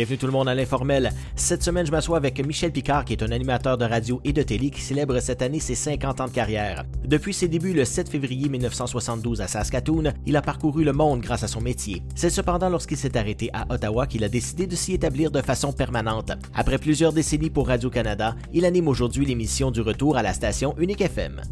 [0.00, 1.12] Bienvenue tout le monde à l'informel.
[1.36, 4.42] Cette semaine, je m'assois avec Michel Picard, qui est un animateur de radio et de
[4.42, 6.84] télé qui célèbre cette année ses 50 ans de carrière.
[7.04, 11.42] Depuis ses débuts le 7 février 1972 à Saskatoon, il a parcouru le monde grâce
[11.42, 12.02] à son métier.
[12.14, 15.70] C'est cependant lorsqu'il s'est arrêté à Ottawa qu'il a décidé de s'y établir de façon
[15.70, 16.32] permanente.
[16.54, 21.02] Après plusieurs décennies pour Radio-Canada, il anime aujourd'hui l'émission du retour à la station Unique
[21.02, 21.42] FM.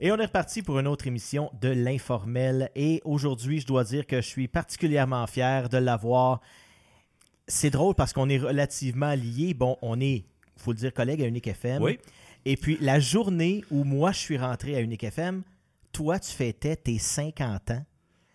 [0.00, 2.70] Et on est reparti pour une autre émission de l'informel.
[2.76, 6.40] Et aujourd'hui, je dois dire que je suis particulièrement fier de l'avoir.
[7.48, 9.54] C'est drôle parce qu'on est relativement liés.
[9.54, 11.82] Bon, on est, il faut le dire, collègue à Unique FM.
[11.82, 11.98] Oui.
[12.44, 15.42] Et puis, la journée où moi, je suis rentré à Unique FM,
[15.90, 17.84] toi, tu fêtais tes 50 ans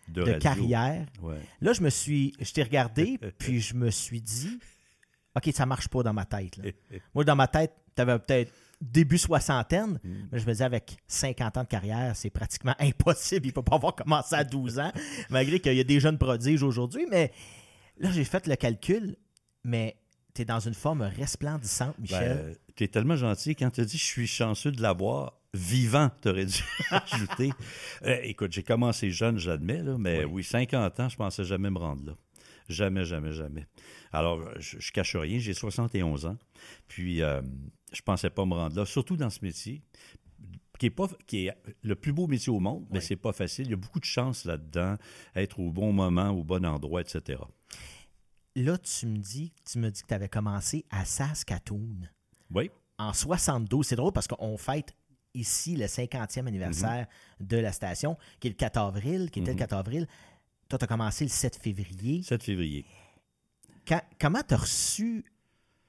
[0.09, 1.05] de, carrière.
[1.21, 1.39] Ouais.
[1.61, 4.59] Là, je me suis, je t'ai regardé, puis je me suis dit,
[5.35, 6.57] OK, ça marche pas dans ma tête.
[6.57, 6.71] là.
[7.15, 10.09] Moi, dans ma tête, tu avais peut-être début soixantaine, Mm.
[10.31, 13.47] mais je me disais, avec 50 ans de carrière, c'est pratiquement impossible.
[13.47, 14.91] Il peut pas avoir commencé à 12 ans,
[15.29, 17.05] malgré qu'il y a des jeunes prodiges aujourd'hui.
[17.09, 17.31] Mais
[17.97, 19.15] là, j'ai fait le calcul,
[19.63, 19.95] mais
[20.33, 22.37] tu es dans une forme resplendissante, Michel.
[22.47, 23.55] Ben, tu es tellement gentil.
[23.55, 27.51] Quand tu as dit je suis chanceux de l'avoir vivant, tu aurais dû ajouter.
[28.05, 30.43] Euh, écoute, j'ai commencé jeune, j'admets, là, mais oui.
[30.43, 32.13] 50 ans, je pensais jamais me rendre là.
[32.69, 33.67] Jamais, jamais, jamais.
[34.11, 36.37] Alors, je, je cache rien, j'ai 71 ans.
[36.87, 37.41] Puis, euh,
[37.93, 39.81] je pensais pas me rendre là, surtout dans ce métier.
[40.79, 43.05] Qui est, pas, qui est le plus beau métier au monde, mais Oui.
[43.05, 43.67] c'est pas facile.
[43.67, 44.97] Il y a beaucoup de chance là-dedans,
[45.35, 47.39] être au bon moment, au bon endroit, etc.
[48.55, 52.07] Là, tu me dis, tu me dis que tu avais commencé à Saskatoon.
[52.51, 52.69] Oui.
[52.99, 53.85] en 72.
[53.87, 54.93] C'est drôle parce qu'on fête
[55.33, 57.07] ici le 50e anniversaire
[57.39, 60.07] de la station, qui est le 4 avril, qui était le 4 avril.
[60.69, 62.21] Toi, tu as commencé le 7 février.
[62.23, 62.85] 7 février.
[63.87, 65.25] Quand- comment tu as reçu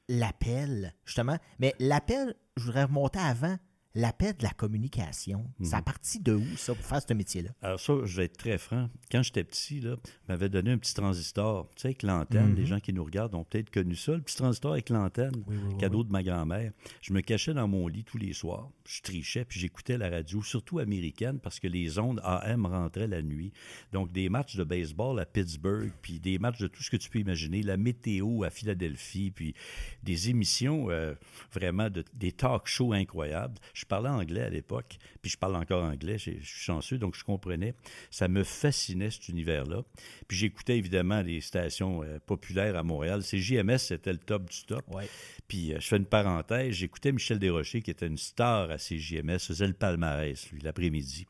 [0.09, 1.39] l'appel, justement?
[1.59, 3.57] Mais l'appel, je voudrais remonter avant,
[3.95, 5.47] l'appel de la communication.
[5.63, 7.51] Ça a parti de où, ça, pour faire ce métier-là?
[7.63, 8.89] Alors ça, je vais être très franc.
[9.11, 9.97] Quand j'étais petit, là,
[10.29, 12.55] m'avait donné un petit transistor, tu sais, avec l'antenne.
[12.55, 15.57] Les gens qui nous regardent ont peut-être connu ça, le petit transistor avec l'antenne, Oui,
[15.57, 16.73] oui, oui, cadeau de ma grand-mère.
[17.03, 18.69] Je me cachais dans mon lit tous les soirs.
[18.87, 23.23] Je trichais, puis j'écoutais la radio, surtout américaine, parce que les ondes AM rentraient la
[23.23, 23.53] nuit.
[23.93, 27.09] Donc, des matchs de baseball à Pittsburgh, puis des matchs de tout ce que tu
[27.09, 29.55] peux imaginer, la météo à Philadelphie, puis
[30.03, 31.15] des émissions euh,
[31.53, 33.55] vraiment, de, des talk shows incroyables.
[33.73, 37.25] Je parlais anglais à l'époque, puis je parle encore anglais, je suis chanceux, donc je
[37.25, 37.75] comprenais.
[38.11, 39.83] Ça me fascinait, cet univers-là.
[40.29, 43.23] Puis j'écoutais évidemment les stations euh, populaires à Montréal.
[43.23, 44.85] C'est JMS, c'était le top du top.
[44.95, 45.09] Ouais.
[45.49, 49.39] Puis euh, je fais une parenthèse, j'écoutais Michel Desrochers, qui était une star à CJMS,
[49.39, 51.27] faisait le palmarès, lui, l'après-midi.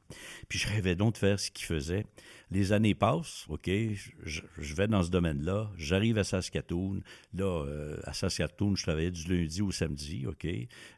[0.48, 2.04] Puis je rêvais donc de faire ce qu'il faisait.
[2.54, 3.68] Les années passent, OK,
[4.22, 7.00] je, vais dans ce domaine-là, j'arrive à Saskatoon.
[7.34, 10.46] Là, euh, à Saskatoon, je travaillais du lundi au samedi, OK.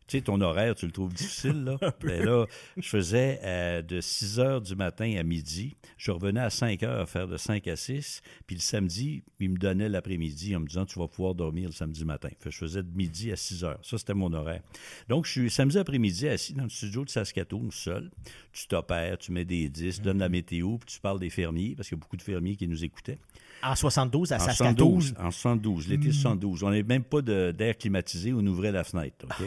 [0.07, 1.79] Tu sais, ton horaire, tu le trouves difficile, là?
[2.05, 2.47] Mais là,
[2.77, 5.77] je faisais euh, de 6 heures du matin à midi.
[5.97, 8.23] Je revenais à 5 heures à faire de 5 à 6.
[8.47, 11.75] Puis le samedi, il me donnait l'après-midi en me disant, tu vas pouvoir dormir le
[11.75, 12.29] samedi matin.
[12.39, 13.81] Fait je faisais de midi à 6 heures.
[13.83, 14.63] Ça, c'était mon horaire.
[15.09, 18.13] Donc, je suis samedi après-midi assis dans le studio de Saskatoon, seul.
[18.53, 21.89] Tu t'opères, tu mets des disques, donnes la météo, puis tu parles des fermiers, parce
[21.89, 23.19] qu'il y a beaucoup de fermiers qui nous écoutaient.
[23.63, 25.01] En 72, à En Saskatoon.
[25.01, 26.65] 72, en 72, l'été 72.
[26.65, 29.25] On n'avait même pas d'air climatisé, on ouvrait la fenêtre.
[29.25, 29.47] OK?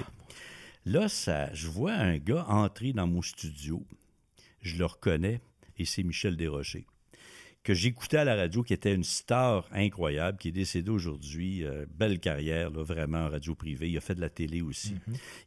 [0.85, 3.85] Là, ça, je vois un gars entrer dans mon studio.
[4.61, 5.41] Je le reconnais,
[5.77, 6.85] et c'est Michel Desrochers,
[7.69, 11.63] que j'écoutais à la radio, qui était une star incroyable, qui est décédé aujourd'hui.
[11.63, 13.91] euh, belle carrière, là, vraiment, en radio privée.
[13.91, 14.95] Il a fait de la télé aussi.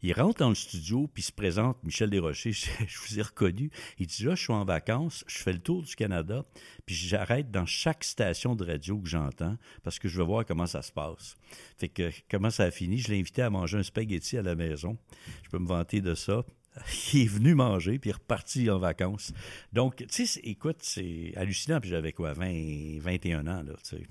[0.04, 3.72] Il rentre dans le studio, puis se présente, Michel Desrochers, je, je vous ai reconnu.
[3.98, 6.44] Il dit, là, je suis en vacances, je fais le tour du Canada,
[6.86, 10.66] puis j'arrête dans chaque station de radio que j'entends, parce que je veux voir comment
[10.66, 11.34] ça se passe.
[11.76, 14.54] Fait que, comment ça a fini, je l'ai invité à manger un spaghetti à la
[14.54, 14.96] maison.
[15.42, 16.44] Je peux me vanter de ça.
[17.12, 19.32] Il est venu manger, puis il est reparti en vacances.
[19.72, 21.80] Donc, tu sais, écoute, c'est hallucinant.
[21.80, 24.06] Puis j'avais quoi, 20, 21 ans, là, tu sais.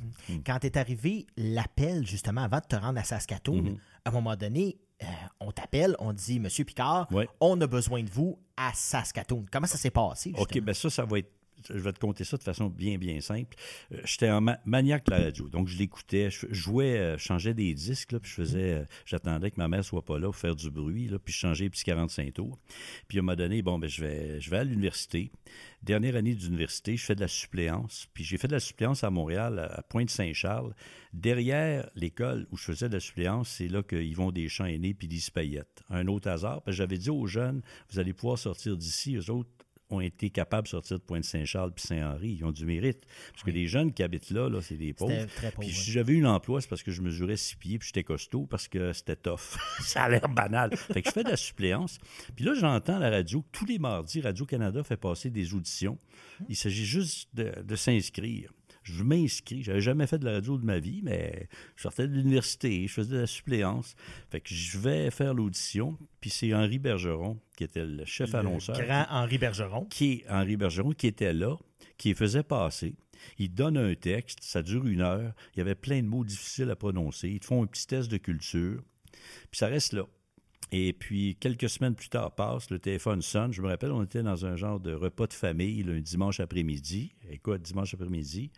[0.46, 3.78] Quand est arrivé l'appel, justement, avant de te rendre à Saskatoon, Mhm.
[4.06, 5.06] à un moment donné, euh,
[5.40, 7.28] on t'appelle, on dit Monsieur Picard, Ouais.
[7.40, 9.46] on a besoin de vous à Saskatoon.
[9.52, 10.30] Comment ça s'est passé?
[10.36, 10.66] OK, justement?
[10.68, 11.32] ben ça, ça va être.
[11.70, 13.56] Je vais te compter ça de façon bien, bien simple.
[13.94, 15.50] Euh, J'étais un ma- maniaque de la radio.
[15.50, 16.30] Donc, je l'écoutais.
[16.32, 18.74] Je jouais, euh, je changeais des disques, puis je faisais.
[18.74, 21.66] euh, J'attendais que ma mère soit pas là pour faire du bruit, puis je changeais
[21.66, 22.58] les petits 45 tours.
[23.08, 25.32] Puis, à moment donné, bon, ben, je vais, à l'université.
[25.84, 28.08] Dernière année d'université, je fais de la suppléance.
[28.14, 30.74] Puis, j'ai fait de la suppléance à Montréal, à Pointe-Saint-Charles.
[31.14, 34.94] Derrière l'école où je faisais de la suppléance, c'est là que Yvon Deschamps est né,
[34.94, 35.84] puis Lise Payette.
[35.90, 39.16] Un autre hasard, j'avais dit aux jeunes, vous allez pouvoir sortir d'ici.
[39.16, 39.50] Eux autres,
[39.92, 42.38] ont été capables de sortir de Pointe-Saint-Charles puis Saint-Henri.
[42.40, 43.06] Ils ont du mérite.
[43.32, 45.26] Parce que les jeunes qui habitent là, là c'est des pauvres.
[45.36, 47.88] Très pauvre, Puis si j'avais eu l'emploi, c'est parce que je mesurais six pieds puis
[47.88, 49.58] j'étais costaud parce que c'était tough.
[49.82, 50.76] ça a l'air banal.
[50.76, 52.00] Fait que je fais de la suppléance.
[52.36, 55.98] Puis là, j'entends à la radio tous les mardis, Radio-Canada fait passer des auditions.
[56.50, 58.52] Il s'agit juste de, de s'inscrire.
[58.84, 59.64] Je m'inscris.
[59.64, 62.94] J'avais jamais fait de la radio de ma vie, mais je sortais de l'université, je
[62.94, 63.96] faisais de la suppléance.
[64.30, 65.98] Fait que je vais faire l'audition.
[66.20, 68.78] Puis c'est Henri Bergeron, qui était le chef annonceur.
[68.78, 69.86] Grand Henri Bergeron.
[69.86, 71.58] Qui est Henri Bergeron, qui était là,
[71.98, 72.96] qui faisait passer.
[73.38, 75.34] Il donne un texte, ça dure une heure.
[75.54, 77.30] Il y avait plein de mots difficiles à prononcer.
[77.30, 78.82] Ils te font un petit test de culture.
[79.52, 80.06] Puis ça reste là.
[80.72, 83.52] Et puis, quelques semaines plus tard passe, le téléphone sonne.
[83.52, 87.14] Je me rappelle, on était dans un genre de repas de famille, un dimanche après-midi.
[87.30, 88.52] Écoute, dimanche après-midi.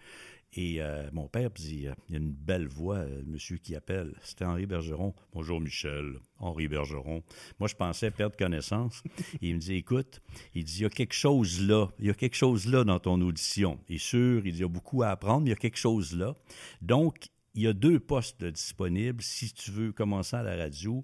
[0.55, 3.75] Et euh, mon père dit euh, il y a une belle voix, euh, monsieur qui
[3.75, 4.13] appelle.
[4.21, 5.15] C'était Henri Bergeron.
[5.33, 7.23] Bonjour Michel, Henri Bergeron.
[7.59, 9.01] Moi, je pensais perdre connaissance.
[9.41, 10.21] il me dit écoute,
[10.53, 11.87] il dit il y a quelque chose là.
[11.97, 13.79] Il y a quelque chose là dans ton audition.
[13.89, 15.79] Est sûr, il dit il y a beaucoup à apprendre, mais il y a quelque
[15.79, 16.35] chose là.
[16.83, 21.03] Donc, il y a deux postes disponibles si tu veux commencer à la radio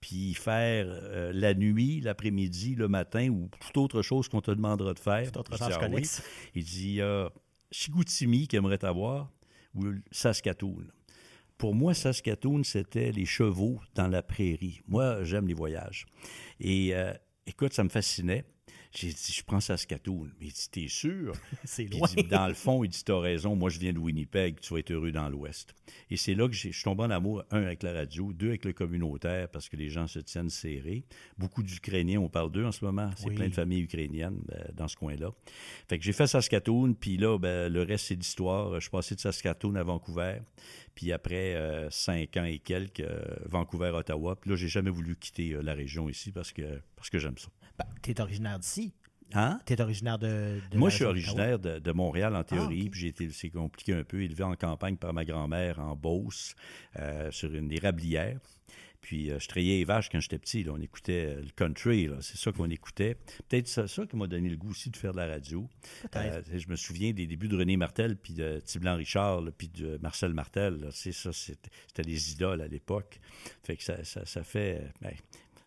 [0.00, 4.94] puis faire euh, la nuit, l'après-midi, le matin ou toute autre chose qu'on te demandera
[4.94, 5.26] de faire.
[5.26, 5.88] Toute autre chose ah
[6.54, 7.30] Il dit a
[7.70, 9.30] Chigoutimi qui aimerait avoir
[9.74, 10.86] ou Saskatoon.
[11.58, 14.80] Pour moi, Saskatoon, c'était les chevaux dans la prairie.
[14.88, 16.06] Moi, j'aime les voyages.
[16.58, 17.12] Et euh,
[17.46, 18.44] écoute, ça me fascinait.
[18.92, 20.28] J'ai dit, je prends Saskatoon.
[20.40, 21.32] Mais il dit, t'es sûr?
[21.64, 22.08] c'est loin.
[22.08, 24.80] dit, dans le fond, il dit, t'as raison, moi je viens de Winnipeg, tu vas
[24.80, 25.74] être heureux dans l'Ouest.
[26.10, 28.64] Et c'est là que je suis tombé en amour, un, avec la radio, deux, avec
[28.64, 31.04] le communautaire, parce que les gens se tiennent serrés.
[31.38, 33.10] Beaucoup d'Ukrainiens, on parle d'eux en ce moment.
[33.16, 35.30] C'est plein de familles ukrainiennes euh, dans ce coin-là.
[35.88, 38.74] Fait que j'ai fait Saskatoon, puis là, ben, le reste, c'est l'histoire.
[38.74, 40.38] Je suis passé de Saskatoon à Vancouver.
[40.94, 44.36] Puis après euh, cinq ans et quelques, euh, Vancouver, Ottawa.
[44.36, 47.48] Puis là, j'ai jamais voulu quitter la région ici parce que, parce que j'aime ça.
[47.78, 48.92] Ben, tu es originaire d'ici.
[49.32, 49.60] Hein?
[49.64, 53.08] Tu es originaire de, Moi, je suis originaire de, Montréal en théorie, ah, puis j'ai
[53.08, 56.54] été, c'est compliqué un peu, élevé en campagne par ma grand-mère en Beauce,
[56.98, 58.38] euh, sur une érablière.
[59.00, 60.66] Puis euh, je trayais les vaches quand j'étais petit.
[60.68, 63.16] on écoutait euh, le country, c'est ça qu'on écoutait.
[63.48, 65.68] Peut-être ça, ça qui m'a donné le goût aussi de faire de la radio.
[66.14, 70.34] je me souviens des débuts de René Martel, puis de Tiblan Richard, puis de Marcel
[70.34, 70.88] Martel.
[70.92, 73.20] C'est ça, c'était, des idoles à l'époque.
[73.62, 74.92] Fait que ça, ça, fait...
[75.00, 75.14] Ben,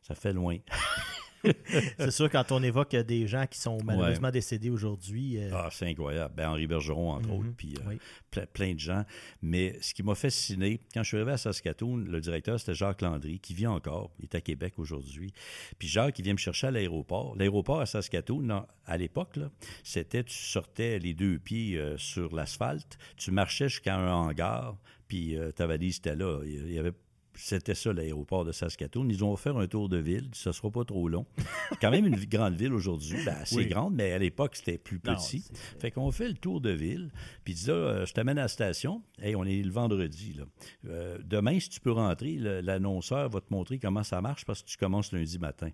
[0.01, 0.57] ça fait loin.
[1.97, 5.37] c'est sûr, quand on évoque des gens qui sont malheureusement décédés aujourd'hui.
[5.37, 6.33] Euh, ah, c'est incroyable.
[6.35, 7.35] Ben, Henri Bergeron, entre mhm.
[7.35, 9.03] autres, puis euh, plein, de gens.
[9.41, 13.01] Mais ce qui m'a fasciné, quand je suis arrivé à Saskatoon, le directeur, c'était Jacques
[13.01, 14.11] Landry, qui vit encore.
[14.19, 15.33] Il est à Québec aujourd'hui.
[15.77, 17.35] Puis Jacques, il vient me chercher à l'aéroport.
[17.35, 19.39] L'aéroport à Saskatoon, à l'époque,
[19.83, 25.37] c'était tu sortais les deux pieds euh, sur l'asphalte, tu marchais jusqu'à un hangar, puis
[25.55, 26.41] ta valise était là.
[26.45, 26.93] Il y avait
[27.35, 29.07] c'était ça l'aéroport de Saskatoon.
[29.09, 30.29] Ils ont offert un tour de ville.
[30.33, 31.25] Ça ne sera pas trop long.
[31.69, 33.17] C'est quand même une grande ville aujourd'hui.
[33.25, 35.43] Ben, assez grande, mais à l'époque, c'était plus petit.
[35.79, 37.11] fait qu'on fait le tour de ville.
[37.43, 39.01] Puis dit là, euh, je t'amène à la station.
[39.21, 40.33] Hey, on est le vendredi.
[40.33, 40.43] Là.
[40.87, 44.67] Euh, demain, si tu peux rentrer, l'annonceur va te montrer comment ça marche parce que
[44.67, 45.69] tu commences lundi matin.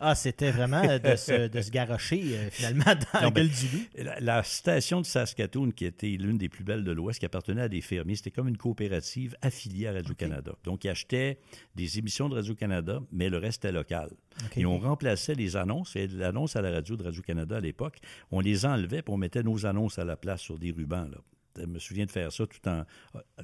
[0.00, 4.04] Ah, c'était vraiment de se, de se garrocher euh, finalement dans la gueule du loup.
[4.20, 7.68] La, station de Saskatoon, qui était l'une des plus belles de l'Ouest, qui appartenait à
[7.68, 10.52] des fermiers, c'était comme une coopérative affiliée à Radio-Canada.
[10.64, 11.38] Donc, ils achetaient
[11.74, 14.10] des émissions de Radio-Canada, mais le reste était local.
[14.56, 17.98] Et on remplaçait les annonces, et l'annonce à la radio de Radio-Canada à l'époque,
[18.30, 21.08] on les enlevait et on mettait nos annonces à la place sur des rubans.
[21.10, 21.18] Là
[21.56, 22.84] je me souviens de faire ça tout en,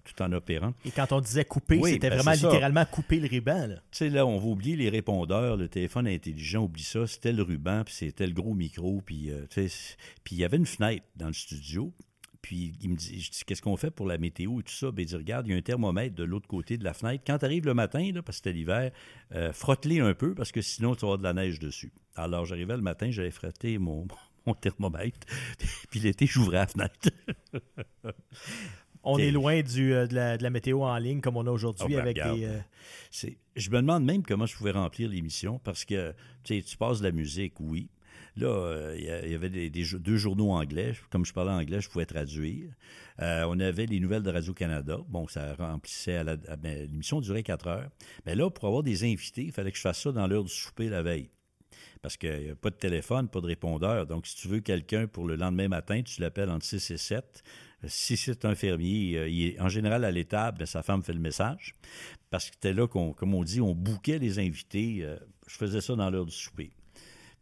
[0.05, 0.75] tout en opérant.
[0.85, 3.69] Et quand on disait couper, c'était ben, vraiment littéralement couper le ruban.
[3.69, 7.07] Tu sais, là, on va oublier les répondeurs, le téléphone intelligent, oublie ça.
[7.07, 9.47] C'était le ruban, puis c'était le gros micro, puis euh,
[10.25, 11.93] puis il y avait une fenêtre dans le studio.
[12.43, 14.91] Puis il me dit, je dis, qu'est-ce qu'on fait pour la météo et tout ça?
[14.91, 17.23] Ben, il dit, regarde, il y a un thermomètre de l'autre côté de la fenêtre.
[17.27, 18.93] Quand tu arrives le matin, là, parce que c'était l'hiver,
[19.35, 21.93] euh, frotte-les un peu parce que sinon tu vas avoir de la neige dessus.
[22.17, 24.07] Alors j'arrivais le matin, j'allais frotter mon,
[24.47, 25.27] mon thermomètre.
[25.91, 27.11] Puis l'été, j'ouvrais la fenêtre.
[29.03, 31.97] on est loin du, euh, de, la, météo en ligne comme on a aujourd'hui ah,
[31.97, 32.45] ben, avec des.
[32.45, 37.05] Euh, je me demande même comment je pouvais remplir l'émission parce que tu passes de
[37.05, 37.89] la musique, oui.
[38.37, 40.95] Là, euh, il y avait des, deux journaux anglais.
[41.11, 42.71] Comme je parlais anglais, je pouvais traduire.
[43.19, 44.99] on avait les nouvelles de Radio-Canada.
[45.09, 46.25] Bon, ça remplissait à
[46.57, 47.91] ben, l'émission durait quatre heures.
[48.27, 50.53] Mais là, pour avoir des invités, il fallait que je fasse ça dans l'heure du
[50.53, 51.29] souper la veille
[52.03, 54.07] parce qu'il n'y a pas de téléphone, pas de répondeur.
[54.07, 57.43] Donc, si tu veux quelqu'un pour le lendemain matin, tu l'appelles entre 6 et 7.
[57.87, 61.13] Si c'est un fermier, euh, il est en général à l'étable, ben, sa femme fait
[61.13, 61.75] le message.
[62.31, 64.99] Parce que c'était là qu'on, comme on dit, on bouquait les invités.
[65.03, 66.71] Euh, je faisais ça dans l'heure du souper.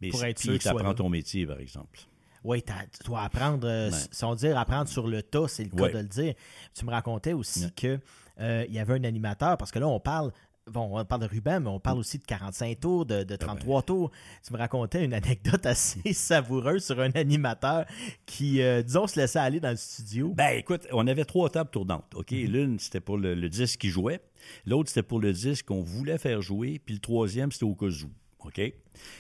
[0.01, 1.99] Mais pour être sûr que tu apprends ton métier, par exemple.
[2.45, 5.99] Oui, tu dois apprendre, euh, sans dire apprendre sur le tas, c'est le cas de
[5.99, 6.35] le dire.
[6.73, 8.01] Tu me racontais aussi qu'il
[8.39, 10.33] y avait un animateur, parce que là, on parle
[10.73, 14.11] Bon, on parle de ruban, mais on parle aussi de 45 tours, de, 33 tours.
[14.47, 17.87] Tu me racontais une anecdote assez savoureuse sur un animateur
[18.27, 20.33] qui, euh, disons, se laissait aller dans le studio.
[20.35, 22.15] Ben, écoute, on avait trois tables tournantes.
[22.15, 22.33] OK?
[22.33, 22.47] Mhm.
[22.47, 24.21] L'une, c'était pour le, disque qui jouait.
[24.67, 26.81] L'autre, c'était pour le disque qu'on voulait faire jouer.
[26.85, 28.11] Puis le troisième, c'était au cas où.
[28.47, 28.61] OK?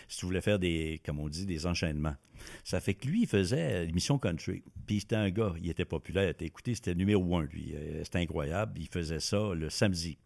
[0.08, 2.14] Si tu voulais faire des, comme on dit, des enchaînements.
[2.64, 4.62] Ça fait que lui, il faisait l'émission country.
[4.86, 6.32] Puis c'était un gars, il était populaire.
[6.40, 7.74] Écoutez, c'était numéro un, lui.
[7.74, 8.78] Euh, c'était incroyable.
[8.80, 10.18] Il faisait ça le samedi.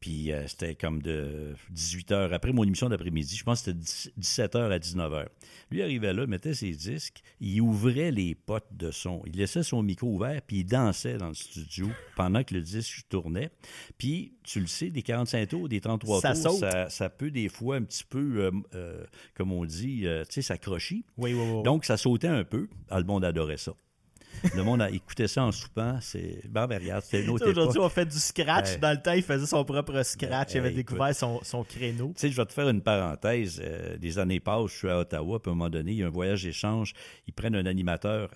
[0.00, 3.36] Puis euh, c'était comme de 18 h après mon émission d'après-midi.
[3.36, 5.26] Je pense que c'était 17 h à 19 h.
[5.70, 9.22] Lui arrivait là, mettait ses disques, il ouvrait les potes de son.
[9.26, 13.08] Il laissait son micro ouvert, puis il dansait dans le studio pendant que le disque
[13.08, 13.50] tournait.
[13.98, 17.48] Puis, tu le sais, des 45 tours, des 33 Ça tours, ça, ça peut des
[17.48, 21.04] fois un petit peu, euh, euh, comme on dit, tu sais, ça crochit.
[21.16, 21.62] Oui, oui, oui.
[21.64, 22.68] Donc, ça sautait un peu.
[22.90, 23.74] Le monde adorait ça.
[24.54, 25.98] Le monde a écouté ça en soupant.
[26.00, 26.40] C'est.
[26.48, 27.48] Ben, ben, regarde, c'était une autre.
[27.48, 28.78] Aujourd'hui, on fait du scratch.
[28.78, 30.54] Dans le temps, il faisait son propre scratch.
[30.54, 32.12] il avait découvert son, son créneau.
[32.14, 33.60] Tu sais, je vais te faire une parenthèse.
[33.62, 36.02] Euh, des années passent, je suis à Ottawa, puis à un moment donné, il y
[36.02, 36.92] a un voyage d'échange.
[37.26, 38.30] Ils prennent un animateur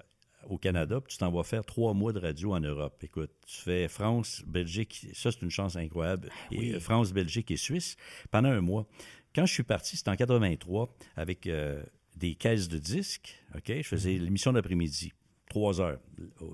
[0.49, 3.03] au Canada, puis tu t'en vas faire trois mois de radio en Europe.
[3.03, 6.31] Écoute, tu fais France, Belgique, ça c'est une chance incroyable.
[6.51, 6.73] Et, oui.
[6.75, 7.97] euh, France, Belgique et Suisse
[8.31, 8.87] pendant un mois.
[9.35, 11.83] Quand je suis parti, c'était en 83, avec euh,
[12.17, 13.35] des caisses de disques.
[13.55, 13.69] OK?
[13.69, 15.13] Je faisais l'émission d'après-midi,
[15.53, 16.01] trois heures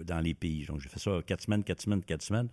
[0.04, 0.66] dans les pays.
[0.66, 2.48] Donc, j'ai fait ça quatre semaines, quatre semaines, quatre semaines.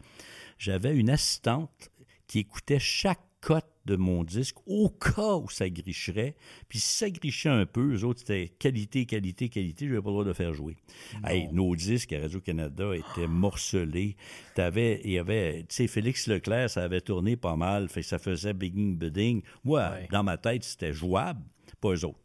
[0.59, 1.89] J'avais une assistante
[2.27, 6.35] qui écoutait chaque cote de mon disque au cas où ça gricherait.
[6.67, 10.09] Puis si ça grichait un peu, eux autres, c'était qualité, qualité, qualité, je n'avais pas
[10.09, 10.75] le droit de faire jouer.
[11.23, 14.15] Hey, nos disques à Radio-Canada étaient morcelés.
[14.55, 18.17] T'avais, il y avait, tu sais, Félix Leclerc, ça avait tourné pas mal, fait ça
[18.17, 19.43] faisait bigging, bidding.
[19.63, 20.07] Moi, Ouais.
[20.11, 21.41] dans ma tête, c'était jouable,
[21.79, 22.19] pas eux autres.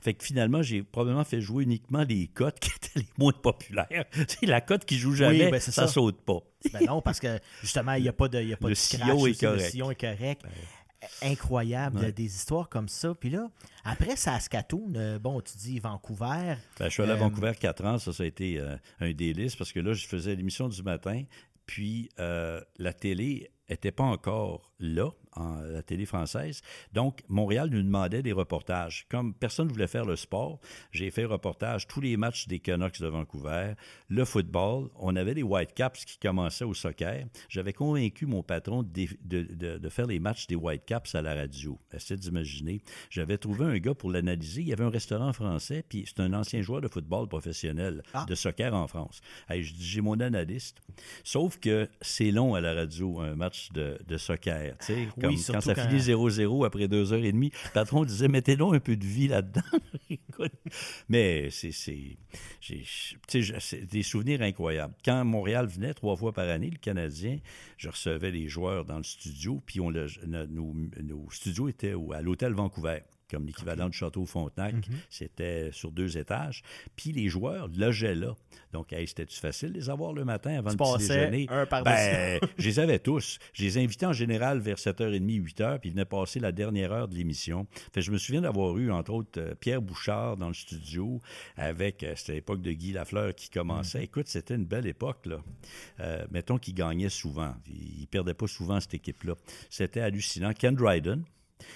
[0.00, 4.04] Fait que finalement, j'ai probablement fait jouer uniquement les cotes qui étaient les moins populaires.
[4.28, 5.86] C'est la cote qui joue jamais, ben, ça, ça.
[5.86, 6.38] saute pas.
[6.72, 8.74] Ben non, parce que justement, il n'y a pas de, il y a pas Le
[8.74, 9.02] de scratch.
[9.02, 9.70] sillon est aussi, Le correct.
[9.70, 10.42] Sillon est correct.
[11.22, 12.12] Incroyable, Ouais.
[12.12, 13.14] des histoires comme ça.
[13.14, 13.48] Puis là,
[13.84, 16.54] après Saskatoon, euh, bon, tu dis Vancouver.
[16.78, 19.12] Ben, je suis allé à Euh, Vancouver quatre ans, ça, ça a été euh, un
[19.12, 21.22] délice parce que là, je faisais l'émission du matin,
[21.66, 26.62] puis euh, la télé était pas encore là, en, la télé française.
[26.92, 29.06] Donc, Montréal nous demandait des reportages.
[29.08, 30.60] Comme personne ne voulait faire le sport,
[30.92, 33.74] j'ai fait reportage tous les matchs des Canucks de Vancouver,
[34.08, 34.88] le football.
[34.96, 37.26] On avait les Whitecaps qui commençaient au soccer.
[37.48, 41.34] J'avais convaincu mon patron de, de- de- de faire les matchs des Whitecaps à la
[41.34, 41.78] radio.
[41.92, 42.80] Essayez d'imaginer.
[43.10, 44.62] J'avais trouvé un gars pour l'analyser.
[44.62, 48.24] Il y avait un restaurant français, puis c'est un ancien joueur de football professionnel, Ah.
[48.28, 49.20] de soccer en France.
[49.48, 50.78] Hey, je dis, j'ai mon analyste.
[51.24, 54.76] Sauf que c'est long à la radio, un match de, de soccer.
[54.78, 58.04] tu sais, comme quand ça quand- finit 0-0 après deux heures et demie, le patron
[58.04, 59.62] disait mettez donc un peu de vie là-dedans.
[61.08, 61.70] Mais c'est.
[63.90, 64.94] des souvenirs incroyables.
[65.04, 67.38] Quand Montréal venait trois fois par année, le Canadien,
[67.76, 71.94] je recevais les joueurs dans le studio, puis on le- no- nos, nos studios étaient
[72.14, 74.74] à l'hôtel Vancouver comme l'équivalent du château Frontenac.
[75.10, 76.62] C'était sur deux étages.
[76.94, 78.34] Puis les joueurs logeaient là.
[78.72, 81.46] Donc, hey, c'était-tu facile de les avoir le matin avant Tu le petit déjeuner?
[81.50, 83.38] un par ben, je les avais tous.
[83.52, 87.08] Je les invitais en général vers 7h30, 8h, puis ils venaient passer la dernière heure
[87.08, 87.66] de l'émission.
[87.92, 91.20] Fait je me souviens d'avoir eu, entre autres, euh, Pierre Bouchard dans le studio
[91.56, 94.04] avec, euh, c'était l'époque de Guy Lafleur qui commençait.
[94.04, 95.38] Écoute, c'était une belle époque, là.
[96.00, 97.54] Euh, mettons qu'il gagnait souvent.
[97.66, 99.34] Il, il perdait pas souvent cette équipe-là.
[99.70, 100.52] C'était hallucinant.
[100.52, 101.24] Ken Dryden,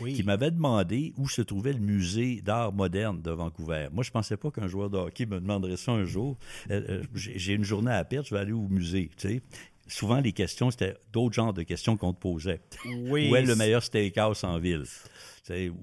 [0.01, 0.15] Oui.
[0.15, 3.89] qui m'avait demandé où se trouvait le musée d'art moderne de Vancouver.
[3.93, 6.37] Moi, je pensais pas qu'un joueur de hockey me demanderait ça un jour.
[6.71, 9.11] Euh, euh, j'ai j'ai une journée à perdre, je vais aller au musée.
[9.17, 9.43] Tu sais.
[9.87, 12.61] Souvent, les questions, c'était d'autres genres de questions qu'on te posait.
[12.87, 13.29] Oui.
[13.31, 14.85] Où est le meilleur steakhouse en ville?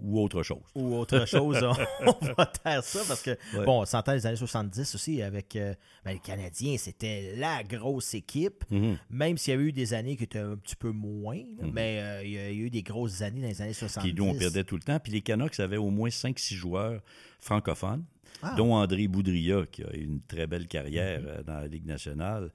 [0.01, 0.61] Ou autre chose.
[0.75, 1.57] ou autre chose,
[2.05, 3.65] on, va taire ça parce que, Ouais.
[3.65, 5.73] bon, on s'entend les années 70 aussi avec euh,
[6.05, 8.97] ben, les Canadiens, c'était la grosse équipe, Mhm.
[9.09, 11.99] même s'il y a eu des années qui étaient un petit peu moins, là, mais
[12.01, 14.13] euh, il y a eu des grosses années dans les années 70.
[14.13, 14.99] Puis nous, on perdait tout le temps.
[14.99, 17.01] Puis les Canucks avaient au moins 5-6 joueurs
[17.39, 18.03] francophones,
[18.43, 18.53] Ah.
[18.55, 22.51] dont André Boudria, qui a eu une très belle carrière euh, dans la Ligue nationale.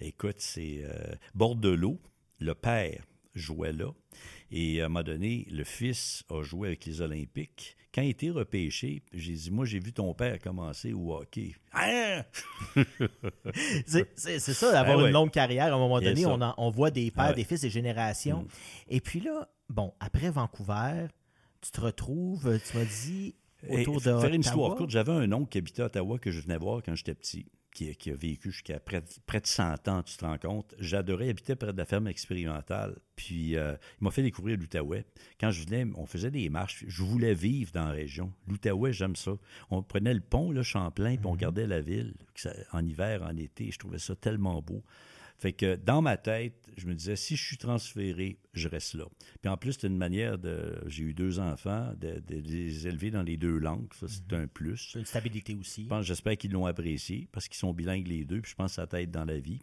[0.00, 1.98] Écoute, c'est euh, Bordelot,
[2.38, 3.02] le père
[3.34, 3.90] jouait là.
[4.56, 7.76] Et à un moment donné, le fils a joué avec les Olympiques.
[7.92, 11.54] Quand il a été repêché, j'ai dit, moi, j'ai vu ton père commencer au hockey.
[11.72, 12.22] Hein?
[14.16, 15.06] C'est ça, d'avoir ouais.
[15.06, 15.72] une longue carrière.
[15.72, 17.32] À un moment donné, on, en- on voit des pères, Ouais.
[17.32, 17.36] Mm.
[17.36, 18.46] des fils, des générations.
[18.88, 21.06] Et puis là, bon, après Vancouver,
[21.60, 23.34] tu te retrouves, tu m'as dit,
[23.68, 24.36] autour de faire une Ottawa.
[24.38, 27.14] histoire courte, j'avais un oncle qui habitait à Ottawa que je venais voir quand j'étais
[27.14, 30.38] petit, qui, qui a vécu jusqu'à près, de- près de 100 ans, tu te rends
[30.38, 30.74] compte?
[30.78, 32.96] J'adorais, il habitait près de la ferme expérimentale.
[33.16, 35.04] Puis euh, il m'a fait découvrir l'Outaouais.
[35.38, 36.84] Quand je venais, on faisait des marches.
[36.86, 38.32] Je voulais vivre dans la région.
[38.48, 39.32] L'Outaouais, j'aime ça.
[39.70, 42.14] On prenait le pont, le Champlain, puis on regardait la ville,
[42.72, 43.70] en hiver, en été.
[43.70, 44.82] Je trouvais ça tellement beau.
[45.38, 49.04] Fait que dans ma tête, je me disais, si je suis transféré, je reste là.
[49.40, 50.80] Puis en plus, c'est une manière de.
[50.86, 53.92] J'ai eu deux enfants, de, les élever dans les deux langues.
[53.94, 54.44] Ça, c'est mhm.
[54.44, 54.94] un plus.
[54.94, 55.88] Une stabilité aussi.
[56.02, 58.40] J'espère qu'ils l'ont apprécié parce qu'ils sont bilingues les deux.
[58.40, 59.60] Puis je pense que ça t'aide dans la vie.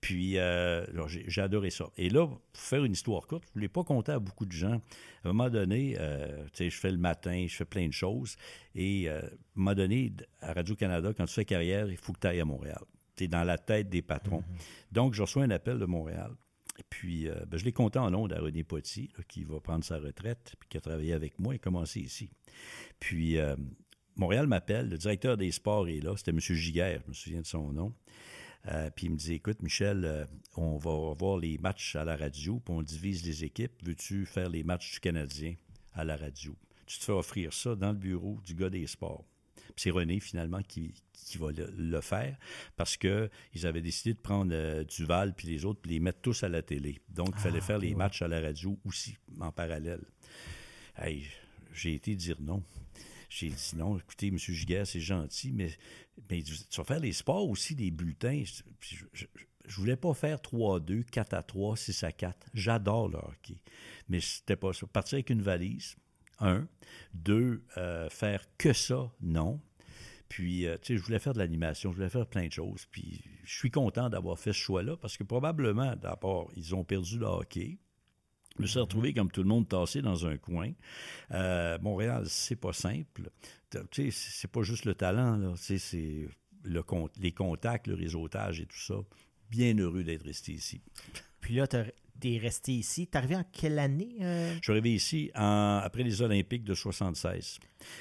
[0.00, 1.86] Puis euh, j'ai adoré ça.
[1.96, 4.52] Et là, pour faire une histoire courte, je ne voulais pas compter à beaucoup de
[4.52, 4.80] gens.
[5.24, 7.92] À un moment donné, euh, tu sais, je fais le matin, je fais plein de
[7.92, 8.36] choses.
[8.74, 12.20] Et euh, à un moment donné, à Radio-Canada, quand tu fais carrière, il faut que
[12.20, 12.82] tu ailles à Montréal.
[13.16, 14.44] Tu es dans la tête des patrons.
[14.48, 14.56] Mhm.
[14.92, 16.32] Donc, je reçois un appel de Montréal.
[16.78, 19.84] Et puis, euh, ben, je l'ai compté en ondes à René Potti, qui va prendre
[19.84, 22.30] sa retraite, puis qui a travaillé avec moi et commencé ici.
[23.00, 23.56] Puis, euh,
[24.16, 26.40] Montréal m'appelle, le directeur des sports est là, c'était M.
[26.40, 27.94] Giguère, je me souviens de son nom.
[28.68, 32.58] Euh, puis il me dit Écoute, Michel, on va voir les matchs à la radio,
[32.58, 33.80] puis on divise les équipes.
[33.82, 35.54] Veux-tu faire les matchs du Canadien
[35.92, 36.56] à la radio?
[36.86, 39.24] Tu te fais offrir ça dans le bureau du gars des sports
[39.76, 40.94] c'est René, finalement, qui,
[41.38, 42.36] va le, faire
[42.76, 46.44] parce qu'ils avaient décidé de prendre euh, Duval puis les autres puis les mettre tous
[46.44, 47.00] à la télé.
[47.08, 50.04] Donc, il fallait ah, faire les matchs à la radio aussi, en parallèle.
[51.72, 52.62] j'ai été dire non.
[53.28, 54.38] J'ai dit non, écoutez, M.
[54.38, 55.70] Giguère, c'est gentil, mais,
[56.30, 58.42] mais tu vas faire les sports aussi, des bulletins.
[58.80, 62.46] Je, je, voulais pas faire 3-2, 4 à 3, 6 à 4.
[62.54, 63.60] J'adore le hockey.
[64.08, 64.86] Mais c'était pas ça.
[64.86, 65.96] Partir avec une valise,
[66.38, 66.66] un.
[67.14, 69.60] Deux, euh, faire que ça, non.
[70.28, 72.86] Puis, euh, tu sais, je voulais faire de l'animation, je voulais faire plein de choses.
[72.90, 77.18] Puis, je suis content d'avoir fait ce choix-là parce que probablement, d'abord, ils ont perdu
[77.18, 77.78] le hockey.
[78.56, 80.72] Je me suis retrouvé comme tout le monde tassé dans un coin.
[81.32, 83.30] Euh, Montréal, c'est pas simple.
[83.70, 85.54] Tu sais, c'est pas juste le talent, là.
[85.56, 86.28] c'est
[86.64, 86.82] le,
[87.20, 88.96] les contacts, le réseautage et tout ça.
[89.50, 90.80] Bien heureux d'être resté ici.
[91.46, 91.78] Puis là, tu
[92.24, 93.06] es resté ici.
[93.06, 94.16] Tu arrivé en quelle année?
[94.20, 94.52] Euh?
[94.56, 97.60] Je suis arrivé ici après les Olympiques de 76.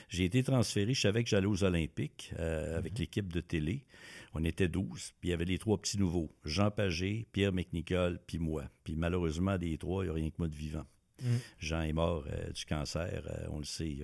[0.09, 2.99] J'ai été transféré, je savais que j'allais aux Olympiques euh, avec mhm.
[3.01, 3.85] l'équipe de télé.
[4.33, 8.19] On était 12, puis il y avait les trois petits nouveaux, Jean Pagé, Pierre McNicol,
[8.25, 8.63] puis moi.
[8.83, 10.85] Puis malheureusement, des trois, il n'y a rien que moi de vivant.
[11.21, 11.39] Mhm.
[11.59, 13.21] Jean est mort euh, du cancer,
[13.51, 13.95] on le sait,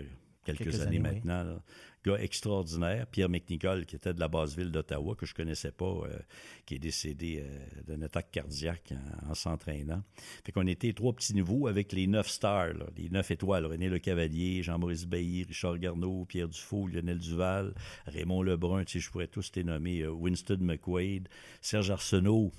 [0.43, 1.59] quelques, années, maintenant.
[2.03, 3.05] Gars extraordinaire.
[3.07, 6.17] Pierre McNicol, qui était de la base ville d'Ottawa, que je connaissais pas, euh,
[6.65, 8.93] qui est décédé euh, d'un attaque cardiaque
[9.29, 10.01] en, s'entraînant.
[10.43, 13.67] Fait qu'on était trois petits nouveaux avec les neuf stars, les neuf étoiles.
[13.67, 17.75] René Le Cavalier, Jean-Maurice Bailly, Richard Garneau, Pierre Dufault, Lionel Duval,
[18.07, 21.29] Raymond Lebrun, tu sais, je pourrais tous les nommer, euh, Winston McQuaid,
[21.61, 22.51] Serge Arsenault,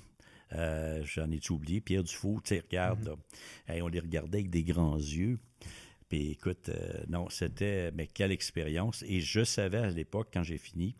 [0.51, 3.17] j'en ai oublié, Pierre Dufault, tu sais, regarde,
[3.67, 3.81] mm-hmm.
[3.81, 5.39] on les regardait avec des grands yeux
[6.19, 9.03] écoute, euh, non, c'était, mais quelle expérience.
[9.07, 10.95] Et je savais à l'époque, quand j'ai fini,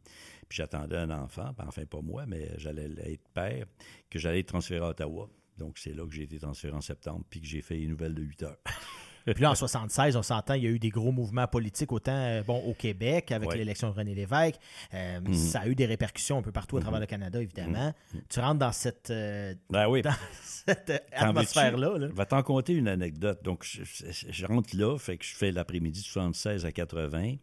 [0.49, 3.65] puis j'attendais un enfant, ben, enfin pas moi, mais j'allais être père,
[4.10, 5.30] que j'allais être transféré à Ottawa.
[5.58, 8.15] Donc c'est là que j'ai été transféré en septembre, puis que j'ai fait les nouvelles
[8.15, 8.58] de 8 heures.
[9.25, 12.12] Puis là, en 76, on s'entend, il y a eu des gros mouvements politiques, autant
[12.12, 14.59] euh, bon, au Québec, avec l'élection de René Lévesque.
[14.93, 15.33] Euh, mhm.
[15.33, 17.03] Ça a eu des répercussions un peu partout à travers mhm.
[17.03, 17.93] le Canada, évidemment.
[18.13, 18.21] Mhm.
[18.29, 20.01] Tu rentres dans cette, euh, ben oui.
[21.13, 21.95] atmosphère-là.
[21.99, 23.43] Je vais t'en conter une anecdote.
[23.43, 27.36] Donc, je, rentre là, fait que je fais l'après-midi de 76 à 80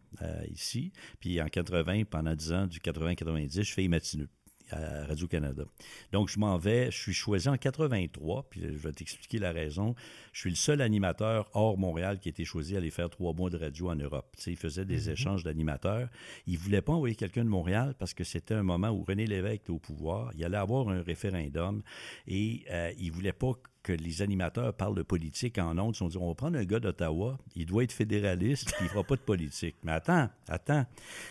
[0.51, 0.93] ici.
[1.21, 4.29] Puis en 80, pendant 10 ans, du 80-90, je fais les matineux
[4.73, 5.65] à Radio-Canada.
[6.13, 9.95] Donc, je m'en vais, je suis choisi en 83, puis je vais t'expliquer la raison.
[10.33, 13.33] Je suis le seul animateur hors Montréal qui a été choisi à aller faire trois
[13.33, 14.27] mois de radio en Europe.
[14.37, 15.13] Tu sais, il faisait des mm-hmm.
[15.13, 16.09] échanges d'animateurs.
[16.47, 19.27] Il ne voulait pas envoyer quelqu'un de Montréal parce que c'était un moment où René
[19.27, 20.33] Lévesque était au pouvoir.
[20.35, 21.83] Il allait avoir un référendum
[22.27, 25.95] et euh, il ne voulait pas que les animateurs parlent de politique en ondes.
[25.95, 28.89] Ils sont dit, on va prendre un gars d'Ottawa, il doit être fédéraliste, puis il
[28.89, 29.77] fera pas de politique.
[29.83, 30.85] Mais attends, attends.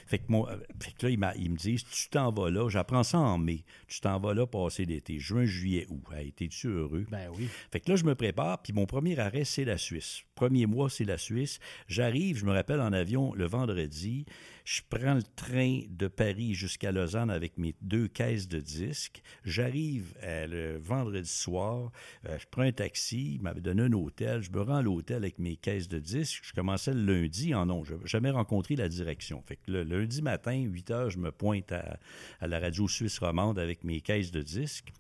[0.08, 3.38] Fait que, moi, fait là, ils, me disent, tu t'en vas là, j'apprends ça en
[3.38, 6.04] mai, tu t'en vas là passer l'été, juin, juillet, août.
[6.16, 7.06] Hey, T'es-tu heureux?
[7.12, 7.48] Ben oui.
[7.72, 10.24] Fait que là, je me prépare, puis mon premier arrêt, c'est la Suisse.
[10.36, 11.60] Premier mois, c'est la Suisse.
[11.88, 14.26] J'arrive, je me rappelle, en avion le vendredi.
[14.72, 19.24] Je prends le train de Paris jusqu'à Lausanne avec mes deux caisses de disques.
[19.44, 21.92] J'arrive euh, le vendredi soir,
[22.28, 25.18] euh, je prends un taxi, il m'avait donné un hôtel, je me rends à l'hôtel
[25.18, 26.42] avec mes caisses de disques.
[26.44, 29.44] Je commençais le lundi en non, je n'avais jamais rencontré la direction.
[29.68, 31.98] Le lundi matin, 8 heures, je me pointe à,
[32.40, 34.94] la radio suisse romande avec mes caisses de disques.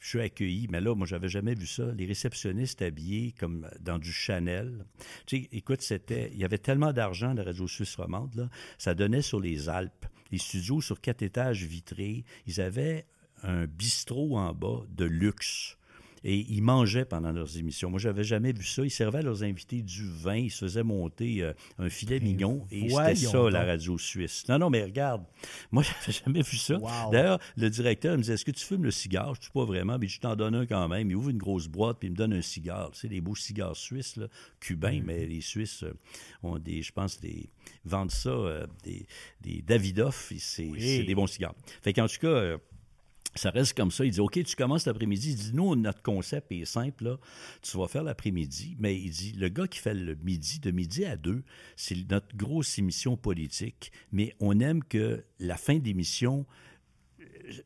[0.00, 1.84] Je suis accueilli, mais là, moi, j'avais jamais vu ça.
[1.96, 4.84] Les réceptionnistes habillés comme dans du Chanel.
[5.26, 8.48] Tu sais, écoute, c'était, il y avait tellement d'argent à la radio suisse romande, là,
[8.78, 12.24] ça donnait sur les Alpes, les studios sur quatre étages vitrés.
[12.46, 13.06] Ils avaient
[13.42, 15.76] un bistrot en bas de luxe.
[16.24, 17.90] Et ils mangeaient pendant leurs émissions.
[17.90, 18.84] Moi, j'avais jamais vu ça.
[18.84, 20.36] Ils servaient à leurs invités du vin.
[20.36, 22.66] Ils se faisaient monter euh, un filet mignon.
[22.70, 24.44] Et c'était ça, la radio suisse.
[24.48, 25.24] Non, non, mais regarde.
[25.72, 26.78] Moi, j'avais jamais vu ça.
[27.10, 29.34] D'ailleurs, le directeur me disait, est-ce que tu fumes le cigare?
[29.34, 31.10] Je ne sais pas vraiment, mais je t'en donne un quand même.
[31.10, 32.90] Il ouvre une grosse boîte, puis il me donne un cigare.
[32.92, 34.28] Tu sais, les beaux cigares suisses, là,
[34.60, 35.04] cubains, mm.
[35.04, 35.92] mais les Suisses euh,
[36.42, 37.50] ont des, je pense, des,
[37.84, 39.06] vendent ça, euh, des,
[39.40, 40.32] des Davidoff.
[40.38, 41.54] C'est des bons cigares.
[41.82, 42.56] Fait qu'en tout cas,
[43.34, 44.04] ça reste comme ça.
[44.04, 45.30] Il dit, OK, tu commences l'après-midi.
[45.30, 47.18] Il dit, nous, notre concept est simple, là.
[47.62, 48.76] Tu vas faire l'après-midi.
[48.78, 51.42] Mais il dit, le gars qui fait le midi, de midi à deux,
[51.76, 53.92] c'est notre grosse émission politique.
[54.12, 56.46] Mais on aime que la fin d'émission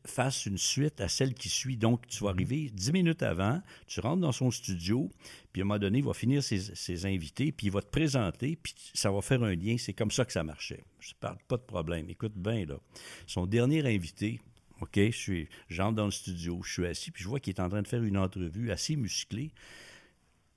[0.05, 1.77] fasse une suite à celle qui suit.
[1.77, 5.09] Donc, tu vas arriver dix minutes avant, tu rentres dans son studio,
[5.51, 8.57] puis à un moment donné, il va finir ses, invités, puis il va te présenter,
[8.61, 9.75] puis ça va faire un lien.
[9.77, 10.83] C'est comme ça que ça marchait.
[10.99, 12.09] Je ne parle pas de problème.
[12.09, 12.79] Écoute bien, là.
[13.25, 14.39] Son dernier invité,
[14.81, 17.61] OK, je suis, j'entre dans le studio, je suis assis, puis je vois qu'il est
[17.61, 19.51] en train de faire une entrevue assez musclée.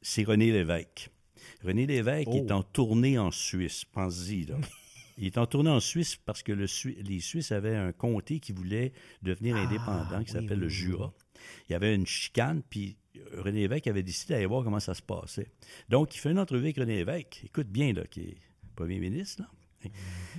[0.02, 1.11] C'est René Lévesque.
[1.64, 2.54] René Lévesque est oh.
[2.54, 4.56] en tournée en Suisse, pense-y, là.
[5.18, 6.64] Il est en tournée en Suisse parce que le
[7.02, 11.12] les Suisses avaient un comté qui voulait devenir ah, indépendant, qui s'appelle le Jura.
[11.68, 12.96] Il y avait une chicane, puis
[13.37, 15.50] René Lévesque avait décidé d'aller voir comment ça se passait.
[15.90, 17.42] Donc, il fait une entrevue avec René Lévesque.
[17.44, 18.37] Écoute bien, là, qui est
[18.76, 19.48] premier ministre, là.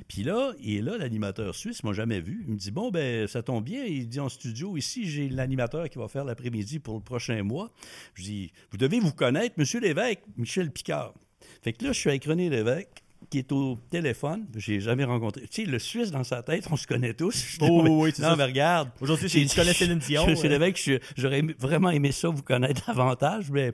[0.08, 2.44] Puis là, il est là, l'animateur suisse, m'a jamais vu.
[2.48, 3.84] Il me dit Bon, ben, ça tombe bien.
[3.86, 7.72] Il dit en studio, ici, j'ai l'animateur qui va faire l'après-midi pour le prochain mois.
[8.16, 11.14] Je dis Vous devez vous connaître, Monsieur l'évêque, Michel Picard.
[11.62, 14.46] Fait que là, je suis avec René Lévesque qui est au téléphone.
[14.56, 15.42] Je l'ai jamais rencontré.
[15.48, 17.58] Tu sais, le Suisse dans sa tête, on se connaît tous.
[17.62, 18.90] Oh, oui, c'est Non, mais regarde.
[19.00, 20.28] Aujourd'hui, tu connais Céline Dion.
[20.28, 20.80] Je, l'évêque,
[21.16, 23.50] j'aurais vraiment aimé ça, vous connaître davantage.
[23.52, 23.72] Mais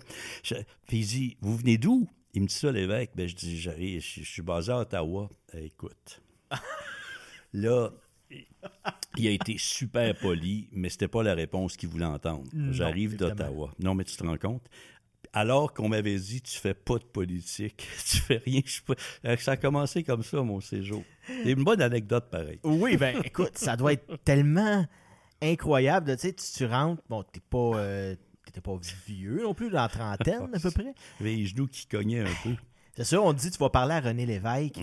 [0.88, 2.08] puis il dit, vous venez d'où?
[2.34, 3.12] Il me dit ça, l'évêque.
[3.16, 5.30] Ben, je dis, j'arrive, je, suis basé à Ottawa.
[5.54, 6.22] Eh, écoute.
[7.54, 7.92] là,
[9.18, 12.50] il a été super poli, mais c'était pas la réponse qu'il voulait entendre.
[12.72, 13.72] J'arrive d'Ottawa.
[13.80, 14.68] Non, mais tu te rends compte?
[15.34, 18.62] Alors qu'on m'avait dit, tu fais pas de politique, tu fais rien.
[19.26, 21.04] Euh, ça a commencé comme ça, mon séjour.
[21.28, 22.60] C'est une bonne anecdote, pareil.
[22.64, 24.86] Oui, ben écoute, ça doit être tellement
[25.42, 26.16] incroyable.
[26.16, 28.16] Tu sais, tu, rentres, bon, t'es pas, euh,
[28.62, 30.94] pas vieux non plus, dans la trentaine à peu près.
[31.22, 32.56] Les genoux qui cognaient un peu.
[32.98, 34.80] C'est sûr, on dit tu vas parler à René Lévesque.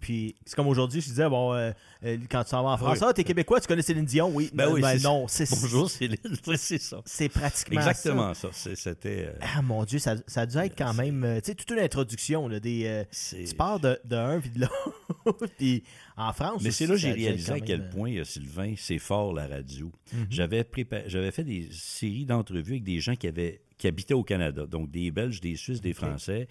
[0.00, 3.02] puis c'est comme aujourd'hui, je disais, bon, euh, euh, quand tu s'en vas en France,
[3.02, 4.48] ah, t'es Québécois, tu connais Céline Dion, oui.
[4.54, 6.16] Ben oui, ben non, c'est Bonjour Céline,
[6.56, 7.02] c'est ça.
[7.04, 8.48] C'est pratiquement Exactement ça.
[8.52, 9.26] C'était.
[9.26, 11.80] Euh, ah mon Dieu, ça, ça a dû être quand même, tu sais, toute une
[11.80, 15.46] introduction, là, des, tu pars de, de un puis de l'autre.
[15.58, 15.82] puis
[16.16, 16.62] en France.
[16.62, 19.92] Mais c'est là que j'ai réalisé à quel point, Sylvain, c'est fort la radio.
[20.14, 20.26] Mm-hmm.
[20.30, 20.66] J'avais
[21.08, 24.90] J'avais fait des séries d'entrevues avec des gens qui avaient qui habitaient au Canada, donc
[24.90, 26.48] des Belges, des Suisses, des Français,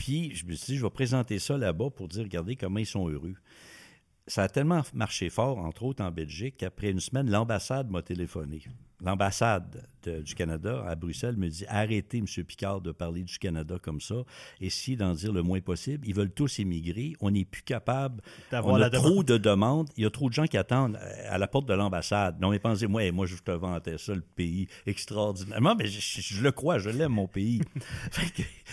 [0.00, 2.86] puis je me suis dit, je vais présenter ça là-bas pour dire, regardez comment ils
[2.86, 3.34] sont heureux.
[4.26, 8.62] Ça a tellement marché fort, entre autres en Belgique, qu'après une semaine, l'ambassade m'a téléphoné
[9.02, 12.26] l'ambassade du Canada à Bruxelles me dit arrêtez, M.
[12.44, 14.16] Picard, de parler du Canada comme ça.
[14.60, 16.06] Essayez d'en dire le moins possible.
[16.06, 17.14] Ils veulent tous émigrer.
[17.20, 18.22] On n'est plus capable.
[18.52, 19.88] On a trop de demandes.
[19.96, 22.40] Il y a trop de gens qui attendent à la porte de l'ambassade.
[22.40, 25.74] Non, mais pensez-moi, moi, je te vantais ça, le pays extraordinairement.
[25.74, 27.60] Mais je, le crois, je l'aime, mon pays.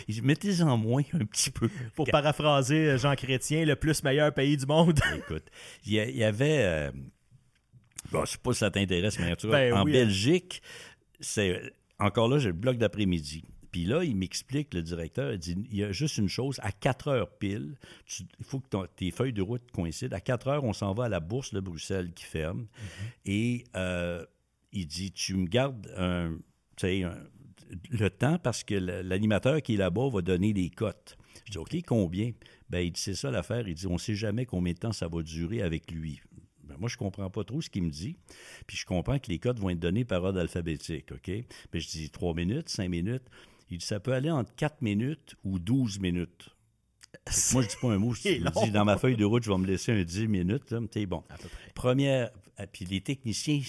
[0.23, 1.69] Mettez-en moins un petit peu.
[1.95, 4.99] Pour paraphraser Jean Chrétien, le plus meilleur pays du monde.
[5.15, 5.45] Écoute,
[5.85, 6.63] il y, avait.
[6.63, 6.91] Euh,
[8.11, 10.61] Bon, je sais pas si ça t'intéresse, mais ben en Belgique,
[11.19, 13.43] c'est encore là, j'ai le bloc d'après-midi.
[13.71, 16.71] Puis là, il m'explique, le directeur, il dit il y a juste une chose, à
[16.71, 17.75] 4 heures pile,
[18.39, 20.15] il faut que tes feuilles de route coïncident.
[20.15, 22.61] À 4 heures, on s'en va à la bourse de Bruxelles qui ferme.
[22.61, 23.31] Mm-hmm.
[23.31, 24.25] Et euh,
[24.71, 26.37] il dit tu me gardes un,
[27.89, 31.17] le temps parce que l'animateur qui est là-bas va donner des cotes.
[31.45, 32.31] Je dis OK, combien
[32.69, 33.67] ben, il dit c'est ça l'affaire.
[33.67, 36.21] Il dit on ne sait jamais combien de temps ça va durer avec lui.
[36.79, 38.17] Moi, je comprends pas trop ce qu'il me dit.
[38.65, 41.27] Puis je comprends que les codes vont être donnés par ordre alphabétique, OK?
[41.73, 43.23] Mais je dis trois minutes, cinq minutes.
[43.69, 46.49] Il dit ça peut aller entre quatre minutes ou douze minutes.
[47.53, 48.13] Moi, je dis pas un mot.
[48.13, 50.73] Je dis, dans ma feuille de route, je vais me laisser un dix minutes.
[50.91, 51.23] C'est bon.
[51.73, 53.59] Première, euh, puis les techniciens,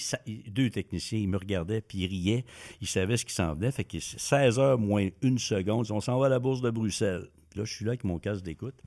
[0.49, 2.44] deux techniciens, ils me regardaient, puis ils riaient.
[2.81, 3.71] Ils savaient ce qui s'en venait.
[3.71, 7.29] Fait que 16 heures moins une seconde, on s'en va à la bourse de Bruxelles.
[7.57, 8.81] là, je suis là avec mon casque d'écoute.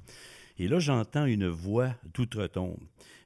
[0.61, 2.77] Et là, j'entends une voix toute retombe.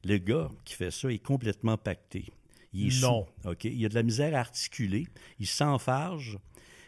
[0.06, 2.32] Le gars qui fait ça est complètement pacté.
[2.74, 3.28] Il est non.
[3.44, 3.66] OK?
[3.66, 5.06] Il a de la misère à articuler.
[5.42, 6.40] Il s'enfarge,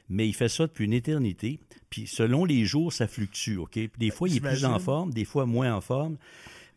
[0.07, 1.59] mais il fait ça depuis une éternité.
[1.89, 3.57] Puis selon les jours, ça fluctue.
[3.57, 3.77] OK?
[3.97, 6.15] des fois, il est plus en forme, des fois moins en forme.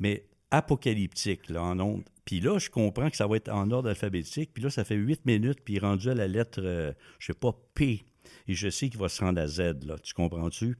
[0.01, 2.03] Mais apocalyptique, là, en ondes.
[2.25, 4.51] Puis là, je comprends que ça va être en ordre alphabétique.
[4.53, 6.93] Puis là, ça fait huit minutes, puis il est rendu à la lettre, je euh,
[7.21, 8.03] je sais pas, P.
[8.49, 9.97] Et je sais qu'il va se rendre à Z, là.
[10.03, 10.77] Tu comprends-tu?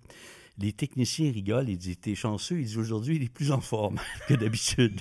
[0.59, 1.69] Les techniciens rigolent.
[1.69, 2.61] Ils disent T'es chanceux.
[2.61, 5.01] Ils disent Aujourd'hui, il est plus en forme que d'habitude.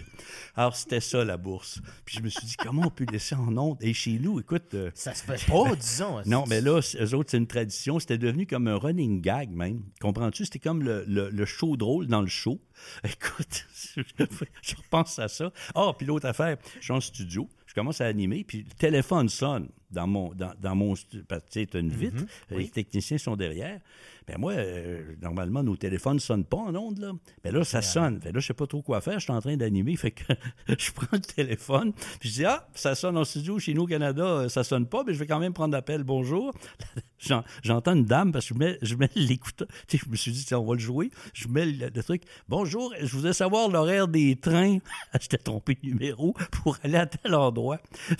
[0.55, 1.81] Alors, c'était ça, la bourse.
[2.05, 4.73] Puis je me suis dit Comment on peut laisser en onde Et chez nous, écoute.
[4.73, 6.21] Euh, ça se fait pas, disons.
[6.25, 7.99] non, mais là, eux autres, c'est une tradition.
[7.99, 9.83] C'était devenu comme un running gag, même.
[10.01, 10.45] Comprends-tu?
[10.45, 12.59] C'était comme le, le, show drôle dans le show.
[13.03, 15.51] Écoute, je repense à ça.
[15.75, 17.49] Ah, puis l'autre affaire, je suis en studio.
[17.65, 19.69] Je commence à animer, puis le téléphone sonne.
[19.91, 20.93] Dans mon, dans, dans mon
[21.27, 22.57] parce que tu as une vitre, Mhm.
[22.57, 23.79] les techniciens sont derrière.
[24.27, 27.13] Ben moi, euh, normalement, nos téléphones ne sonnent pas en ondes, là.
[27.43, 28.21] Ben là, ça sonne.
[28.21, 29.15] Fait là, je sais pas trop quoi faire.
[29.15, 29.95] Je suis en train d'animer.
[29.95, 30.21] Fait que
[30.77, 31.93] je prends le téléphone.
[32.19, 33.57] Puis je dis, ah, ça sonne en studio.
[33.57, 35.03] Chez nous, au Canada, euh, ça sonne pas.
[35.03, 36.03] Mais je vais quand même prendre l'appel.
[36.03, 36.53] Bonjour.
[37.17, 39.67] J'en- J'entends une dame parce que je mets, je mets l'écouteur.
[39.87, 41.09] Tu sais, je me suis dit, tiens, on va le jouer.
[41.33, 42.21] Je mets le, le truc.
[42.47, 44.77] Bonjour, je voudrais savoir l'horaire des trains.
[45.19, 47.79] J'étais trompé de numéro pour aller à tel endroit.
[47.93, 48.15] Fait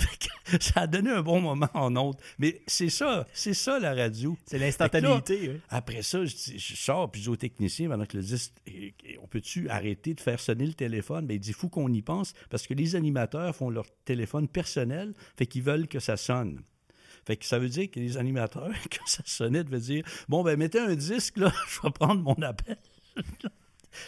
[0.58, 2.17] que ça a donné un bon moment en ondes.
[2.38, 4.38] Mais c'est ça, c'est ça la radio.
[4.45, 5.48] C'est l'instantanéité.
[5.48, 5.54] là.
[5.69, 8.54] Après ça, je, sors, puis je dis au technicien, pendant que le disque,
[9.22, 11.26] on peut-tu arrêter de faire sonner le téléphone?
[11.26, 14.48] Ben, il dit, il faut qu'on y pense, parce que les animateurs font leur téléphone
[14.48, 16.62] personnel, fait qu'ils veulent que ça sonne.
[17.26, 20.58] Fait que ça veut dire que les animateurs, quand ça sonnait, devaient dire, bon, ben,
[20.58, 22.78] mettez un disque, là, je vais prendre mon appel.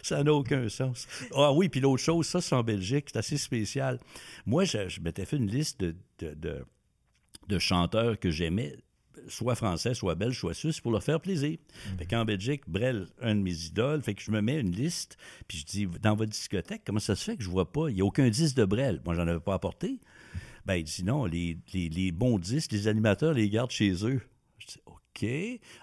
[0.04, 1.08] Ça n'a aucun sens.
[1.36, 4.00] Ah oui, puis l'autre chose, ça, c'est en Belgique, c'est assez spécial.
[4.46, 6.66] Moi, je, je m'étais fait une liste de, de, de-
[7.48, 8.78] de chanteurs que j'aimais,
[9.28, 11.58] soit français, soit belge, soit suisse, pour leur faire plaisir.
[11.98, 15.18] Fait qu'en Belgique, Brel, un de mes idoles, fait que je me mets une liste,
[15.48, 17.96] puis je dis, dans votre discothèque, comment ça se fait que je vois pas, il
[17.96, 19.02] n'y a aucun disque de Brel?
[19.06, 20.00] Moi, j'en avais pas apporté.
[20.66, 24.22] Ben, il dit non, les, les- les bons disques, les animateurs les gardent chez eux.
[24.60, 25.26] Je dis, OK.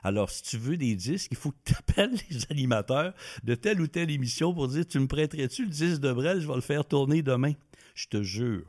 [0.04, 3.80] Alors, si tu veux des disques, il faut que tu appelles les animateurs de telle
[3.80, 6.40] ou telle émission pour dire Tu me prêterais-tu le disque de Brel?
[6.40, 7.52] Je vais le faire tourner demain.
[7.94, 8.62] Je te jure.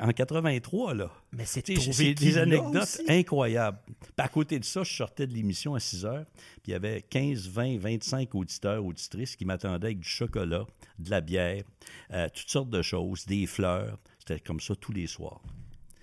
[0.00, 1.10] En 83, là.
[1.32, 3.78] Mais c'est des anecdotes incroyables.
[3.84, 6.24] Puis à côté de ça, je sortais de l'émission à 6 heures,
[6.62, 10.64] puis il y avait 15, 20, 25 auditeurs, auditrices qui m'attendaient avec du chocolat,
[10.98, 11.62] de la bière,
[12.12, 13.98] euh, toutes sortes de choses, des fleurs.
[14.18, 15.42] C'était comme ça tous les soirs.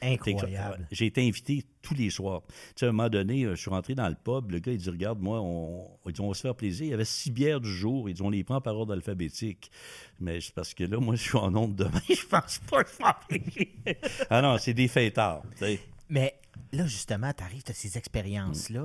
[0.06, 0.88] Incroyable.
[0.92, 2.44] J'ai été invité tous les soirs.
[2.48, 4.52] Tu sais, à un moment donné, euh, je suis rentré dans le pub.
[4.52, 6.86] Le gars, il dit Regarde, moi, on, va se faire plaisir.
[6.86, 8.10] Il y avait six bières du jour.
[8.10, 9.72] Il dit On les prend par ordre alphabétique.
[10.20, 12.02] Mais c'est parce que là, moi, je suis en nombre demain.
[12.10, 12.92] Je pense pas que
[13.30, 13.64] je.
[14.30, 15.44] Ah non, c'est des fêtards.
[15.52, 15.80] tu sais.
[16.10, 16.40] Mais
[16.72, 18.84] là, justement, tu arrives, tu as ces expériences-là.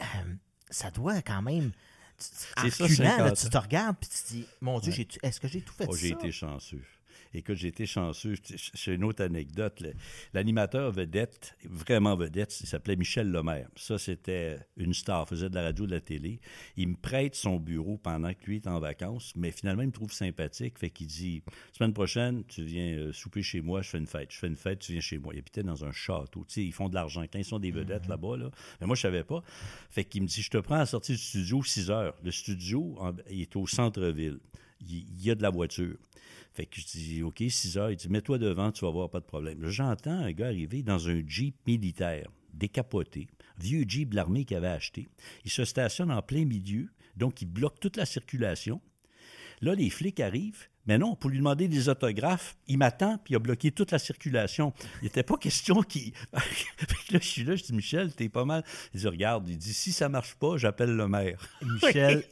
[0.00, 0.04] Euh,
[0.70, 1.72] ça doit quand même.
[2.18, 5.38] C'est ça, reculant, là, 50 tu te regardes puis tu te dis Mon Dieu, est-ce
[5.38, 6.00] que j'ai tout fait Oh, ça?
[6.00, 6.82] j'ai été chanceux.
[7.34, 8.34] Écoute, j'ai été chanceux.
[8.74, 9.82] C'est une autre anecdote.
[10.32, 13.68] L'animateur vedette, vraiment vedette, il s'appelait Michel Lemaire.
[13.76, 16.40] Ça, c'était une star, faisait de la radio, de la télé.
[16.76, 19.92] Il me prête son bureau pendant que lui est en vacances, mais finalement, il me
[19.92, 20.78] trouve sympathique.
[20.78, 24.30] Fait qu'il dit Semaine prochaine, tu viens euh, souper chez moi, je fais une fête.
[24.32, 25.34] Je fais une fête, tu viens chez moi.
[25.34, 26.44] Il habitait dans un château.
[26.48, 27.22] Tu sais, ils font de l'argent.
[27.30, 28.50] Quand ils sont des vedettes là-bas, là.
[28.80, 29.42] Mais moi, je savais pas.
[29.90, 32.14] Fait qu'il me dit Je te prends à la sortie du studio 6 heures.
[32.24, 34.38] Le studio, en- il est au centre-ville.
[34.80, 35.96] Il y a de la voiture.
[36.52, 37.90] Fait que je dis, OK, 6 heures.
[37.90, 39.66] Il dit, mets-toi devant, tu vas voir, pas de problème.
[39.68, 44.68] J'entends un gars arriver dans un Jeep militaire, décapoté, vieux Jeep de l'armée qu'il avait
[44.68, 45.06] acheté.
[45.44, 48.80] Il se stationne en plein milieu, donc il bloque toute la circulation.
[49.60, 50.68] Là, les flics arrivent.
[50.86, 53.98] Mais non, pour lui demander des autographes, il m'attend, puis il a bloqué toute la
[53.98, 54.72] circulation.
[55.02, 56.12] Il n'était pas question qu'il...
[56.32, 58.64] Là, je suis là, je dis, Michel, t'es pas mal.
[58.92, 61.38] Il dit, regarde, il dit, si ça marche pas, j'appelle le maire.
[61.62, 62.24] Michel,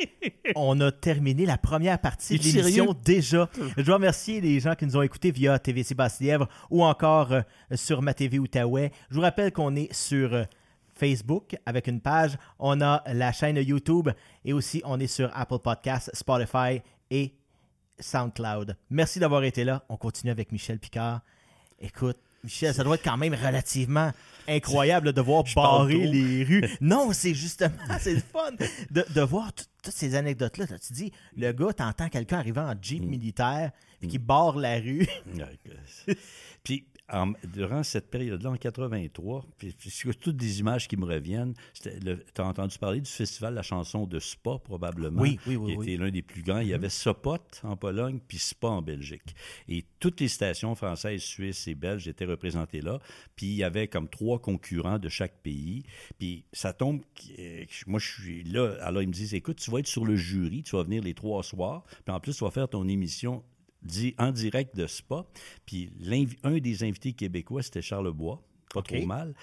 [0.56, 3.48] on a terminé la première partie de l'émission déjà.
[3.76, 7.42] Je dois remercier les gens qui nous ont écoutés via TVC Basse-Lièvre ou encore euh,
[7.74, 8.90] sur ma TV Outaouais.
[9.10, 10.44] Je vous rappelle qu'on est sur euh,
[10.94, 12.36] Facebook avec une page.
[12.58, 14.10] On a la chaîne YouTube
[14.44, 17.34] et aussi on est sur Apple Podcasts, Spotify et
[18.00, 18.76] SoundCloud.
[18.90, 19.84] Merci d'avoir été là.
[19.88, 21.20] On continue avec Michel Picard.
[21.80, 24.12] Écoute, Michel, ça doit être quand même relativement
[24.46, 26.68] incroyable de voir barrer les rues.
[26.80, 28.50] Non, c'est justement, c'est le fun
[28.90, 30.66] de, de voir tout- toutes ces anecdotes-là.
[30.66, 33.70] Tu dis, le gars, t'entends quelqu'un arriver en Jeep militaire
[34.02, 35.06] et qui barre la rue.
[36.64, 41.04] Puis, en- durant cette période-là, en 83, puis, puis c'est toutes des images qui me
[41.04, 41.54] reviennent.
[41.82, 41.90] Tu
[42.38, 45.20] as entendu parler du festival de la chanson de Spa, probablement.
[45.20, 45.86] Oui, oui, oui, Qui oui.
[45.92, 46.60] était l'un des plus grands.
[46.60, 49.34] Il y avait Sopot en Pologne, puis Spa en Belgique.
[49.68, 52.98] Et toutes les stations françaises, suisses et belges étaient représentées là.
[53.36, 55.82] Puis il y avait comme trois concurrents de chaque pays.
[56.18, 57.02] Puis ça tombe.
[57.38, 58.76] euh, moi, je suis là.
[58.80, 61.14] Alors, ils me disent écoute, tu vas être sur le jury, tu vas venir les
[61.14, 61.84] trois soirs.
[62.04, 63.42] Puis en plus, tu vas faire ton émission
[63.84, 65.26] dit en direct de Spa.
[65.66, 65.90] Puis
[66.42, 68.42] un des invités québécois, c'était Charles Bois.
[68.72, 69.34] Pas trop mal.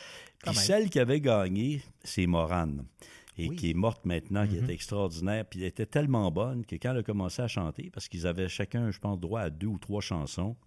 [0.43, 2.85] Puis celle qui avait gagné, c'est Morane.
[3.37, 3.55] Et Oui.
[3.55, 5.45] qui est morte maintenant, qui était extraordinaire.
[5.45, 8.49] Puis elle était tellement bonne que quand elle a commencé à chanter, parce qu'ils avaient
[8.49, 10.57] chacun, je pense, droit à deux ou trois chansons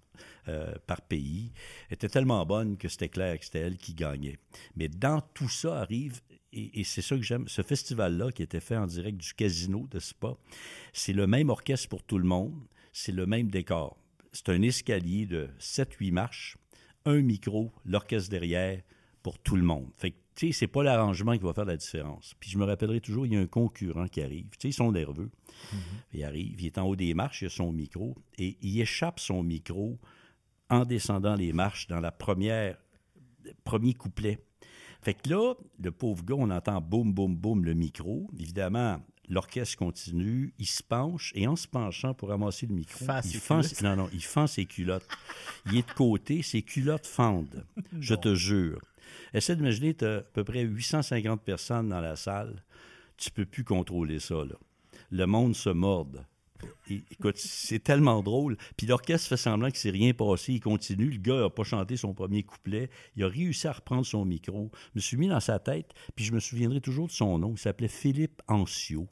[0.48, 1.52] euh, par pays,
[1.90, 4.38] elle était tellement bonne que c'était clair que c'était elle qui gagnait.
[4.76, 6.20] Mais dans tout ça arrive,
[6.52, 9.86] et, et c'est ça que j'aime, ce festival-là qui était fait en direct du casino
[9.90, 10.34] de Spa,
[10.94, 12.58] c'est le même orchestre pour tout le monde,
[12.94, 13.98] c'est le même décor.
[14.32, 16.56] C'est un escalier de 7-8 marches,
[17.04, 18.80] un micro, l'orchestre derrière,
[19.22, 19.90] pour tout le monde.
[19.96, 22.34] Fait que, tu sais, c'est pas l'arrangement qui va faire la différence.
[22.38, 24.48] Puis je me rappellerai toujours, il y a un concurrent qui arrive.
[24.52, 25.30] Tu sais, ils sont nerveux.
[26.12, 29.18] Il arrive, il est en haut des marches, il a son micro, et il échappe
[29.18, 29.98] son micro
[30.70, 32.78] en descendant les marches dans la première
[33.64, 34.38] premier couplet.
[35.02, 38.30] Fait que là, le pauvre gars, on entend boum, boum, boum le micro.
[38.38, 43.20] Évidemment, l'orchestre continue, il se penche, et en se penchant pour ramasser le micro, Fend
[43.24, 45.06] il fend, non, non, il fend ses culottes.
[45.66, 47.64] il est de côté, ses culottes fendent.
[48.00, 48.80] Je te jure.
[49.32, 52.62] Essaie d'imaginer, tu as à peu près 850 personnes dans la salle.
[53.16, 54.56] Tu peux plus contrôler ça, là.
[55.10, 56.24] Le monde se morde.
[56.88, 58.56] Écoute, c'est tellement drôle.
[58.76, 60.54] Puis l'orchestre fait semblant que c'est rien passé.
[60.54, 61.10] Il continue.
[61.10, 62.90] Le gars n'a pas chanté son premier couplet.
[63.16, 64.70] Il a réussi à reprendre son micro.
[64.94, 67.52] Je me suis mis dans sa tête, puis je me souviendrai toujours de son nom.
[67.54, 69.08] Il s'appelait Philippe Ancio.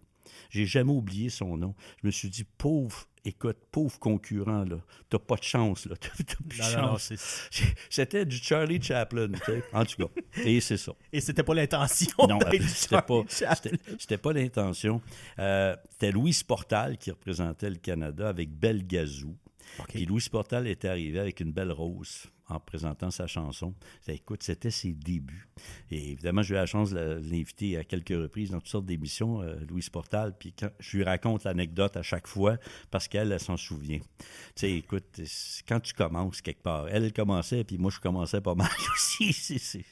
[0.50, 1.74] J'ai jamais oublié son nom.
[2.02, 4.76] Je me suis dit, pauvre, écoute, pauvre concurrent, là.
[5.08, 5.94] T'as pas de chance, là.
[6.00, 7.12] T'as t'as plus de non, chance.
[7.90, 9.28] C'était du Charlie Chaplin.
[9.72, 10.22] En tout cas.
[10.44, 10.92] Et c'est ça.
[11.12, 12.26] Et c'était pas l'intention.
[12.28, 15.00] Non, c'était pas, c'était- c'était pas l'intention.
[15.38, 19.36] Euh, c'était Louis Portal qui représentait le Canada avec Belle Gazou.
[19.78, 19.88] OK.
[19.88, 23.74] Puis Louis Portal était arrivé avec une belle rose en présentant sa chanson.
[24.08, 25.48] Écoute, c'était ses débuts.
[25.90, 29.42] Et évidemment, j'ai eu la chance de l'inviter à quelques reprises dans toutes sortes d'émissions,
[29.42, 30.36] euh, Louis Portal.
[30.38, 32.56] Puis quand, je lui raconte l'anecdote à chaque fois
[32.90, 33.98] parce qu'elle, elle s'en souvient.
[33.98, 35.20] Tu sais, écoute,
[35.68, 39.84] quand tu commences quelque part, elle, elle commençait, puis moi, je commençais pas mal aussi.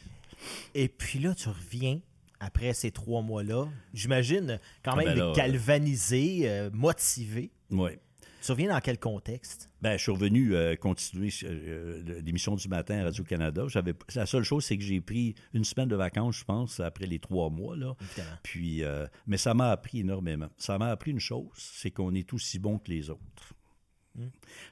[0.74, 2.00] Et puis là, tu reviens
[2.40, 3.68] après ces trois mois-là.
[3.92, 7.50] J'imagine quand Ah même ben là, galvanisé, euh, motivé.
[7.70, 7.98] Ouais.
[8.42, 9.70] Tu reviens dans quel contexte?
[9.82, 13.64] Ben, je suis revenu euh, continuer euh, l'émission du matin à Radio-Canada.
[13.68, 17.06] J'avais, la seule chose, c'est que j'ai pris une semaine de vacances, je pense, après
[17.06, 17.76] les trois mois.
[17.76, 17.94] Là.
[18.00, 18.36] Évidemment.
[18.42, 20.48] Puis, euh, mais ça m'a appris énormément.
[20.56, 23.52] Ça m'a appris une chose, c'est qu'on est aussi bon que les autres.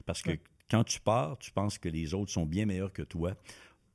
[0.05, 0.31] Parce que
[0.69, 3.35] quand tu pars, tu penses que les autres sont bien meilleurs que toi.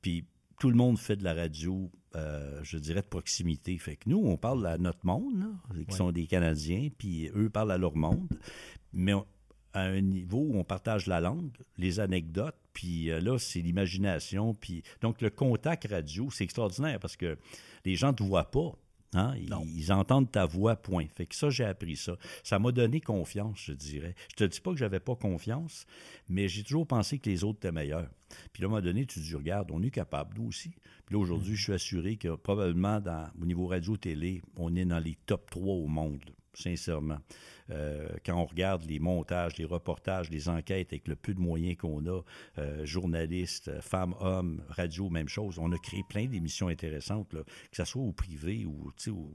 [0.01, 0.25] Puis
[0.59, 3.77] tout le monde fait de la radio, euh, je dirais, de proximité.
[3.77, 5.47] Fait que nous, on parle à notre monde, là,
[5.83, 8.27] qui sont des Canadiens, puis eux parlent à leur monde.
[8.93, 9.25] Mais on-
[9.75, 14.53] à un niveau où on partage la langue, les anecdotes, puis euh, là, c'est l'imagination.
[14.53, 17.37] Puis donc, le contact radio, c'est extraordinaire parce que
[17.83, 18.71] les gens ne te voient pas.
[19.13, 19.33] Hein?
[19.37, 21.05] Ils, entendent ta voix, point.
[21.13, 22.17] Fait que ça, j'ai appris ça.
[22.43, 24.15] Ça m'a donné confiance, je dirais.
[24.31, 25.85] Je te dis pas que j'avais pas confiance,
[26.27, 28.09] mais j'ai toujours pensé que les autres étaient meilleurs.
[28.51, 30.71] Puis là, à un moment donné, tu te dis, regarde, on est capable, nous aussi.
[31.05, 34.99] Puis là, aujourd'hui, je suis assuré que probablement, dans, au niveau radio-télé, on est dans
[34.99, 36.23] les top 3 au monde,
[36.57, 37.19] sincèrement.
[37.71, 41.77] Euh, quand on regarde les montages, les reportages, les enquêtes avec le peu de moyens
[41.77, 42.21] qu'on a,
[42.59, 45.57] euh, journalistes, euh, femmes, hommes, radio, même chose.
[45.57, 49.31] On a créé plein d'émissions intéressantes, là, que ce soit au privé ou au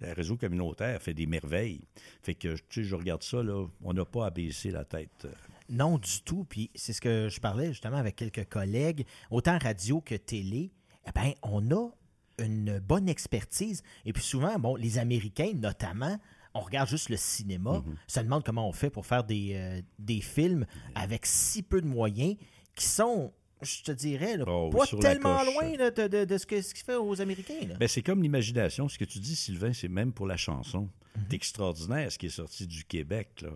[0.00, 1.82] le réseau communautaire fait des merveilles.
[2.22, 5.26] Fait que tu sais, je regarde ça, là, on n'a pas à baisser la tête.
[5.68, 6.44] Non, du tout.
[6.44, 10.72] Puis c'est ce que je parlais justement avec quelques collègues, autant radio que télé.
[11.06, 11.90] Eh bien, on a
[12.38, 13.82] une bonne expertise.
[14.04, 16.18] Et puis souvent, bon, les Américains notamment,
[16.54, 17.96] on regarde juste le cinéma, Mhm.
[18.06, 21.86] ça demande comment on fait pour faire des, euh, des films avec si peu de
[21.86, 22.36] moyens
[22.74, 23.32] qui sont,
[23.62, 26.72] je te dirais, là, Oh, pas tellement loin là, de, de- de ce que- ce
[26.74, 27.54] qui fait aux Américains.
[27.78, 28.88] Ben, c'est comme l'imagination.
[28.88, 30.88] Ce que tu dis, Sylvain, c'est même pour la chanson.
[31.16, 31.24] Mhm.
[31.30, 33.40] C'est extraordinaire ce qui est sorti du Québec.
[33.42, 33.50] Là.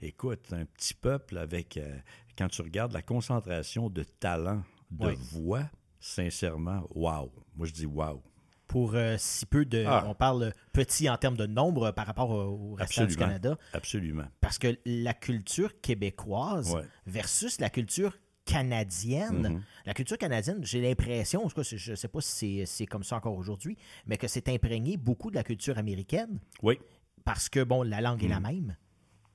[0.00, 1.96] Écoute, un petit peuple avec, euh,
[2.36, 5.68] quand tu regardes la concentration de talent, de voix,
[6.00, 7.30] sincèrement, wow.
[7.56, 8.22] Moi, je dis wow.
[8.68, 9.84] Pour euh, si peu de...
[9.86, 10.04] Ah.
[10.06, 13.16] On parle petit en termes de nombre euh, par rapport au, au restant du.
[13.16, 13.56] Canada.
[13.72, 14.24] Absolument.
[14.40, 16.82] Parce que la culture québécoise Ouais.
[17.06, 19.62] versus la culture canadienne, Mhm.
[19.86, 23.04] la culture canadienne, j'ai l'impression, en tout cas, je ne sais pas si c'est- comme
[23.04, 23.76] ça encore aujourd'hui,
[24.06, 26.78] mais que c'est imprégné beaucoup de la culture américaine Oui,
[27.24, 28.76] parce que, bon, la langue est la même.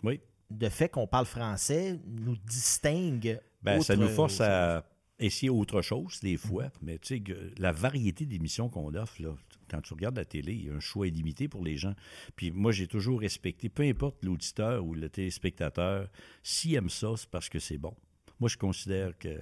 [0.03, 0.19] oui.
[0.51, 3.39] De fait qu'on parle français nous distingue.
[3.63, 4.83] Ben, ça nous force à
[5.19, 7.23] essayer autre chose des fois, mais tu sais,
[7.57, 9.35] la variété d'émissions qu'on offre, là,
[9.69, 11.95] quand tu regardes la télé, il y a un choix illimité pour les gens.
[12.35, 16.09] Puis moi, j'ai toujours respecté, peu importe l'auditeur ou le téléspectateur,
[16.41, 17.95] s'il aime ça, c'est parce que c'est bon.
[18.39, 19.39] Moi, je considère que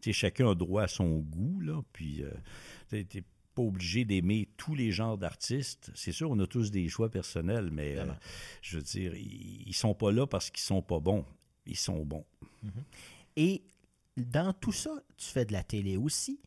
[0.00, 2.24] tu sais, chacun a droit à son goût, là, puis
[2.88, 5.90] tu n'es pas obligé d'aimer tous les genres d'artistes.
[5.94, 8.06] C'est sûr, on a tous des choix personnels, mais euh,
[8.62, 11.24] je veux dire, ils, ils sont pas là parce qu'ils sont pas bons.
[11.66, 12.24] Ils sont bons.
[13.36, 13.62] Et
[14.16, 16.40] dans tout ça, tu fais de la télé aussi.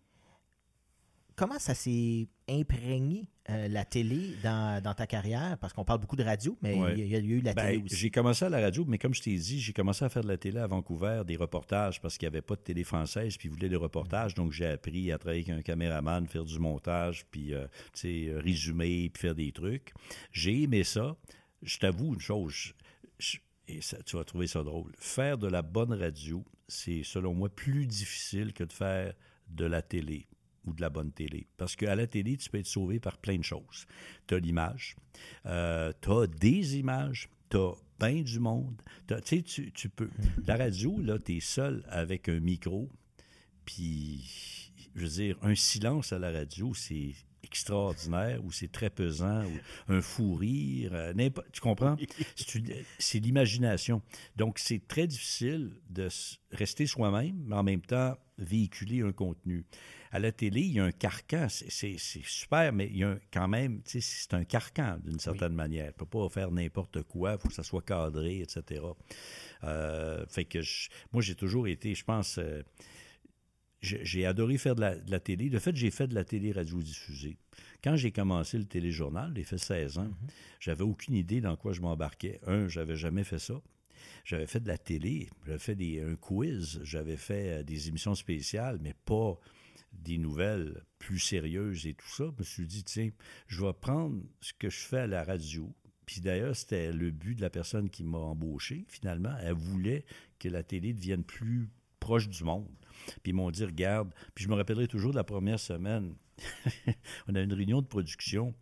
[1.36, 5.58] Comment ça s'est imprégné, euh, la télé, dans, dans ta carrière?
[5.60, 6.93] Parce qu'on parle beaucoup de radio, mais Ouais.
[6.93, 7.95] il y, a- il y a eu la Ben, télé aussi.
[7.97, 10.30] j'ai commencé à la radio, mais comme je t'ai dit, j'ai commencé à faire de
[10.30, 13.49] la télé à Vancouver, des reportages, parce qu'il n'y avait pas de télé française, puis
[13.49, 14.34] ils voulaient des reportages.
[14.34, 18.25] Donc, j'ai appris à travailler avec un caméraman, faire du montage, puis, euh, tu sais,
[18.30, 19.93] euh, résumer, puis faire des trucs.
[20.32, 21.17] J'ai aimé ça.
[21.63, 22.73] Je t'avoue une chose,
[23.19, 24.91] je- et tu vas trouver ça drôle.
[24.97, 29.13] Faire de la bonne radio, c'est, selon moi, plus difficile que de faire
[29.49, 30.28] de la télé
[30.66, 31.47] ou de la bonne télé.
[31.57, 33.86] Parce qu'à la télé, tu peux être sauvé par plein de choses.
[34.28, 34.95] Tu as l'image,
[35.45, 38.82] euh, tu as des images, tu as bien du monde.
[39.07, 40.09] Tu sais, tu peux.
[40.45, 42.89] La radio, là, tu es seul avec un micro,
[43.66, 47.13] puis je veux dire, un silence à la radio, c'est
[47.46, 51.96] extraordinaire ou c'est très pesant ou un fou rire, euh, tu comprends?
[53.00, 54.02] C'est l'imagination.
[54.36, 56.10] Donc, c'est très difficile de
[56.52, 59.66] rester soi-même, mais en même temps véhiculer un contenu.
[60.12, 63.48] À la télé, il y a un carcan, c'est super, mais il y a quand
[63.48, 65.86] même, c'est un carcan d'une certaine manière.
[65.86, 68.82] On ne peut pas faire n'importe quoi, il faut que ça soit cadré, etc.
[69.64, 70.60] Euh, fait que
[71.12, 72.64] moi, j'ai toujours été, je pense, euh,
[73.86, 75.50] j'ai adoré faire de la, télé.
[75.50, 77.38] De fait, j'ai fait de la télé radio-diffusée.
[77.84, 80.32] Quand j'ai commencé le téléjournal, j'ai fait 16 ans, mm-hmm.
[80.60, 82.40] j'avais aucune idée dans quoi je m'embarquais.
[82.48, 83.62] Un, j'avais jamais fait ça.
[84.24, 88.16] J'avais fait de la télé, j'avais fait des, un quiz, j'avais fait euh, des émissions
[88.16, 89.40] spéciales, mais pas
[89.94, 92.26] des nouvelles plus sérieuses et tout ça.
[92.26, 93.12] Je me suis dit, tiens,
[93.48, 95.74] je vais prendre ce que je fais à la radio.
[96.06, 99.36] Puis d'ailleurs, c'était le but de la personne qui m'a embauché, finalement.
[99.42, 100.06] Elle voulait
[100.40, 101.70] que la télé devienne plus
[102.00, 102.70] proche du monde.
[103.24, 106.16] Puis ils m'ont dit, regarde, puis je me rappellerai toujours de la première semaine.
[107.28, 108.53] on a une réunion de production,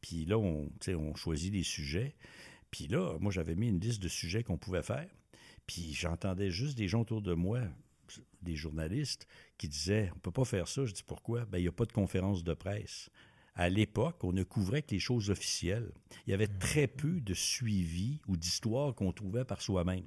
[0.00, 2.14] puis là, on, on choisit des sujets.
[2.70, 5.08] Puis là, moi, j'avais mis une liste de sujets qu'on pouvait faire.
[5.66, 7.60] Puis j'entendais juste des gens autour de moi,
[8.42, 9.26] des journalistes,
[9.58, 10.84] qui disaient On ne peut pas faire ça.
[10.84, 11.44] Je dis Pourquoi?
[11.44, 13.10] Bien, il n'y a pas de conférence de presse.
[13.54, 15.92] À l'époque, on ne couvrait que les choses officielles.
[16.26, 20.06] Il y avait très peu de suivi ou d'histoire qu'on trouvait par soi-même.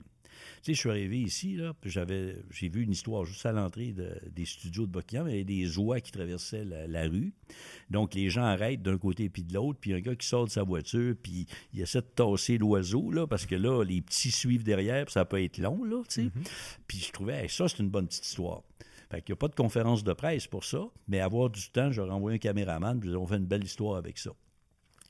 [0.61, 3.93] Tu sais, je suis arrivé ici, là, j'avais, j'ai vu une histoire juste à l'entrée
[4.31, 5.27] des studios de Buckingham.
[5.27, 7.33] Il y avait des oies qui traversaient la, rue.
[7.89, 10.49] Donc, les gens arrêtent d'un côté puis de l'autre, puis un gars qui sort de
[10.49, 14.63] sa voiture, puis il essaie de tasser l'oiseau, là, parce que là, les petits suivent
[14.63, 16.21] derrière, puis ça peut être long, là, tu sais.
[16.23, 16.77] Mm-hmm.
[16.87, 18.63] Puis je trouvais, ça, c'est une bonne petite histoire.
[19.11, 21.91] Fait qu'il n'y a pas de conférence de presse pour ça, mais avoir du temps,
[21.91, 24.31] j'aurais envoyé un caméraman, puis on fait une belle histoire avec ça.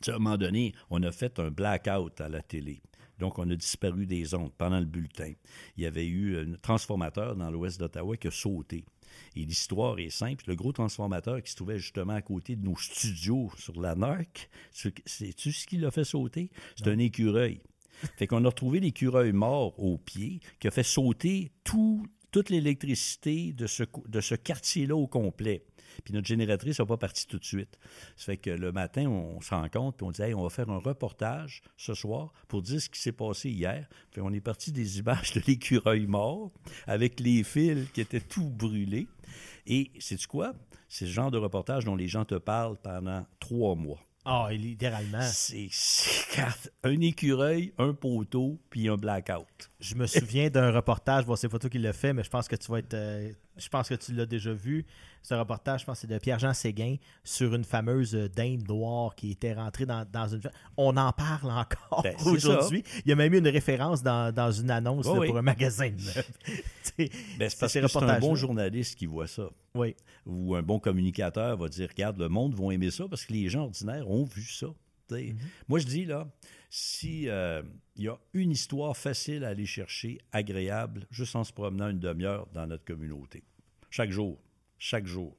[0.08, 2.82] à un moment donné, on a fait un blackout à la télé.
[3.20, 5.34] Donc, on a disparu des ondes pendant le bulletin.
[5.78, 8.86] Il y avait eu un transformateur dans l'ouest d'Ottawa qui a sauté.
[9.36, 10.46] Et l'histoire est simple.
[10.48, 14.50] Le gros transformateur qui se trouvait justement à côté de nos studios sur la NARC,
[14.72, 16.50] sais-tu ce qui l'a fait sauter?
[16.76, 17.62] C'est un écureuil.
[18.18, 23.68] Fait qu'on a retrouvé l'écureuil mort au pied qui a fait sauter toute l'électricité de
[23.68, 25.64] ce, de ce quartier-là au complet.
[26.04, 27.80] Puis notre génératrice n'a pas parti tout de suite.
[28.16, 30.50] Ça fait que le matin, on se rend compte, puis on dit, hey, on va
[30.50, 33.88] faire un reportage ce soir pour dire ce qui s'est passé hier.
[34.12, 36.52] Puis on est parti des images de l'écureuil mort
[36.88, 39.08] avec les fils qui étaient tout brûlés.
[39.68, 40.54] Et c'est quoi?
[40.88, 44.00] C'est ce genre de reportage dont les gens te parlent pendant trois mois.
[44.28, 45.22] Ah, littéralement.
[45.22, 45.70] C'est
[46.84, 49.70] un écureuil, un poteau, puis un blackout.
[49.86, 52.56] Je me souviens d'un reportage, voir ces photos qu'il a fait, mais je pense que
[52.56, 52.96] tu vas être.
[52.96, 54.84] Euh, je pense que tu l'as déjà vu.
[55.22, 59.54] Ce reportage, je pense c'est de Pierre-Jean Séguin sur une fameuse dinde noire qui était
[59.54, 60.42] rentrée dans, une.
[60.76, 62.84] On en parle encore ben, aujourd'hui.
[63.06, 65.90] Il y a même eu une référence dans, une annonce pour un magasin
[66.98, 67.08] ben,
[67.40, 69.50] c'est parce que c'est un bon journaliste qui voit ça.
[69.76, 69.96] Oui.
[70.26, 73.50] Ou un bon communicateur va dire regarde, le monde va aimer ça parce que les
[73.50, 74.68] gens ordinaires ont vu ça.
[75.12, 75.36] Mm-hmm.
[75.68, 76.28] Moi, je dis, là,
[76.70, 77.64] si euh,
[77.96, 82.00] il y a une histoire facile à aller chercher, agréable, juste en se promenant une
[82.00, 83.44] demi-heure dans notre communauté.
[83.90, 84.40] Chaque jour
[84.78, 85.36] chaque jour.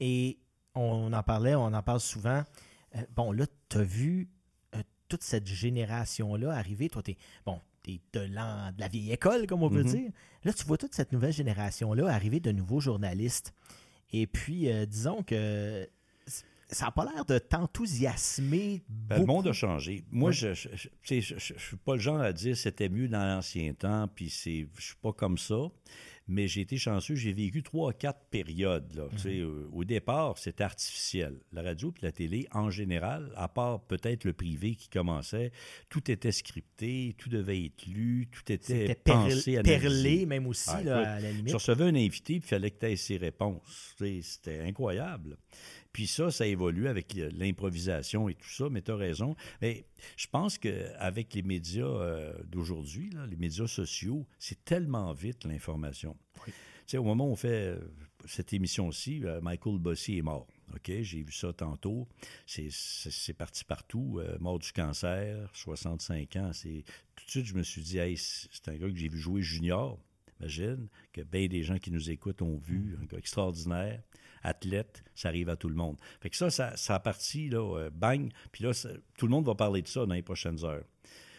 [0.00, 0.38] Et
[0.74, 2.42] on en parlait, on en parle souvent.
[2.96, 4.28] Euh, bon, là, tu as vu
[4.74, 6.88] euh, toute cette génération-là arriver.
[6.88, 7.16] Toi, tu es,
[7.46, 10.02] bon, de, de, la vieille école, comme on peut mm-hmm.
[10.02, 10.10] dire.
[10.44, 13.54] Là, tu vois toute cette nouvelle génération-là arriver de nouveaux journalistes.
[14.10, 15.88] Et puis, disons que
[16.72, 18.82] ça n'a pas l'air de t'enthousiasmer.
[18.88, 20.04] Ben, le monde a changé.
[20.10, 24.28] Moi, je ne suis pas le genre à dire c'était mieux dans l'ancien temps, puis
[24.28, 25.68] je ne suis pas comme ça
[26.28, 28.92] mais j'ai été chanceux, j'ai vécu trois, quatre périodes.
[28.94, 29.08] Là.
[29.24, 29.68] Mhm.
[29.72, 31.38] Au départ, c'était artificiel.
[31.52, 35.52] La radio et la télé, en général, à part peut-être le privé qui commençait,
[35.88, 40.82] tout était scripté, tout devait être lu, tout était, pensé, à perlé même aussi, ah,
[40.82, 41.48] là, à la limite.
[41.48, 43.94] Je recevais un invité, puis il fallait que tu aies ses réponses.
[43.98, 45.36] C'était incroyable.
[45.92, 49.36] Puis ça, ça évolue avec l'improvisation et tout ça, mais tu as raison.
[49.60, 49.84] Mais
[50.16, 56.16] je pense qu'avec les médias euh, d'aujourd'hui, les médias sociaux, c'est tellement vite l'information.
[56.86, 57.78] sais, Au moment où on fait euh,
[58.24, 60.46] cette émission-ci, euh, Michael Bossy est mort.
[60.74, 62.08] OK, j'ai vu ça tantôt.
[62.46, 64.22] C'est parti partout.
[64.40, 66.50] mort du cancer, 65 ans.
[66.54, 66.70] Tout
[67.26, 69.98] de suite, je me suis dit, hey, c'est un gars que j'ai vu jouer junior.
[70.42, 74.02] Imagine que bien des gens qui nous écoutent ont vu, un gars extraordinaire
[74.42, 75.96] athlète, ça arrive à tout le monde.
[76.20, 78.72] Fait que ça, ça, ça a parti, là, euh, bang, puis là,
[79.16, 80.84] tout le monde va parler de ça dans les prochaines heures.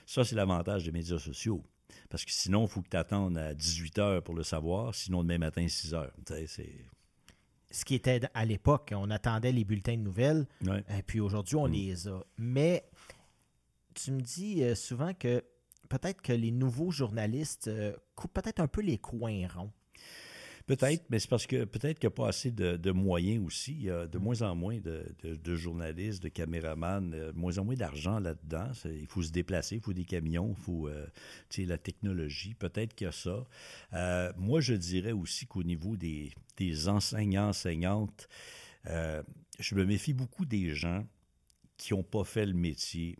[0.05, 1.63] Ça, c'est l'avantage des médias sociaux.
[2.09, 5.23] Parce que sinon, il faut que tu attendes à 18 heures pour le savoir, sinon
[5.23, 6.13] demain matin, 6 heures.
[6.47, 6.69] C'est
[7.71, 11.67] ce qui était à l'époque, on attendait les bulletins de nouvelles, et puis aujourd'hui, on
[11.67, 11.71] mm.
[11.71, 12.23] les a.
[12.37, 12.85] Mais
[13.95, 15.43] tu me dis euh, souvent que
[15.97, 19.71] peut-être que les nouveaux journalistes euh, coupent peut-être un peu les coins ronds.
[20.65, 23.73] Peut-être, mais c'est parce que peut-être qu'il n'y a pas assez de, moyens aussi.
[23.73, 27.75] Il y a de moins en moins de, journalistes, de caméramans, de moins en moins
[27.75, 28.71] d'argent là-dedans.
[28.85, 31.05] Il faut se déplacer, il faut des camions, il faut euh,
[31.57, 32.53] la technologie.
[32.53, 33.45] Peut-être qu'il y a ça.
[33.91, 36.31] Euh, moi, je dirais aussi qu'au niveau des,
[36.87, 38.29] enseignants, enseignantes,
[38.87, 39.21] euh,
[39.59, 41.05] je me méfie beaucoup des gens
[41.75, 43.17] qui n'ont pas fait le métier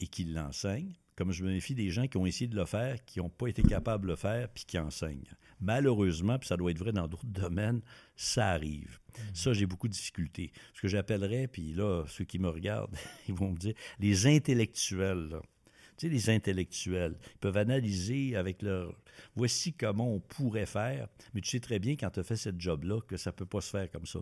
[0.00, 3.04] et qui l'enseignent comme je me méfie des gens qui ont essayé de le faire,
[3.04, 5.24] qui n'ont pas été capables de le faire, puis qui enseignent.
[5.60, 7.80] Malheureusement, puis ça doit être vrai dans d'autres domaines,
[8.16, 8.98] ça arrive.
[9.08, 9.20] Mm.
[9.34, 10.52] Ça, j'ai beaucoup de difficultés.
[10.74, 12.96] Ce que j'appellerais, puis là, ceux qui me regardent,
[13.28, 15.40] ils vont me dire, les intellectuels,
[15.96, 18.98] Tu sais, les intellectuels, ils peuvent analyser avec leur...
[19.36, 22.60] Voici comment on pourrait faire, mais tu sais très bien quand tu as fait cette
[22.60, 24.20] job-là que ça ne peut pas se faire comme ça.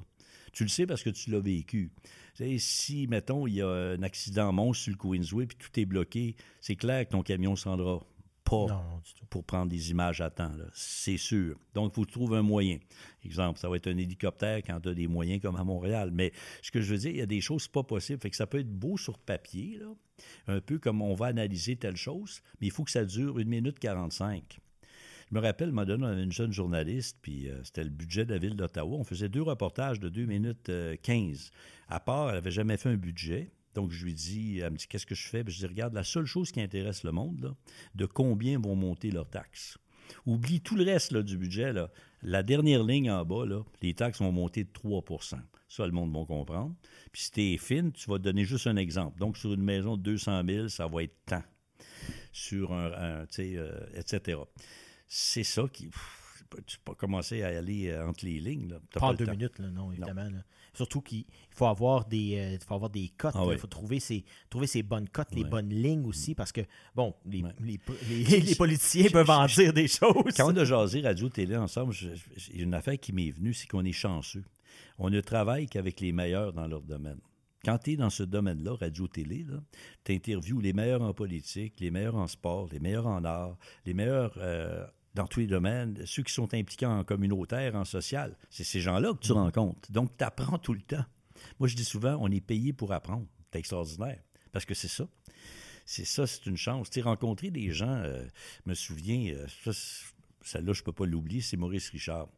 [0.53, 1.91] Tu le sais parce que tu l'as vécu.
[2.59, 6.37] si, mettons, il y a un accident monstre sur le Queensway puis tout est bloqué,
[6.61, 8.01] c'est clair que ton camion ne se rendra
[8.45, 8.67] pas
[9.31, 10.53] pour prendre des images à temps.
[10.75, 11.57] C'est sûr.
[11.75, 12.79] Donc, il faut trouver un moyen.
[13.25, 16.11] Exemple, ça va être un hélicoptère quand tu as des moyens comme à Montréal.
[16.13, 18.21] Mais ce que je veux dire, il y a des choses pas possibles.
[18.21, 19.87] Fait que ça peut être beau sur papier, là,
[20.49, 23.49] un peu comme on va analyser telle chose, mais il faut que ça dure une
[23.49, 24.61] minute 45.
[25.33, 28.39] Je me rappelle, m'a donné une jeune journaliste, puis euh, c'était le budget de la
[28.39, 28.99] ville d'Ottawa.
[28.99, 30.71] On faisait deux reportages de 2 minutes
[31.03, 31.51] 15.
[31.55, 33.51] Euh, à part, elle n'avait jamais fait un budget.
[33.75, 35.43] Donc, je lui dis, elle me dit, qu'est-ce que je fais?
[35.47, 37.55] je dis, regarde, la seule chose qui intéresse le monde, là,
[37.95, 39.79] de combien vont monter leurs taxes.
[40.27, 41.73] Oublie tout le reste là, du budget.
[41.73, 41.91] Là.
[42.21, 46.13] La dernière ligne en bas, là, les taxes vont monter de 3% Ça, le monde
[46.13, 46.75] va comprendre.
[47.11, 49.19] Puis si tu es fine, tu vas donner juste un exemple.
[49.19, 51.43] Donc, sur une maison de 200 000, ça va être tant.
[52.33, 54.37] Sur un, tu sais, euh, etc
[55.15, 55.91] c'est ça qui.
[56.67, 58.71] tu peux pas commencer à aller euh, entre les lignes.
[58.71, 58.79] Là.
[58.95, 60.27] Pas, en deux minutes, là, non, évidemment.
[60.73, 63.35] Surtout qu'il faut avoir des, euh, faut avoir des cotes.
[63.37, 66.63] Ah il faut trouver ces, trouver ces bonnes cotes, les bonnes lignes aussi, parce que,
[66.95, 70.33] bon, les, les, politiciens peuvent en dire des choses.
[70.35, 71.95] Quand on a jasé radio-télé ensemble,
[72.49, 74.45] il y a une affaire qui m'est venue, c'est qu'on est chanceux.
[74.99, 77.21] On ne travaille qu'avec les meilleurs dans leur domaine.
[77.65, 79.45] Quand tu es dans ce domaine-là, radio-télé,
[80.05, 83.95] tu interviews les meilleurs en politique, les meilleurs en sport, les meilleurs en art, les
[83.95, 88.37] meilleurs euh, dans tous les domaines, ceux qui sont impliqués en communautaire, en social.
[88.51, 89.91] C'est ces gens-là que tu rencontres.
[89.93, 91.05] Donc, tu apprends tout le temps.
[91.59, 93.27] Moi, je dis souvent, on est payé pour apprendre.
[93.53, 94.23] C'est extraordinaire.
[94.53, 95.07] Parce que c'est ça.
[95.85, 96.91] C'est ça, c'est une chance.
[96.91, 98.25] Tu sais, rencontrer des gens, euh,
[98.67, 99.73] me souviens, euh,
[100.43, 102.29] celle-là, je ne peux pas l'oublier, c'est Maurice Richard.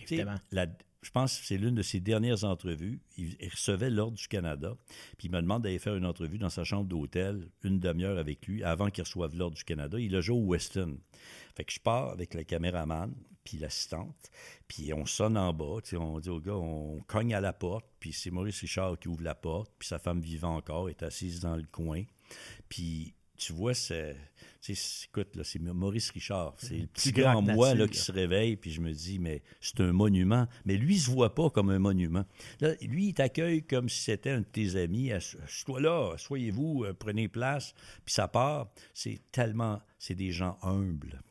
[0.00, 0.36] Évidemment.
[0.50, 0.66] La,
[1.04, 3.00] je pense que c'est l'une de ses dernières entrevues.
[3.16, 4.74] Il, recevait l'Ordre du Canada,
[5.18, 8.46] puis il me demande d'aller faire une entrevue dans sa chambre d'hôtel, une demi-heure avec
[8.46, 9.98] lui, avant qu'il reçoive l'Ordre du Canada.
[10.00, 10.98] Il a joué au Weston.
[11.54, 14.30] Fait que je pars avec le caméraman, puis l'assistante,
[14.66, 18.12] puis on sonne en bas, on dit au gars, on cogne à la porte, puis
[18.12, 21.56] c'est Maurice Richard qui ouvre la porte, puis sa femme vivant encore est assise dans
[21.56, 22.04] le coin.
[22.70, 24.16] Puis tu vois, c'est,
[24.72, 26.54] écoute, là, c'est Maurice Richard.
[26.58, 29.80] C'est le petit grand moi là, qui se réveille, puis je me dis, mais c'est
[29.80, 30.46] un monument.
[30.64, 32.24] Mais lui, il se voit pas comme un monument.
[32.60, 35.10] Là, lui, il t'accueille comme si c'était un de tes amis.
[35.46, 37.74] Sois là, soyez-vous, euh, prenez place.
[38.04, 38.70] Puis ça part.
[38.94, 41.22] C'est tellement, c'est des gens humbles.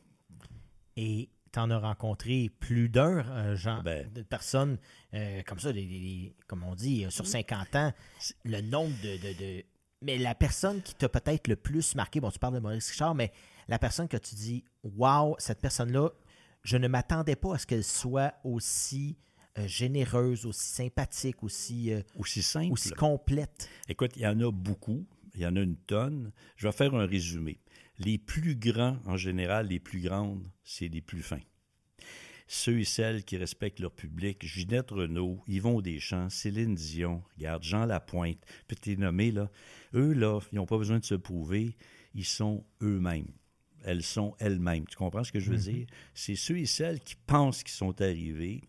[0.96, 4.12] Et tu en as rencontré plus d'un, euh, genre, ben.
[4.12, 4.78] de personnes
[5.14, 5.70] euh, comme ça,
[6.46, 7.92] comme on dit, sur 50 ans,
[8.44, 9.64] le nombre de
[10.04, 13.14] mais la personne qui t'a peut-être le plus marqué, bon, tu parles de Maurice Richard,
[13.14, 13.32] mais
[13.68, 16.10] la personne que tu dis, waouh, cette personne-là,
[16.62, 19.16] je ne m'attendais pas à ce qu'elle soit aussi
[19.58, 23.68] euh, généreuse, aussi sympathique, aussi, euh, aussi simple, aussi complète.
[23.88, 26.32] Écoute, il y en a beaucoup, il y en a une tonne.
[26.56, 27.60] Je vais faire un résumé.
[27.98, 31.40] Les plus grands, en général, les plus grandes, c'est les plus fins
[32.46, 37.86] ceux et celles qui respectent leur public, Ginette Renault, Yvon Deschamps, Céline Dion, regarde, Jean
[37.86, 39.50] Lapointe, petit nommé, là,
[39.94, 41.76] eux, là, ils n'ont pas besoin de se prouver,
[42.14, 43.32] ils sont eux-mêmes.
[43.84, 44.86] Elles sont elles-mêmes.
[44.86, 45.74] Tu comprends ce que je veux mm-hmm.
[45.74, 45.86] dire?
[46.14, 48.62] C'est ceux et celles qui pensent qu'ils sont arrivés,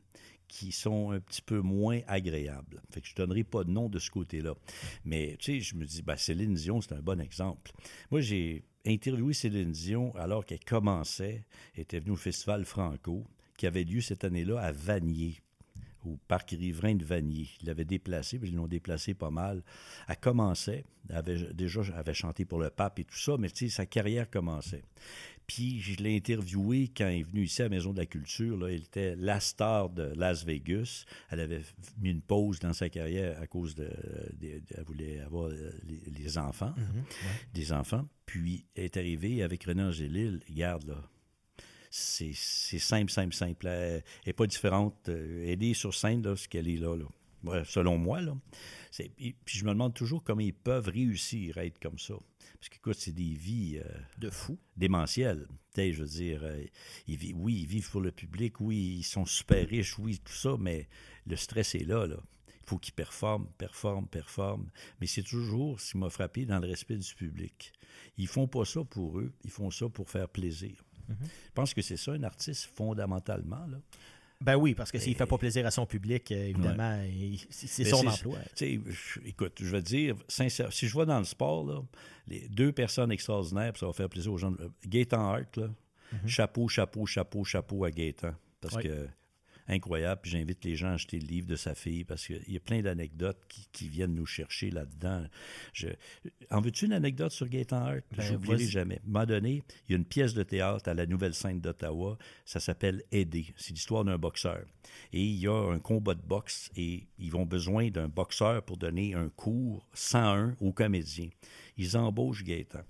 [0.48, 2.82] qui sont un petit peu moins agréables.
[2.92, 4.56] Fait que je ne donnerai pas de nom de ce côté-là.
[5.04, 7.72] Mais, tu sais, je me dis, ben, Céline Dion, c'est un bon exemple.
[8.12, 11.46] Moi, j'ai interviewé Céline Dion alors qu'elle commençait,
[11.76, 13.26] elle était venue au Festival Franco
[13.58, 15.40] qui avait lieu cette année-là à Vanier,
[16.06, 17.48] au parc riverain de Vanier.
[17.62, 19.64] Ils l'avaient déplacé, puis ils l'ont déplacé pas mal.
[20.08, 23.70] Elle commençait, elle avait, déjà avait chanté pour le pape et tout ça, mais tu
[23.70, 24.84] sais, sa carrière commençait.
[25.48, 28.58] Puis je l'ai interviewé quand il est venu ici à la Maison de la Culture.
[28.58, 31.06] Là, il était la star de Las Vegas.
[31.30, 31.62] Elle avait
[32.00, 33.88] mis une pause dans sa carrière à cause de...
[34.42, 38.08] elle voulait avoir les, enfants, mm-hmm, des enfants.
[38.26, 40.42] Puis elle est arrivée avec René Angélil.
[40.50, 41.10] Regarde, là,
[41.98, 42.34] c'est
[42.80, 43.68] simple, simple, simple.
[43.68, 45.08] Elle n'est pas différente.
[45.08, 46.94] Elle est sur scène, là, ce qu'elle est là,
[47.64, 48.22] selon moi.
[48.22, 48.36] Là.
[48.92, 52.16] Puis je me demande toujours comment ils peuvent réussir à être comme ça.
[52.60, 53.78] Parce que, écoute, c'est des vies.
[53.78, 54.60] Euh, de fous.
[54.76, 55.48] Démentielles.
[55.78, 56.64] je veux dire, euh,
[57.08, 60.56] ils oui, ils vivent pour le public, oui, ils sont super riches, oui, tout ça,
[60.60, 60.88] mais
[61.28, 62.18] le stress est là, là.
[62.48, 64.70] Il faut qu'ils performent, performent, performent.
[65.00, 67.72] Mais c'est toujours, ce qui m'a frappé, dans le respect du public.
[68.18, 70.85] Ils font pas ça pour eux, ils font ça pour faire plaisir.
[71.10, 73.66] Je pense que c'est ça, un artiste, fondamentalement.
[73.68, 73.78] Là.
[74.42, 77.00] Ben oui, parce que s'il ne fait pas plaisir à son public, euh, évidemment,
[77.50, 78.38] c'est son emploi.
[79.26, 81.82] Écoute, je te dire, sincère, si je vois dans le sport, là,
[82.28, 84.54] les deux personnes extraordinaires, ça va faire plaisir aux gens.
[84.86, 85.68] Gaëtan Hart, là,
[86.12, 86.28] mhm.
[86.28, 88.34] chapeau, chapeau, chapeau, chapeau à Gaëtan.
[88.60, 89.08] Parce que
[89.68, 90.22] incroyable.
[90.22, 92.60] Puis j'invite les gens à acheter le livre de sa fille parce qu'il y a
[92.60, 93.40] plein d'anecdotes
[93.72, 95.26] qui, viennent nous chercher là-dedans.
[95.74, 95.88] Je...
[96.50, 98.02] En veux-tu une anecdote sur Gaëtan Hart?
[98.16, 98.96] Ben, je n'oublierai jamais.
[98.96, 101.62] À un moment donné, il y a une pièce de théâtre à la Nouvelle Scène
[101.62, 102.18] d'Ottawa.
[102.46, 103.54] Ça s'appelle Aider.
[103.58, 104.66] C'est l'histoire d'un boxeur.
[105.14, 108.78] Et il y a un combat de boxe et ils ont besoin d'un boxeur pour
[108.78, 111.30] donner un cours 101 aux comédiens.
[111.78, 112.82] Ils embauchent Gaëtan.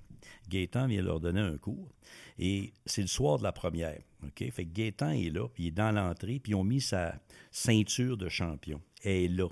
[0.50, 1.89] Gaëtan vient leur donner un cours.
[2.38, 4.02] Et c'est le soir de la première.
[4.24, 4.50] OK?
[4.52, 7.16] Fait que Gaétan est là, puis il est dans l'entrée, puis ils ont mis sa
[7.52, 8.82] ceinture de champion.
[9.04, 9.48] Elle est là.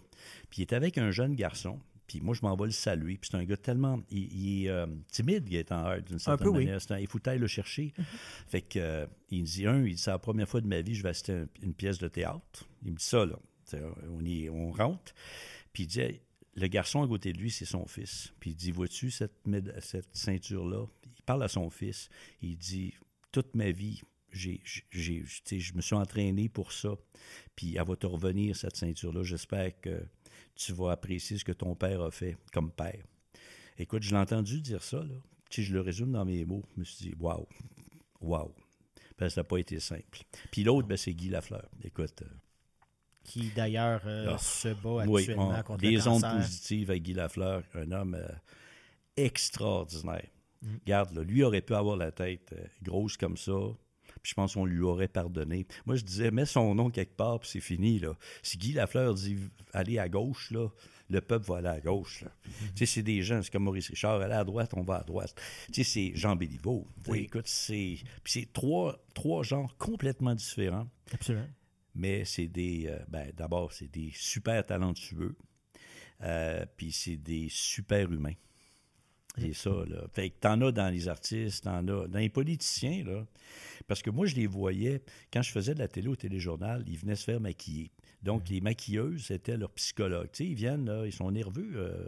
[0.50, 3.18] Puis il est avec un jeune garçon, puis moi, je m'en vais le saluer.
[3.18, 4.00] Puis c'est un gars tellement.
[4.12, 6.80] Il, est euh, timide, Gaétan Hart, d'une certaine manière.
[7.00, 7.94] il faut aller le chercher.
[7.98, 8.04] Mm-hmm.
[8.48, 10.82] Fait que, euh, il me dit un, il dit c'est la première fois de ma
[10.82, 12.68] vie, je vais assister une pièce de théâtre.
[12.84, 13.36] Il me dit ça, là.
[14.12, 15.14] On, y, on rentre.
[15.72, 16.02] Puis il dit
[16.56, 18.34] le garçon à côté de lui, c'est son fils.
[18.40, 19.34] Puis il dit Vois-tu cette,
[20.14, 20.86] ceinture-là?
[21.18, 22.10] Il parle à son fils.
[22.42, 22.94] Il dit
[23.32, 24.02] Toute ma vie,
[24.32, 26.96] j'ai, je me suis entraîné pour ça.
[27.56, 29.24] Puis elle va te revenir, cette ceinture-là.
[29.24, 30.04] J'espère que
[30.56, 33.04] tu vas apprécier ce que ton père a fait comme père.
[33.78, 35.04] Écoute, je l'ai entendu dire ça.
[35.04, 35.16] Là.
[35.50, 36.64] je le résume dans mes mots.
[36.76, 37.48] Je me suis dit Waouh,
[38.22, 38.54] waouh.
[39.18, 40.24] Ben, ça n'a pas été simple.
[40.52, 41.70] Puis l'autre, ben, c'est Guy Lafleur.
[41.84, 42.22] Écoute.
[42.22, 42.28] Euh,
[43.24, 47.92] qui d'ailleurs euh, ah, se bat actuellement contre les ondes positives avec Guy Lafleur, un
[47.92, 48.28] homme euh,
[49.18, 50.28] extraordinaire.
[50.62, 50.76] Mm.
[50.86, 53.58] Regarde, lui aurait pu avoir la tête euh, grosse comme ça.
[54.22, 55.66] Puis je pense qu'on lui aurait pardonné.
[55.86, 58.00] Moi, je disais, mets son nom quelque part, puis c'est fini.
[58.00, 58.14] Là.
[58.42, 59.38] Si Guy Lafleur dit
[59.74, 60.70] aller à gauche, là,
[61.10, 62.24] le peuple va aller à gauche.
[62.24, 62.74] Mm-hmm.
[62.76, 65.04] Tu sais, c'est des gens, c'est comme Maurice Richard, aller à droite, on va à
[65.04, 65.36] droite.
[65.74, 66.88] Tu sais, c'est Jean Béliveau.
[67.08, 67.22] Oui.
[67.22, 67.98] Écoute, c'est.
[68.24, 70.88] Puis c'est trois, trois genres complètement différents.
[71.12, 71.48] Absolument
[71.96, 72.88] mais c'est des.
[72.88, 75.36] Euh, ben, D'abord, c'est des super talentueux,
[76.22, 78.36] euh, puis c'est des super humains.
[79.38, 80.06] C'est ça, là.
[80.14, 83.26] Fait que t'en as dans les artistes, t'en as dans les politiciens, là.
[83.88, 86.98] Parce que moi, je les voyais, quand je faisais de la télé au téléjournal, ils
[86.98, 87.92] venaient se faire maquiller.
[88.24, 90.30] Donc, les maquilleuses, c'était leur psychologue.
[90.32, 92.08] Tu sais, ils viennent, là, ils sont nerveux, euh,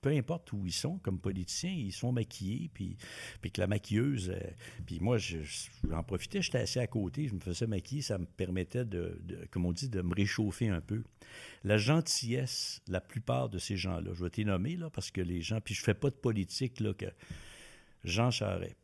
[0.00, 2.96] peu importe où ils sont, comme politiciens, ils sont maquillés, puis,
[3.40, 4.30] puis que la maquilleuse...
[4.30, 4.38] Euh,
[4.86, 8.84] puis moi, j'en profitais, j'étais assis à côté, je me faisais maquiller, ça me permettait,
[8.84, 11.02] de, comme on dit, de me réchauffer un peu.
[11.64, 15.60] La gentillesse, la plupart de ces gens-là, je vais t'y nommer, parce que les gens...
[15.60, 17.06] Puis je fais pas de politique, là, que...
[18.04, 18.76] Jean Charest,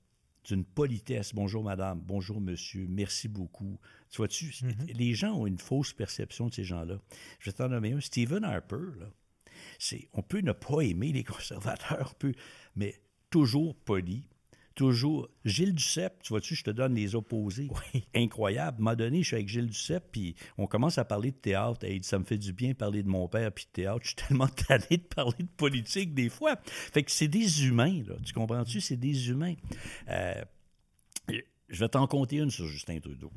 [0.44, 1.34] d'une politesse.
[1.34, 3.78] Bonjour madame, bonjour monsieur, merci beaucoup.
[4.10, 4.96] Tu vois-tu, mm-hmm.
[4.96, 6.98] les gens ont une fausse perception de ces gens-là.
[7.40, 8.00] Je vais t'en nommer un.
[8.00, 9.06] Stephen Harper, là,
[9.78, 12.34] c'est, on peut ne pas aimer les conservateurs, peut,
[12.76, 14.28] mais toujours poli,
[14.74, 15.28] toujours.
[15.44, 17.68] Gilles Duceppe, tu vois-tu, je te donne les opposés.
[18.14, 18.76] Incroyable.
[18.76, 21.36] À un moment donné, je suis avec Gilles Duceppe, puis on commence à parler de
[21.36, 21.84] théâtre.
[21.84, 24.00] Et ça me fait du bien de parler de mon père puis de théâtre.
[24.02, 26.56] Je suis tellement tanné de parler de politique des fois.
[26.66, 28.14] Fait que c'est des humains, là.
[28.24, 28.80] Tu comprends-tu?
[28.80, 29.54] C'est des humains.
[30.08, 30.42] Euh,
[31.68, 33.32] je vais t'en compter une sur Justin Trudeau.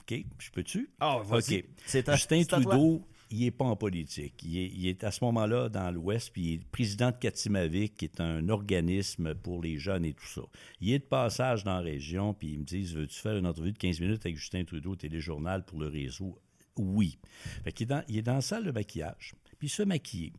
[0.00, 0.24] OK?
[0.38, 0.90] Je peux-tu?
[1.00, 1.64] Ah, OK.
[1.86, 4.42] Justin Trudeau, il n'est pas en politique.
[4.42, 8.20] Il est, à ce moment-là dans l'Ouest, puis il est président de Katimavik, qui est
[8.20, 10.42] un organisme pour les jeunes et tout ça.
[10.80, 13.72] Il est de passage dans la région, puis ils me disent Veux-tu faire une entrevue
[13.72, 16.38] de 15 minutes avec Justin Trudeau, téléjournal pour le réseau?
[16.76, 17.18] Oui.
[17.64, 19.86] Fait il, est dans, il est dans la salle de maquillage, puis il se fait
[19.86, 20.32] maquiller.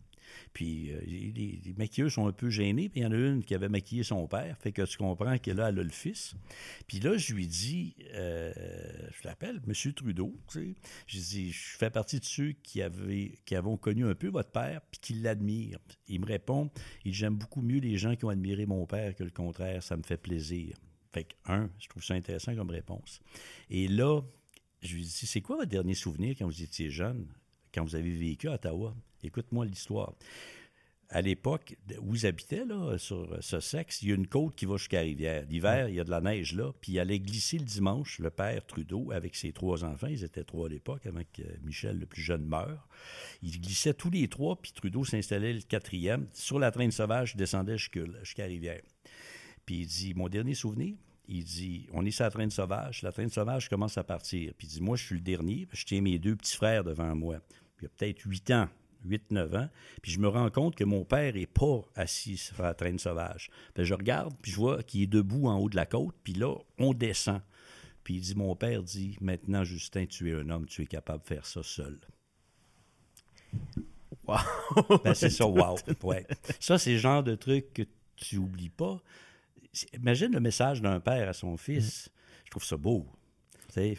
[0.54, 2.90] Puis euh, les, maquilleux sont un peu gênés.
[2.90, 4.58] Puis il y en a une qui avait maquillé son père.
[4.60, 6.34] Fait que tu comprends que là, elle a le fils.
[6.88, 8.52] Puis là, je lui dis, euh,
[9.12, 9.94] je l'appelle M.
[9.94, 10.36] Trudeau.
[10.48, 10.76] Tu sais.
[11.08, 14.82] Je dis, je fais partie de ceux qui, avaient, avons connu un peu votre père
[14.92, 15.80] puis qui l'admirent.
[16.08, 16.70] Il me répond,
[17.06, 19.84] il j'aime beaucoup mieux les gens qui ont admiré mon père que le contraire.
[19.84, 20.78] Ça me fait plaisir.
[21.12, 23.22] Fait que, un, je trouve ça intéressant comme réponse.
[23.70, 24.22] Et là,
[24.82, 27.28] je lui dis, c'est quoi votre dernier souvenir quand vous étiez jeune,
[27.74, 28.96] quand vous avez vécu à Ottawa?
[29.24, 30.14] Écoute-moi l'histoire.
[31.14, 34.78] À l'époque où ils habitaient, là, sur Sussex, il y a une côte qui va
[34.78, 35.46] jusqu'à rivière.
[35.50, 38.30] L'hiver, il y a de la neige là, puis il allait glisser le dimanche, le
[38.30, 42.06] père Trudeau, avec ses trois enfants, ils étaient trois à l'époque, avant que Michel, le
[42.06, 42.88] plus jeune, meure.
[43.42, 46.28] Il glissait tous les trois, puis Trudeau s'installait le quatrième.
[46.34, 48.82] Sur la traîne sauvage, descendait jusqu'à rivière.
[49.66, 50.96] Puis il dit, mon dernier souvenir,
[51.28, 53.02] il dit On est sur la traîne sauvage.
[53.04, 54.54] La traîne sauvage commence à partir.
[54.58, 55.68] Puis il dit Moi, je suis le dernier.
[55.72, 57.38] Je tiens mes deux petits frères devant moi.
[57.80, 58.68] Il y a peut-être huit ans.
[59.08, 59.70] 8-9 ans,
[60.02, 63.50] puis je me rends compte que mon père est pas assis sur la traîne sauvage.
[63.74, 66.34] Puis je regarde, puis je vois qu'il est debout en haut de la côte, puis
[66.34, 67.42] là, on descend.
[68.04, 71.22] Puis il dit, mon père dit, maintenant, Justin, tu es un homme, tu es capable
[71.24, 72.00] de faire ça seul.
[74.28, 74.38] Wow!
[75.04, 75.78] Ben, c'est ça, wow.
[76.04, 76.26] Ouais.
[76.60, 77.84] Ça, c'est le genre de truc que
[78.16, 79.02] tu oublies pas.
[79.94, 82.10] Imagine le message d'un père à son fils.
[82.46, 83.08] Je trouve ça beau.
[83.68, 83.98] Tu sais,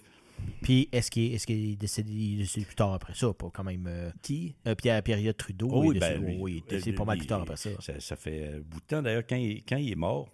[0.63, 3.87] Puis est-ce qu'il est, est décédé, il décédé plus tard après ça, pas quand même.
[3.89, 4.55] euh, qui?
[4.67, 7.27] euh, Pierre, Pierre Trudeau, Oh oui, il est ben, oui, il euh, pas mal plus
[7.27, 7.71] tard après ça.
[7.81, 9.03] Ça, ça fait bout de temps.
[9.03, 10.29] D'ailleurs, quand il, quand il est mort,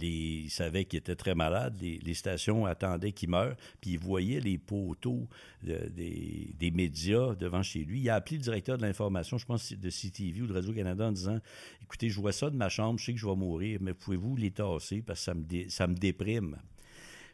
[0.00, 1.76] les, il savait qu'il était très malade.
[1.80, 3.56] Les, les stations attendaient qu'il meure.
[3.80, 5.28] Puis il voyait les poteaux
[5.62, 8.00] de- des, des médias devant chez lui.
[8.00, 11.12] Il a appelé le directeur de l'information, je pense de CTV ou de Radio-Canada, en
[11.12, 11.38] disant
[11.82, 14.34] Écoutez, je vois ça de ma chambre, je sais que je vais mourir, mais pouvez-vous
[14.36, 16.56] les tasser parce que ça me, dé- ça me déprime.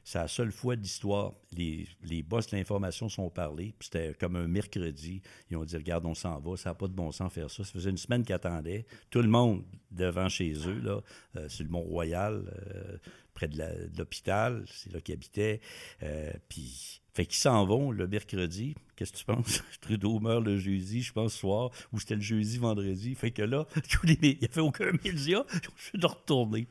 [0.04, 1.32] C'est la seule fois de l'histoire.
[1.52, 3.74] Les, les boss de l'information sont parlés.
[3.78, 5.22] puis C'était comme un mercredi.
[5.50, 6.56] Ils ont dit Regarde, on s'en va.
[6.56, 7.64] Ça n'a pas de bon sens faire ça.
[7.64, 8.84] Ça faisait une semaine qu'ils attendaient.
[9.10, 11.00] Tout le monde devant chez eux, là,
[11.36, 12.42] euh, sur le Mont-Royal,
[12.74, 12.96] euh,
[13.34, 13.62] près de
[13.96, 14.64] l'hôpital.
[14.66, 15.60] C'est là qu'ils habitaient.
[16.02, 18.74] Euh, puis, fait qu'ils s'en vont le mercredi.
[19.02, 19.62] Qu'est-ce que tu penses?
[19.80, 23.14] Trudeau meurt le jeudi, je pense, soir, ou c'était le jeudi, vendredi.
[23.16, 23.66] Fait que là,
[24.04, 25.44] il n'y avait aucun média.
[25.92, 26.68] Je dois retourner.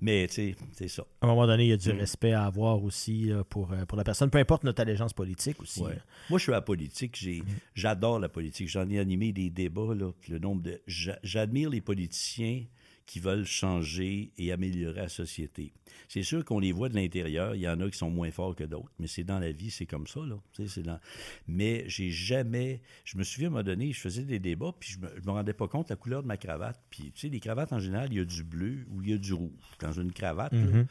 [0.00, 1.04] Mais, tu sais, c'est ça.
[1.20, 1.78] À un moment donné, il y a Mm.
[1.78, 5.12] du respect à avoir aussi là, pour, euh, pour la personne, peu importe notre allégeance
[5.12, 5.80] politique aussi.
[5.82, 5.98] Ouais.
[6.30, 7.16] Moi, je suis à la politique.
[7.20, 7.42] J'ai,
[7.74, 8.68] J'adore la politique.
[8.68, 9.92] J'en ai animé des débats.
[9.94, 12.62] Là, le nombre de, j'a- j'admire les politiciens
[13.06, 15.72] qui veulent changer et améliorer la société.
[16.08, 17.54] C'est sûr qu'on les voit de l'intérieur.
[17.54, 19.70] Il y en a qui sont moins forts que d'autres, mais c'est dans la vie,
[19.70, 20.20] c'est comme ça.
[20.20, 20.36] Là.
[20.66, 20.98] C'est dans...
[21.46, 22.80] Mais j'ai jamais...
[23.04, 25.26] Je me souviens, à un moment donné, je faisais des débats, puis je me, je
[25.26, 26.80] me rendais pas compte de la couleur de ma cravate.
[26.90, 29.12] Puis, tu sais, les cravates, en général, il y a du bleu ou il y
[29.12, 29.50] a du rouge.
[29.80, 30.86] Dans une cravate, là, Mhm.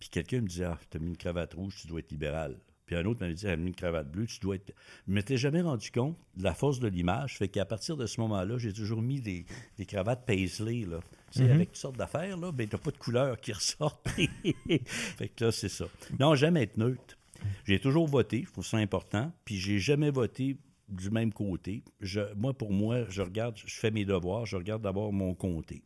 [0.00, 2.58] puis quelqu'un me disait, ah, tu as mis une cravate rouge, tu dois être libéral.
[2.92, 4.70] Puis un autre m'avait dit, elle a mis une cravate bleue, tu dois être.
[5.06, 7.38] Je ne m'étais jamais rendu compte de la force de l'image.
[7.38, 9.46] Fait qu'à partir de ce moment-là, j'ai toujours mis des,
[9.78, 11.00] des cravates paisley, là.
[11.30, 14.06] Tu sais, avec toutes sortes d'affaires, là, ben, t'as pas de couleur qui ressortent.
[14.06, 15.86] fait que là, c'est ça.
[16.20, 17.16] Non, jamais être neutre.
[17.64, 19.32] J'ai toujours voté, je trouve ça important.
[19.46, 20.58] Puis j'ai jamais voté
[20.90, 21.82] du même côté.
[22.02, 25.82] Je, moi, pour moi, je regarde, je fais mes devoirs, je regarde d'abord mon comté.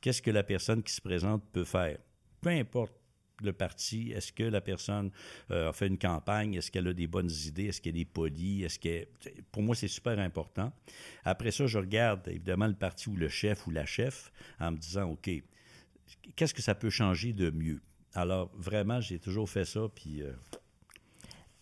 [0.00, 1.98] Qu'est-ce que la personne qui se présente peut faire?
[2.40, 2.99] Peu importe
[3.44, 5.10] le parti, est-ce que la personne
[5.50, 8.64] euh, a fait une campagne, est-ce qu'elle a des bonnes idées, est-ce qu'elle est polie,
[8.64, 9.06] est-ce que
[9.52, 10.72] pour moi c'est super important.
[11.24, 14.76] Après ça, je regarde évidemment le parti ou le chef ou la chef en me
[14.76, 15.30] disant OK,
[16.36, 17.80] qu'est-ce que ça peut changer de mieux?
[18.14, 20.32] Alors vraiment, j'ai toujours fait ça puis euh,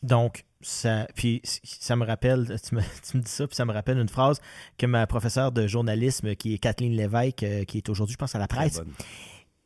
[0.02, 3.72] Donc, ça, puis ça me rappelle, tu me, tu me dis ça, puis ça me
[3.72, 4.40] rappelle une phrase
[4.76, 8.34] que ma professeure de journalisme, qui est Kathleen Lévesque, euh, qui est aujourd'hui, je pense,
[8.34, 8.80] à la presse,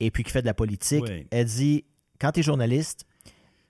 [0.00, 1.26] et puis qui fait de la politique, Oui.
[1.30, 1.84] elle dit
[2.22, 3.04] quand tu es journaliste,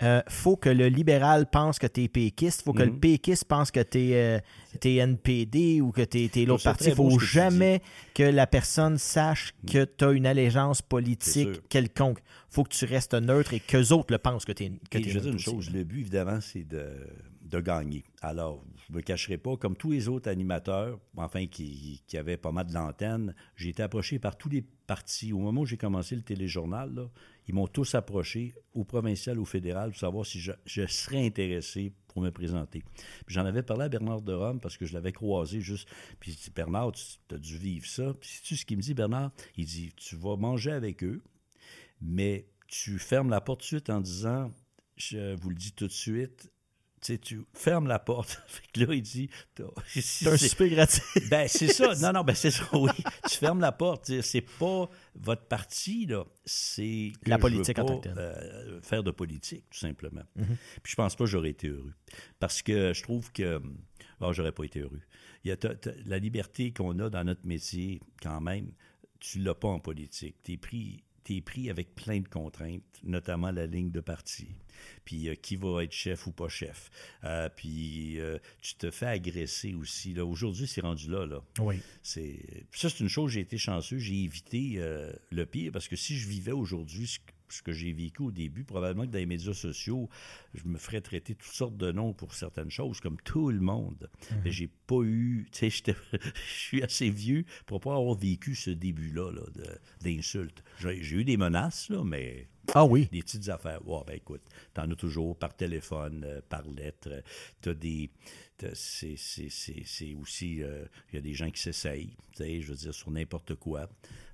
[0.03, 2.93] euh, faut que le libéral pense que tu es péquiste, faut que Mhm.
[2.95, 4.43] le péquiste pense que tu es,
[4.85, 6.89] NPD ou que tu es, l'autre parti.
[6.89, 7.81] Il faut que jamais
[8.15, 12.19] que la personne sache que tu as une allégeance politique quelconque.
[12.51, 15.05] faut que tu restes neutre et qu'eux autres le pensent que tu es que t'es
[15.05, 16.85] je vais dire une chose, le but, évidemment, c'est de,
[17.41, 18.05] de gagner.
[18.21, 22.37] Alors, je ne me cacherai pas, comme tous les autres animateurs, enfin, qui, qui avaient
[22.37, 25.33] pas mal de l'antenne, j'ai été approché par tous les partis.
[25.33, 27.09] Au moment où j'ai commencé le téléjournal, là,
[27.49, 31.93] ils m'ont tous approché, au provincial, au fédéral, pour savoir si je, je serais intéressé
[32.09, 32.83] pour me présenter.
[33.27, 35.89] J'en avais parlé à Bernard de Rome parce que je l'avais croisé juste.
[36.21, 38.15] Puis il dit Bernard, tu as dû vivre ça.
[38.21, 39.33] Puis sais-tu ce qu'il me dit, Bernard?
[39.57, 41.23] Il dit Tu vas manger avec eux,
[42.01, 44.51] mais tu fermes la porte de suite en disant,
[44.97, 46.52] je vous le dis tout de suite,
[47.03, 48.41] tu sais, tu fermes la porte.
[48.47, 49.29] fait que là, il dit,
[49.89, 51.03] C'est un super gratuit.
[51.31, 51.95] ben, c'est ça.
[51.97, 52.91] Non, non, ben, c'est ça, oui.
[53.29, 54.21] Tu fermes la porte.
[54.23, 56.25] C'est pas votre parti, là.
[56.45, 57.13] C'est.
[57.27, 58.15] La politique en tant que telle.
[58.19, 60.23] euh, faire de politique, tout simplement.
[60.37, 60.57] Mhm.
[60.83, 61.93] Puis je pense pas que j'aurais été heureux.
[62.39, 63.61] Parce que je trouve que.
[64.21, 65.01] Bon, j'aurais pas été heureux.
[65.45, 65.57] Il y a
[66.07, 68.71] la liberté qu'on a dans notre métier, quand même,
[69.19, 70.37] tu l'as pas en politique.
[70.45, 71.03] Tu es pris.
[71.25, 74.49] T'es pris avec plein de contraintes, notamment la ligne de parti.
[75.05, 76.91] Puis euh, qui va être chef ou pas chef.
[77.25, 80.15] Euh, puis euh, tu te fais agresser aussi.
[80.15, 80.25] Là.
[80.25, 81.27] Aujourd'hui, c'est rendu là.
[81.27, 81.43] là.
[81.61, 81.81] Oui.
[82.03, 83.31] C'est ça, c'est une chose.
[83.33, 83.99] J'ai été chanceux.
[83.99, 84.81] J'ai évité
[85.31, 87.19] le pire parce que si je vivais aujourd'hui ce
[87.53, 90.09] ce que j'ai vécu au début, probablement que dans les médias sociaux,
[90.55, 94.09] je me ferais traiter toutes sortes de noms pour certaines choses, comme tout le monde.
[94.45, 95.47] Mais j'ai pas eu.
[95.53, 99.43] Tu sais, je suis assez vieux pour pas avoir vécu ce début-là là,
[100.01, 100.63] d'insultes.
[100.81, 103.09] J'ai eu des menaces, là, mais Ah oui.
[103.13, 103.87] des petites affaires.
[103.87, 104.43] Ouais, ben écoute,
[104.75, 107.09] t'en as toujours par téléphone, euh, par lettre.
[107.11, 107.21] euh,
[107.61, 108.11] T'as des.
[108.75, 110.63] c'est aussi.
[110.63, 113.55] euh, Il y a des gens qui s'essayent, tu sais, je veux dire, sur n'importe
[113.57, 113.89] quoi.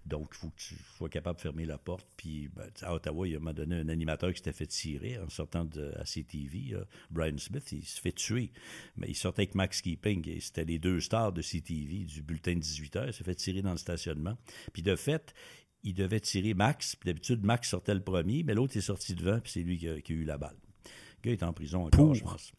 [0.08, 2.06] Donc, il faut que tu sois capable de fermer la porte.
[2.16, 5.64] Puis, ben, à Ottawa, il m'a donné un animateur qui s'était fait tirer en sortant
[5.64, 6.76] de CTV.
[7.10, 8.50] Brian Smith, il se fait tuer.
[8.96, 10.28] Mais il sortait avec Max Keeping.
[10.28, 13.34] Et c'était les deux stars de CTV du bulletin de 18 h Il s'est fait
[13.34, 14.36] tirer dans le stationnement.
[14.72, 15.34] Puis, de fait,
[15.82, 16.96] il devait tirer Max.
[16.96, 19.88] Puis, d'habitude, Max sortait le premier, mais l'autre est sorti devant, puis c'est lui qui
[19.88, 20.56] a, eu la balle.
[20.84, 22.52] Le gars est en prison encore, je pense.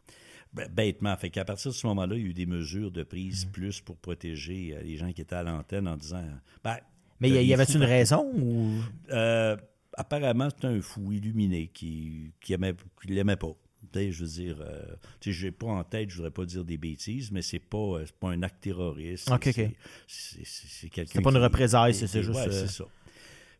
[0.53, 1.15] Ben, bêtement.
[1.15, 3.51] Fait qu'à partir de ce moment-là, il y a eu des mesures de prise mm-hmm.
[3.51, 6.23] plus pour protéger euh, les gens qui étaient à l'antenne en disant
[6.63, 6.77] ben,
[7.19, 8.81] mais y, y avait une raison ou?
[9.11, 9.57] Euh,
[9.93, 13.53] Apparemment, c'est un fou illuminé qui qui aimait l'aimait pas.
[13.93, 17.31] je veux dire, euh, je n'ai pas en tête, je voudrais pas dire des bêtises,
[17.31, 19.29] mais c'est pas, euh, pas un acte terroriste.
[19.29, 19.69] OK, OK.
[20.07, 21.11] C'est quelqu'un.
[21.15, 22.39] C'est pas une représailles, c'est juste.
[22.39, 22.85] Ouais, c'est ça.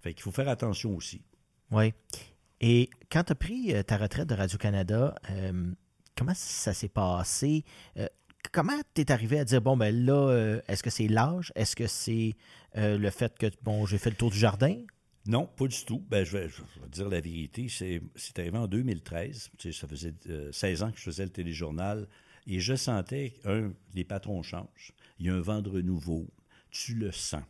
[0.02, 1.22] Fait qu'il faut faire attention aussi.
[1.72, 1.94] Oui.
[2.62, 5.16] Et quand tu as pris ta retraite de Radio-Canada,
[6.16, 7.66] comment ça s'est passé?
[8.52, 11.52] Comment tu es arrivé à dire, bon, ben là, euh, est-ce que c'est l'âge?
[11.56, 12.36] Est-ce que c'est
[12.78, 14.76] euh, le fait que, bon, j'ai fait le tour du jardin?
[15.26, 16.04] Non, pas du tout.
[16.10, 16.50] Ben, je, vais,
[16.92, 17.68] dire la vérité.
[17.70, 19.52] C'est arrivé en 2013.
[19.72, 20.14] ça faisait
[20.52, 22.08] 16 euh, ans que je faisais le téléjournal.
[22.48, 24.94] Et je sentais, un, les patrons changent.
[25.20, 26.28] Il y a un vent de renouveau.
[26.72, 27.44] Tu le sens.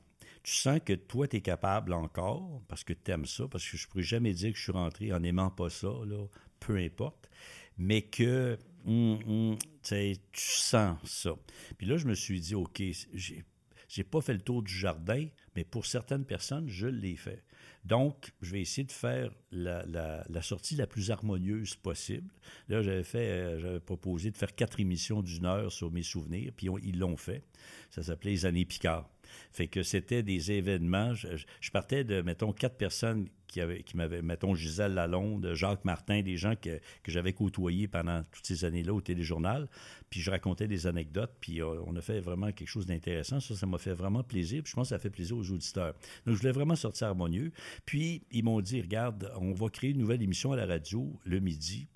[0.43, 3.78] Tu sens que toi, tu es capable encore, parce que tu aimes ça, parce que
[3.78, 6.26] je ne pourrais jamais dire que je suis rentré en n'aimant pas ça, là,
[6.60, 7.30] peu importe,
[7.78, 8.58] mais que
[8.90, 11.36] Hum, hum, tu sens ça.
[11.78, 12.82] Puis là, je me suis dit, OK,
[13.14, 13.44] j'ai,
[13.88, 17.44] j'ai pas fait le tour du jardin, mais pour certaines personnes, je l'ai fait.
[17.86, 22.34] Donc, je vais essayer de faire la, la, sortie la plus harmonieuse possible.
[22.68, 26.52] Là, j'avais fait, euh, j'avais proposé de faire quatre émissions d'une heure sur mes souvenirs,
[26.56, 27.44] puis ils l'ont fait.
[27.92, 29.08] Ça s'appelait Les années Picard.
[29.52, 31.14] Fait que c'était des événements.
[31.14, 36.22] Je, partais de, mettons, quatre personnes qui, avaient, qui m'avaient, mettons, Gisèle Lalonde, Jacques Martin,
[36.22, 39.68] des gens que, j'avais côtoyés pendant toutes ces années-là au téléjournal.
[40.10, 43.40] Puis je racontais des anecdotes, puis euh, on a fait vraiment quelque chose d'intéressant.
[43.40, 44.64] Ça, ça m'a fait vraiment plaisir.
[44.64, 45.94] Puis je pense que ça fait plaisir aux auditeurs.
[46.26, 47.52] Donc, je voulais vraiment sortir harmonieux.
[47.86, 51.40] Puis ils m'ont dit, regarde, on va créer une nouvelle émission à la radio le
[51.40, 51.88] midi.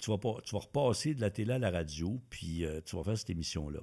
[0.00, 2.96] Tu vas, pas, tu vas repasser de la télé à la radio, puis euh, tu
[2.96, 3.80] vas faire cette émission-là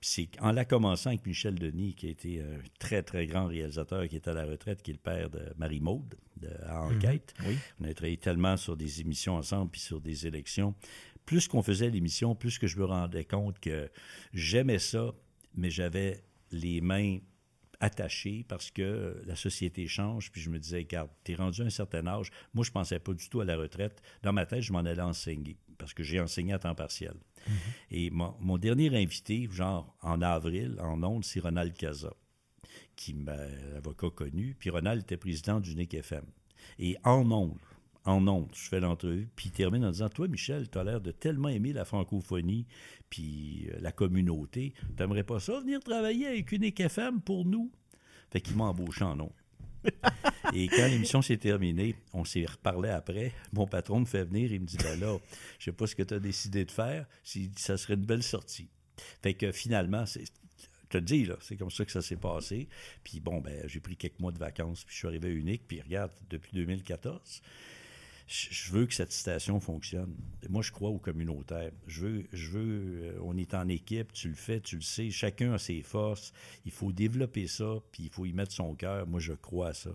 [0.00, 4.06] c'est en la commençant avec Michel Denis, qui a été un très, très grand réalisateur,
[4.08, 6.16] qui est à la retraite, qui est le père de Marie-Maude,
[6.66, 6.96] à mhm.
[6.96, 7.34] Enquête.
[7.80, 10.74] On a travaillé tellement sur des émissions ensemble, puis sur des élections.
[11.24, 13.90] Plus qu'on faisait l'émission, plus que je me rendais compte que
[14.32, 15.12] j'aimais ça,
[15.54, 16.22] mais j'avais
[16.52, 17.18] les mains
[17.80, 20.30] attaché parce que la société change.
[20.30, 22.30] Puis je me disais, regarde, es rendu à un certain âge.
[22.54, 24.02] Moi, je pensais pas du tout à la retraite.
[24.22, 27.14] Dans ma tête, je m'en allais enseigner parce que j'ai enseigné à temps partiel.
[27.14, 27.52] Mm-hmm.
[27.92, 32.12] Et mon, dernier invité, genre en avril, en ondes, c'est Ronald Caza,
[32.96, 33.36] qui m'a
[33.76, 34.56] avocat connu.
[34.58, 36.24] Puis Ronald était président du NIC FM.
[36.78, 37.58] Et en ondes,
[38.06, 38.50] en ondes.
[38.54, 41.48] Je fais l'entrevue, puis il termine en disant Toi, Michel, tu as l'air de tellement
[41.48, 42.66] aimer la francophonie
[43.10, 44.74] puis euh, la communauté.
[44.96, 47.70] T'aimerais pas ça venir travailler avec une FM pour nous?
[48.30, 49.30] Fait qu'il m'a embauché en ondes.
[50.54, 53.32] Et quand l'émission s'est terminée, on s'est reparlé après.
[53.52, 55.18] Mon patron me fait venir, il me dit ben là,
[55.58, 58.22] je sais pas ce que tu as décidé de faire, si ça serait une belle
[58.22, 58.68] sortie.
[59.22, 60.24] Fait que finalement, c'est
[60.88, 62.68] te dis, là, c'est comme ça que ça s'est passé.
[63.02, 65.80] Puis bon, ben, j'ai pris quelques mois de vacances, puis je suis arrivé Unique, puis
[65.80, 67.42] regarde, depuis 2014,
[68.26, 70.14] je veux que cette station fonctionne.
[70.48, 71.70] Moi, je crois au communautaire.
[71.86, 75.10] Je veux, je veux, euh, on est en équipe, tu le fais, tu le sais,
[75.10, 76.32] chacun a ses forces.
[76.64, 79.06] Il faut développer ça, puis il faut y mettre son cœur.
[79.06, 79.90] Moi, je crois à ça.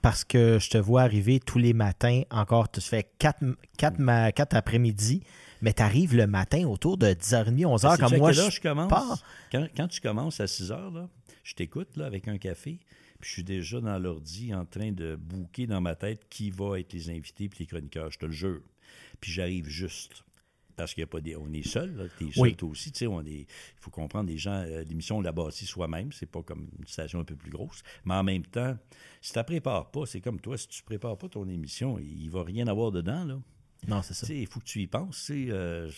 [0.00, 3.44] Parce que je te vois arriver tous les matins, encore, tu fais quatre,
[3.78, 3.98] quatre,
[4.32, 5.22] quatre après-midi,
[5.60, 8.32] mais tu arrives le matin autour de 10h30, 11h, comme moi.
[8.32, 8.90] je, commence?
[9.52, 11.06] Quand, quand, tu commences à 6h,
[11.44, 12.80] je t'écoute avec un café.
[13.22, 16.80] Puis je suis déjà dans l'ordi en train de bouquer dans ma tête qui va
[16.80, 18.60] être les invités puis les chroniqueurs, je te le jure.
[19.20, 20.24] Puis j'arrive juste.
[20.74, 21.36] Parce qu'il y a pas des.
[21.36, 22.92] On est seul, tu es seul toi aussi.
[23.06, 23.46] On est, il
[23.78, 26.10] faut comprendre, les gens, euh, l'émission, on l'a bâtie soi-même.
[26.10, 27.84] C'est pas comme une station un peu plus grosse.
[28.04, 28.76] Mais en même temps,
[29.20, 32.00] si tu ne prépares pas, c'est comme toi, si tu ne prépares pas ton émission,
[32.00, 33.24] il ne va rien avoir dedans.
[33.24, 33.38] Là.
[33.86, 34.26] Non, c'est ça.
[34.32, 35.30] Il faut que tu y penses.
[35.30, 35.88] Euh,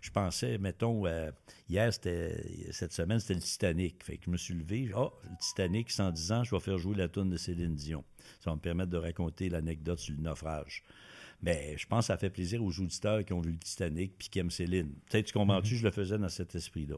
[0.00, 1.30] je pensais, mettons, euh,
[1.68, 4.04] hier, c'était, cette semaine, c'était le Titanic.
[4.04, 6.96] Fait que je me suis levé, oh, le Titanic, 110 ans, je vais faire jouer
[6.96, 8.04] la tonne de Céline Dion.
[8.40, 10.82] Ça va me permettre de raconter l'anecdote sur le naufrage.
[11.42, 14.28] Mais je pense que ça fait plaisir aux auditeurs qui ont vu le Titanic puis
[14.28, 14.92] qui aiment Céline.
[15.10, 15.78] Peut-être tu comprends-tu, mm-hmm.
[15.78, 16.96] je le faisais dans cet esprit-là.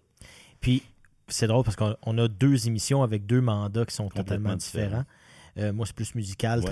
[0.61, 0.83] Puis,
[1.29, 5.05] c'est drôle parce qu'on a deux émissions avec deux mandats qui sont totalement différents.
[5.59, 6.63] Euh, moi, c'est plus musical,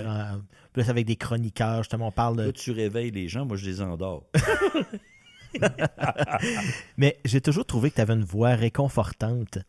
[0.71, 1.79] plus avec des chroniqueurs.
[1.79, 2.43] Justement, on parle de.
[2.43, 4.25] Là, tu réveilles les gens, moi, je les endors.
[6.97, 9.59] Mais j'ai toujours trouvé que tu avais une voix réconfortante.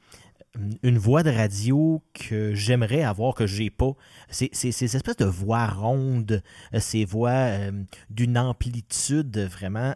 [0.82, 3.92] Une voix de radio que j'aimerais avoir, que j'ai pas.
[4.30, 6.42] C'est ces espèces de voix rondes,
[6.78, 7.72] ces voix euh,
[8.08, 9.94] d'une amplitude vraiment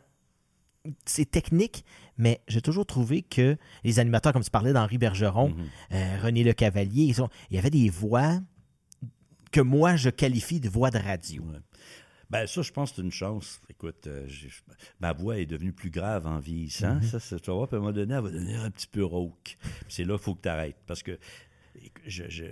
[1.04, 1.84] c'est technique,
[2.16, 5.66] mais j'ai toujours trouvé que les animateurs, comme tu parlais d'Henri Bergeron, Mhm.
[5.92, 8.40] euh, René Le Cavalier, ils sont- il y avait des voix
[9.52, 11.42] que moi je qualifie de voix de radio.
[11.42, 11.58] Ouais.
[12.30, 13.60] Ben, ça, je pense que c'est une chance.
[13.68, 14.26] Écoute, euh,
[15.00, 16.94] ma voix est devenue plus grave en vieillissant.
[16.96, 17.02] Mhm.
[17.02, 18.86] Ça, ça, tu vas voir, puis à un moment donné, elle va devenir un petit
[18.86, 19.56] peu rauque.
[19.88, 20.76] C'est là qu'il faut que tu arrêtes.
[20.86, 21.18] Parce que
[22.06, 22.44] je, je,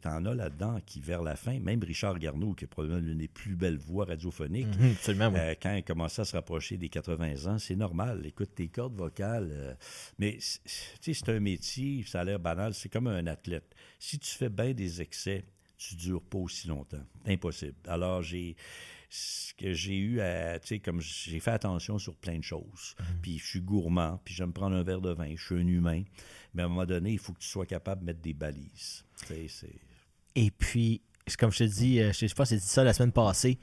[0.00, 3.28] t'en as là-dedans qui, vers la fin, même Richard Garneau, qui est probablement l'une des
[3.28, 5.38] plus belles voix radiophoniques, Mhm, absolument, oui.
[5.40, 8.24] euh, quand il commençait à se rapprocher des 80 ans, c'est normal.
[8.26, 9.48] Écoute, tes cordes vocales.
[9.52, 9.74] euh,
[10.18, 10.60] mais, c'est-
[11.00, 13.74] tu sais, c'est un métier, ça a l'air banal, c'est comme un athlète.
[13.98, 15.44] Si tu fais bien des excès,
[15.78, 17.04] tu ne dures pas aussi longtemps.
[17.26, 17.74] Impossible.
[17.86, 18.56] Alors, j'ai.
[19.08, 20.58] Ce que j'ai eu à.
[20.58, 22.94] Tu sais, comme j'ai fait attention sur plein de choses.
[23.22, 26.02] Puis je suis gourmand, puis j'aime prendre un verre de vin, je suis un humain.
[26.54, 29.04] Mais à un moment donné, il faut que tu sois capable de mettre des balises.
[29.20, 29.74] Tu sais, c'est.
[30.34, 31.00] Et puis,
[31.38, 33.58] comme je te dis, euh, je sais pas si j'ai dit ça la semaine passée,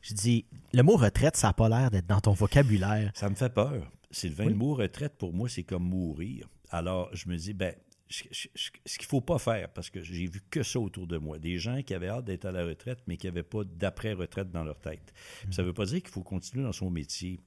[0.00, 3.10] je dis, le mot retraite, ça n'a pas l'air d'être dans ton vocabulaire.
[3.14, 3.90] Ça me fait peur.
[4.10, 4.52] Sylvain, Oui.
[4.52, 6.48] le mot retraite, pour moi, c'est comme mourir.
[6.70, 7.74] Alors, je me dis, ben,
[8.14, 11.58] ce qu'il faut pas faire, parce que j'ai vu que ça autour de moi, des
[11.58, 14.78] gens qui avaient hâte d'être à la retraite, mais qui n'avaient pas d'après-retraite dans leur
[14.80, 15.12] tête.
[15.50, 17.40] Ça ne veut pas dire qu'il faut continuer dans son métier.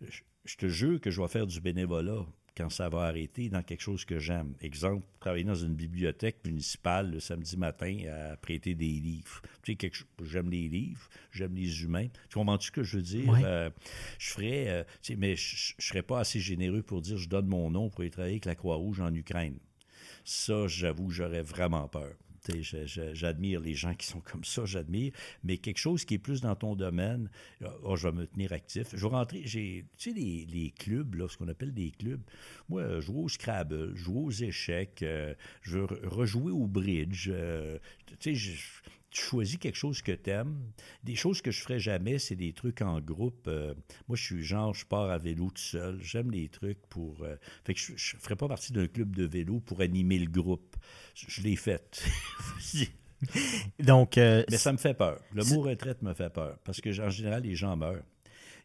[0.00, 3.62] Je, je te jure que je vais faire du bénévolat quand ça va arrêter dans
[3.62, 4.54] quelque chose que j'aime.
[4.60, 7.96] Exemple, travailler dans une bibliothèque municipale le samedi matin
[8.32, 9.40] à prêter des livres.
[9.62, 12.08] Tu sais, quelque chose- j'aime les livres, j'aime les humains.
[12.28, 13.26] Tu comprends-tu ce que je veux dire?
[13.30, 13.40] Ouais.
[13.42, 13.70] Euh,
[14.18, 17.26] je ferais, euh, tu sais, mais je ne serais pas assez généreux pour dire je
[17.28, 19.58] donne mon nom pour aller travailler avec la Croix-Rouge en Ukraine.
[20.24, 22.14] Ça, j'avoue, j'aurais vraiment peur.
[22.48, 25.12] Je- je- J'admire les gens qui sont comme ça, j'admire.
[25.44, 27.30] Mais quelque chose qui est plus dans ton domaine,
[27.62, 28.88] euh, oh, je vais me tenir actif.
[28.92, 32.20] Je vais rentrer, j'ai, tu sais, les, clubs, là, ce qu'on appelle des clubs.
[32.68, 37.28] Moi, euh, jouer au Scrabble, jouer aux échecs, euh, je veux re- rejouer au bridge.
[37.30, 38.82] euh, tu sais, je-
[39.12, 40.58] tu choisis quelque chose que tu aimes.
[41.04, 43.46] Des choses que je ferais jamais, c'est des trucs en groupe.
[43.46, 43.74] Euh,
[44.08, 46.00] moi, je suis genre, je pars à vélo tout seul.
[46.02, 47.22] J'aime les trucs pour.
[47.22, 50.30] euh, fait que je ne ferais pas partie d'un club de vélo pour animer le
[50.30, 50.76] groupe.
[51.14, 52.02] Je, je l'ai fait.
[53.78, 55.20] Donc, euh, Mais ça me fait peur.
[55.32, 56.58] Le mot retraite me fait peur.
[56.64, 58.02] Parce que, en général, les gens meurent.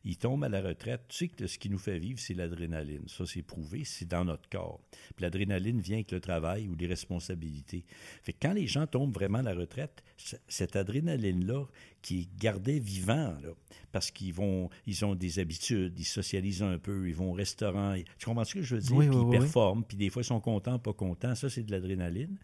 [0.08, 1.02] Ils tombent à la retraite.
[1.10, 3.04] Tu sais que ce qui nous fait vivre, c'est l'adrénaline.
[3.08, 3.84] Ça, c'est prouvé.
[3.84, 4.80] C'est dans notre corps.
[5.16, 7.84] Puis l'adrénaline vient avec le travail ou les responsabilités.
[8.24, 10.06] Fait que quand les gens tombent vraiment à la retraite,
[10.48, 11.66] cette adrénaline-là,
[12.02, 13.50] qui est gardée vivant, là,
[13.92, 17.94] parce qu'ils vont, ils ont des habitudes, ils socialisent un peu, ils vont au restaurant.
[18.18, 18.96] Tu comprends ce que je veux dire?
[18.96, 21.36] Oui, puis oui, ils oui, performent, puis des fois, ils sont contents, pas contents.
[21.36, 22.38] Ça, c'est de l'adrénaline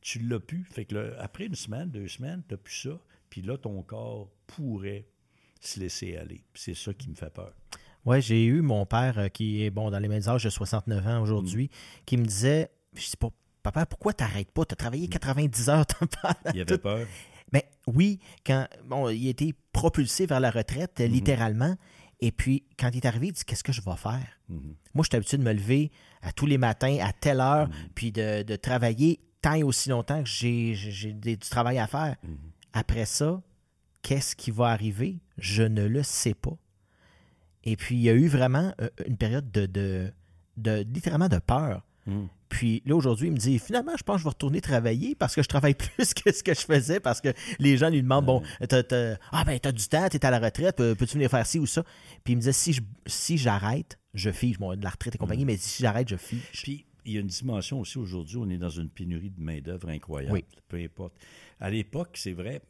[0.00, 0.64] tu l'as plus.
[0.64, 3.00] Fait que là, après une semaine, deux semaines, tu n'as plus ça.
[3.30, 5.06] Puis là, ton corps pourrait
[5.60, 6.42] se laisser aller.
[6.54, 7.52] C'est ça qui me fait peur.
[8.04, 11.06] Ouais, j'ai eu mon père euh, qui est bon dans les mêmes âges de 69
[11.06, 12.04] ans aujourd'hui, Mm.
[12.06, 13.28] qui me disait Je sais pas,
[13.62, 14.64] papa, pourquoi t'arrêtes pas?
[14.64, 16.50] T'as travaillé 90 heures t'en parles Mm.
[16.54, 17.06] Il avait peur.
[17.52, 21.06] Mais oui, quand bon, il a été propulsé vers la retraite, Mhm.
[21.06, 21.76] littéralement.
[22.20, 24.26] Et puis, quand il est arrivé, il dit Qu'est-ce que je vais faire?
[24.48, 24.74] Mhm.
[24.94, 25.90] Moi, je suis habitué de me lever
[26.22, 27.74] à tous les matins, à telle heure, Mhm.
[27.94, 32.16] puis de, de travailler tant et aussi longtemps que j'ai du travail à faire.
[32.72, 33.40] Après ça,
[34.08, 35.18] qu'est-ce qui va arriver?
[35.36, 36.56] Je ne le sais pas.
[37.64, 40.10] Et puis, il y a eu vraiment euh, une période de, de,
[40.56, 41.84] de- littéralement de peur.
[42.06, 42.28] Mhm.
[42.48, 45.34] Puis là, aujourd'hui, il me dit finalement, je pense que je vais retourner travailler parce
[45.34, 47.28] que je travaille plus que ce que je faisais parce que
[47.58, 50.38] les gens lui demandent bon, t'as, t'as- ah ben, t'as du temps, t'es à la
[50.38, 51.82] retraite, peux- peux-tu venir faire ci ou ça?
[52.24, 54.58] Puis il me disait si, je, si j'arrête, je fige.
[54.58, 56.40] Bon, de la retraite et compagnie, mais si j'arrête, je fige.
[56.62, 59.90] Puis, il y a une dimension aussi aujourd'hui, on est dans une pénurie de main-d'œuvre
[59.90, 60.32] incroyable.
[60.32, 60.44] Oui.
[60.68, 61.12] Peu importe.
[61.60, 62.62] À l'époque, c'est vrai,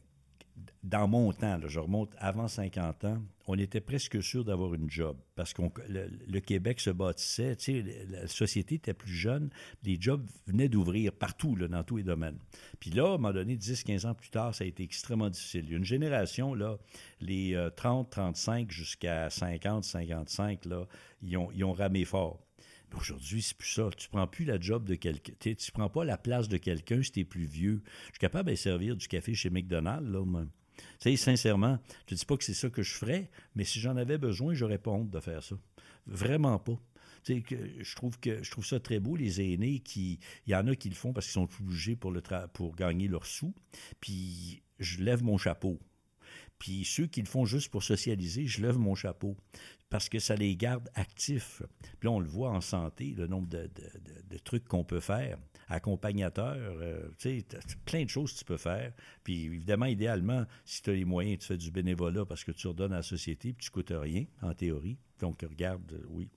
[0.83, 5.17] dans mon temps, je remonte avant 50 ans, on était presque sûr d'avoir une job
[5.35, 9.49] parce que le, Québec se bâtissait, tu sais, la société était plus jeune,
[9.83, 12.37] les jobs venaient d'ouvrir partout, là, dans tous les domaines.
[12.79, 15.65] Puis là, à un moment donné, 10-15 ans plus tard, ça a été extrêmement difficile.
[15.65, 16.77] Il y a une génération, là,
[17.21, 20.87] les euh, 30, 35 jusqu'à 50, 55, là,
[21.21, 22.39] ils ont, ils ont ramé fort.
[22.97, 23.89] Aujourd'hui, c'est plus ça.
[23.95, 25.33] Tu prends plus la job de quelqu'un.
[25.39, 27.81] Tu prends pas la place de quelqu'un si tu es plus vieux.
[28.07, 30.45] Je suis capable de servir du café chez McDonald's, là, moi.
[30.99, 34.17] Sincèrement, je ne dis pas que c'est ça que je ferais, mais si j'en avais
[34.17, 35.55] besoin, j'aurais pas honte de faire ça.
[36.07, 36.79] Vraiment pas.
[37.23, 40.19] Tu sais, je trouve que je trouve ça très beau, les aînés qui.
[40.47, 42.21] Il y en a qui le font parce qu'ils sont obligés pour, le
[42.53, 43.53] pour gagner leurs sous.
[43.99, 45.79] Puis je lève mon chapeau.
[46.59, 49.37] Puis ceux qui le font juste pour socialiser, je lève mon chapeau
[49.89, 51.63] parce que ça les garde actifs.
[51.99, 53.69] Puis là, on le voit en santé, le nombre de,
[54.43, 55.37] trucs qu'on peut faire.
[55.67, 57.45] Accompagnateur, euh, tu sais,
[57.85, 58.91] plein de choses que tu peux faire.
[59.23, 62.67] Puis évidemment, idéalement, si tu as les moyens, tu fais du bénévolat parce que tu
[62.67, 64.97] redonnes à la société, puis tu coûtes rien, en théorie.
[65.19, 66.29] Donc, regarde, euh, oui.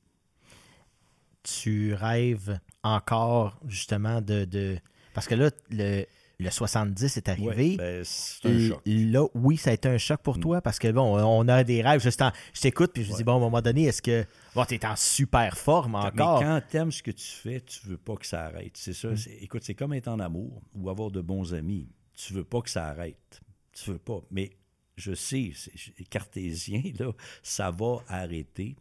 [1.43, 4.79] Tu rêves encore, justement, de...
[5.15, 6.05] Parce que là, le,
[6.43, 7.77] le 70 est arrivé.
[7.77, 8.83] Ben, c'est un choc.
[8.85, 10.41] Là, oui, ça a été un choc pour mm.
[10.41, 12.03] toi parce que, bon, on a des rêves.
[12.03, 12.23] Juste
[12.53, 14.25] je t'écoute, puis je me dis, bon, à un moment donné, est-ce que.
[14.55, 16.41] Bon, tu es en super forme encore?
[16.41, 18.77] Mais quand tu aimes ce que tu fais, tu veux pas que ça arrête.
[18.77, 19.09] C'est ça.
[19.09, 19.17] Mm.
[19.41, 21.89] Écoute, c'est comme être en amour ou avoir de bons amis.
[22.15, 23.41] Tu veux pas que ça arrête.
[23.73, 24.21] Tu veux pas.
[24.31, 24.51] Mais
[24.97, 27.13] je sais, c'est cartésien, là,
[27.43, 28.77] ça va arrêter.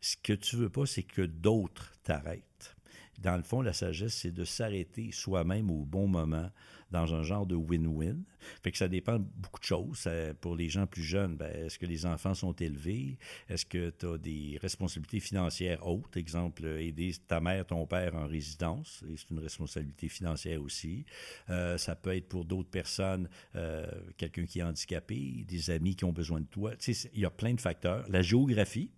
[0.00, 2.76] Ce que tu veux pas, c'est que d'autres t'arrêtent.
[3.18, 6.50] Dans le fond, la sagesse, c'est de s'arrêter soi-même au bon moment
[6.92, 8.22] dans un genre de win-win.
[8.62, 10.08] Fait que ça dépend beaucoup de choses.
[10.40, 13.18] pour les gens plus jeunes, ben, est-ce que les enfants sont élevés?
[13.48, 16.16] Est-ce que tu as des responsabilités financières hautes?
[16.16, 21.04] Exemple, aider ta mère, ton père en résidence, c'est une responsabilité financière aussi.
[21.50, 23.86] Euh, ça peut être pour d'autres personnes, euh,
[24.16, 26.72] quelqu'un qui est handicapé, des amis qui ont besoin de toi.
[26.86, 28.04] il y a plein de facteurs.
[28.08, 28.90] La géographie,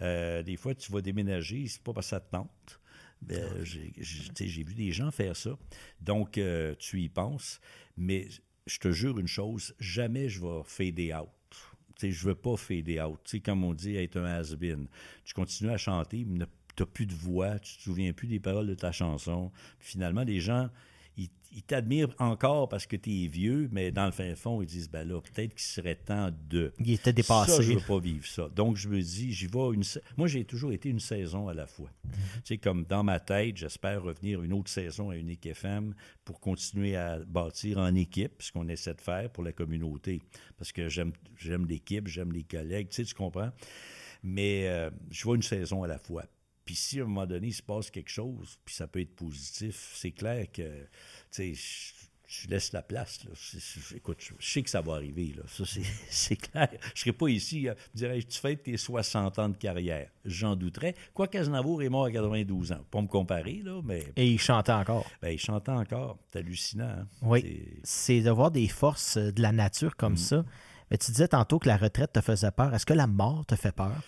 [0.00, 2.80] euh, des fois, tu vas déménager, c'est pas parce que ça te tente.
[3.22, 5.56] Ben, j'ai vu des gens faire ça.
[6.00, 7.60] Donc, euh, tu y penses.
[7.96, 8.28] Mais
[8.66, 11.28] je te jure une chose, jamais je vais fader out.
[12.00, 13.20] Je je veux pas fader out.
[13.24, 14.88] sais, comme on dit, être un has-been.
[15.24, 16.44] Tu continues à chanter, mais
[16.74, 19.52] tu n'as plus de voix, tu te souviens plus des paroles de ta chanson.
[19.78, 20.68] finalement, les gens,
[21.54, 24.90] ils t'admirent encore parce que tu es vieux, mais dans le fin fond, ils disent
[24.90, 26.72] ben là, peut-être qu'il serait temps de.
[26.78, 27.52] Il était dépassé.
[27.52, 28.48] Ça, je veux pas vivre ça.
[28.48, 29.82] Donc, je me dis, j'y vais une.
[30.16, 31.90] Moi, j'ai toujours été une saison à la fois.
[32.44, 32.60] C'est mhm.
[32.60, 35.94] comme dans ma tête, j'espère revenir une autre saison à Unique FM
[36.24, 40.22] pour continuer à bâtir en équipe, ce qu'on essaie de faire pour la communauté.
[40.56, 41.12] Parce que j'aime
[41.68, 43.50] l'équipe, j'aime les collègues, tu sais, tu comprends?
[44.22, 46.24] Mais euh, je vois une saison à la fois.
[46.64, 49.14] Puis si à un moment donné, il se passe quelque chose, puis ça peut être
[49.14, 50.86] positif, c'est clair que
[51.30, 51.54] tu
[52.32, 53.24] je laisse la place.
[53.24, 53.30] Là.
[53.94, 55.34] écoute, je, sais que ça va arriver.
[55.36, 55.42] Là.
[55.48, 55.64] Ça,
[56.08, 56.68] c'est clair.
[56.70, 57.68] Je ne serais pas ici.
[57.68, 60.08] Euh, je dirais, tu fais tes 60 ans de carrière.
[60.24, 60.94] J'en douterais.
[61.12, 62.80] Quoi qu'Aznavour est mort à 92 ans.
[62.90, 64.06] Pas me comparer, là, mais...
[64.16, 65.04] Et il chantait encore.
[65.20, 66.18] Ben, il chantait encore.
[66.32, 66.84] C'est hallucinant.
[66.84, 67.06] Hein.
[67.20, 67.68] Oui.
[67.82, 70.16] C'est de voir des forces euh, de la nature comme mm.
[70.16, 70.44] ça.
[70.90, 72.74] Mais tu disais tantôt que la retraite te faisait peur.
[72.74, 74.02] Est-ce que la mort te fait peur?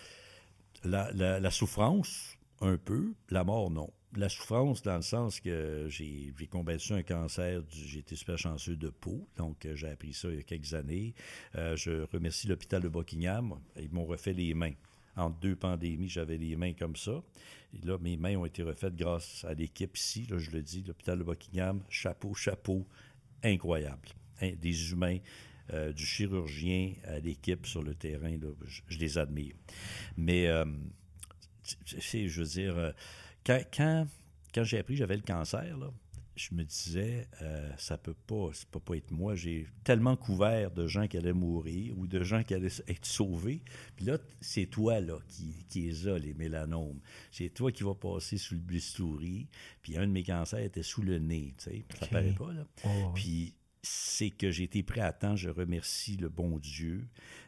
[0.85, 3.15] la souffrance, un peu.
[3.31, 8.17] La mort, non la souffrance dans le sens que j'ai combattu un cancer, j'ai été
[8.17, 11.15] super chanceux de peau, donc euh, j'ai appris ça il y a quelques années.
[11.57, 14.75] Euh, je remercie l'hôpital de Buckingham, ils m'ont refait les mains.
[15.17, 17.23] Entre deux pandémies, j'avais les mains comme ça.
[17.73, 20.83] Et là, mes mains ont été refaites grâce à l'équipe ici, là, je le dis,
[20.83, 22.87] l'hôpital de Buckingham, chapeau, chapeau,
[23.43, 24.09] incroyable.
[24.43, 25.19] Hein, des humains,
[25.73, 28.37] euh, du chirurgien à l'équipe sur le terrain,
[28.89, 29.55] je, les admire.
[30.17, 30.49] Mais,
[31.85, 32.95] c'est, je veux dire
[33.45, 35.77] quand, quand, j'ai appris que j'avais le cancer,
[36.37, 39.35] je me disais, euh, ça peut pas, ça peut pas être moi.
[39.37, 43.63] J'ai tellement couvert de gens qui allaient mourir ou de gens qui allaient être sauvés.
[43.97, 47.01] Puis là, c'est toi là qui, qui es là, les mélanomes.
[47.31, 49.49] C'est toi qui vas passer sous le bistouri.
[49.83, 51.85] Puis un de mes cancers était sous le nez, tu sais.
[52.01, 52.67] Ça paraît pas là.
[52.85, 55.37] Oh, Puis c'est que j'ai été prêt à temps.
[55.37, 57.07] Je remercie le bon Dieu,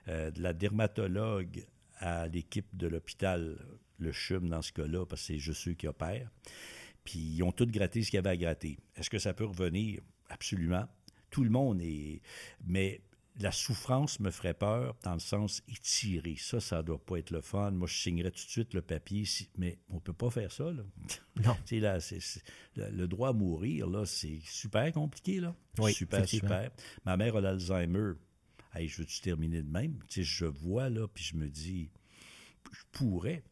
[0.09, 1.67] euh, de la dermatologue
[1.99, 3.59] à l'équipe de l'hôpital
[3.99, 6.31] le CHUM dans ce cas-là, parce que c'est juste eux qui opèrent.
[7.05, 8.79] Puis ils ont tous gratté ce qu'il y avait à gratter.
[8.97, 10.01] Est-ce que ça peut revenir?
[10.29, 10.87] Absolument.
[11.31, 12.21] Tout le monde est.
[12.65, 13.01] Mais
[13.39, 16.37] la souffrance me ferait peur dans le sens étiré.
[16.39, 17.71] Ça, ça doit pas être le fun.
[17.73, 19.25] Moi, je signerais tout de suite le papier,
[19.59, 20.73] mais on peut pas faire ça.
[20.73, 20.83] Là.
[21.45, 21.57] Non.
[21.71, 25.41] là, le droit à mourir, là, c'est super compliqué.
[25.41, 25.55] Là.
[25.79, 26.71] Oui, super, super.
[27.05, 28.13] Ma mère a l'Alzheimer.
[28.75, 29.99] Hey, je veux-tu terminer de même?
[30.11, 31.91] je vois, là, puis je me dis,
[32.73, 33.43] je pourrais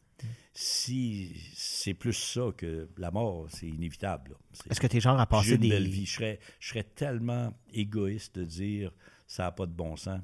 [0.52, 4.36] si c'est plus ça que la mort, c'est inévitable.
[4.70, 5.68] Est-ce que tu es genre à passer des.
[5.68, 6.06] Belle vie.
[6.06, 8.92] Je serais, je serais tellement égoïste de dire
[9.26, 10.20] ça n'a pas de bon sens.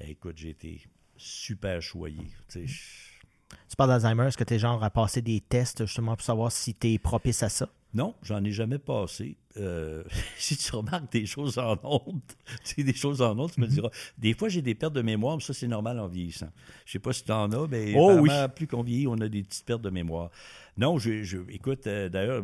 [0.00, 0.80] Eh, écoute, j'ai été
[1.16, 2.26] super choyé.
[2.48, 6.24] Tu, tu parles d'Alzheimer, est-ce que tu es genre à passer des tests justement pour
[6.24, 7.68] savoir si tu es propice à ça?
[7.94, 9.36] Non, j'en ai jamais passé.
[9.56, 10.02] Euh,
[10.36, 13.72] si tu remarques des choses en honte, c'est des choses en honte, tu me mhm.
[13.72, 13.90] diras.
[14.18, 16.50] Des fois, j'ai des pertes de mémoire, mais ça, c'est normal en vieillissant.
[16.84, 18.24] Je sais pas si tu en as, mais oh,
[18.54, 20.30] plus qu'on vieillit, on a des petites pertes de mémoire.
[20.76, 22.42] Non, je, écoute, euh, d'ailleurs,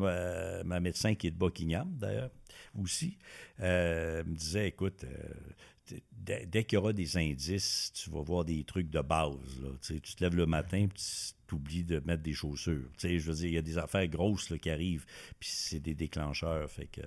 [0.64, 2.30] ma, médecin qui est de Buckingham, d'ailleurs,
[2.80, 3.18] aussi,
[3.60, 5.04] euh, me disait, écoute,
[6.12, 9.34] dès, qu'il y aura des indices, tu vas voir des trucs de base.
[9.82, 11.04] Tu, te lèves le matin, tu
[11.52, 12.88] oublies de mettre des chaussures.
[13.02, 15.06] je veux dire, il y a des affaires grosses qui arrivent,
[15.38, 16.70] puis c'est des déclencheurs.
[16.70, 17.02] Fait que.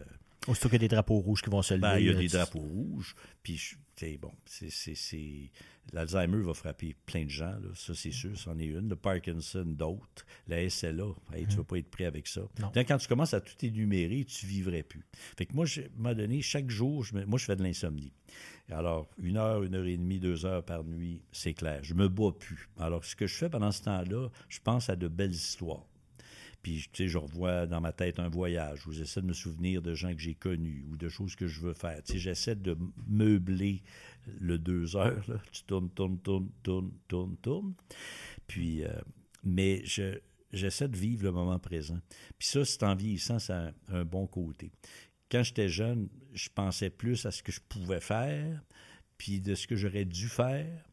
[0.47, 2.01] Aussitôt qu'il y a des drapeaux rouges qui vont se ben, lever.
[2.01, 3.15] il y a des drapeaux rouges.
[3.41, 3.77] Puis,
[4.19, 5.49] bon, c'est.
[5.91, 8.87] L'Alzheimer va frapper plein de gens, ça c'est sûr, c'en est une.
[8.87, 10.25] Le Parkinson, d'autres.
[10.47, 12.41] La SLA, tu ne vas pas être prêt avec ça.
[12.73, 15.05] Quand tu commences à tout énumérer, tu vivrais plus.
[15.37, 18.13] Fait que moi, à un moment donné, chaque jour, je moi, je fais de l'insomnie.
[18.71, 21.81] Alors, une heure, une heure et demie, deux heures par nuit, c'est clair.
[21.83, 22.69] Je me bats plus.
[22.79, 25.85] Alors, ce que je fais pendant ce temps-là, je pense à de belles histoires.
[26.63, 29.81] Puis, tu sais, je revois dans ma tête un voyage où j'essaie de me souvenir
[29.81, 32.01] de gens que j'ai connus ou de choses que je veux faire.
[32.03, 33.83] Tu sais, j'essaie de meubler
[34.39, 35.23] le deux heures.
[35.27, 35.35] Là.
[35.51, 37.73] Tu tournes, tournes, tournes, tournes, tournes, tournes.
[38.47, 38.93] Puis, euh,
[39.43, 40.17] mais je,
[40.53, 41.99] j'essaie de vivre le moment présent.
[42.39, 44.71] Puis ça, c'est en vieillissant, ça a un bon côté.
[45.29, 48.63] Quand j'étais jeune, je pensais plus à ce que je pouvais faire,
[49.17, 50.85] puis de ce que j'aurais dû faire.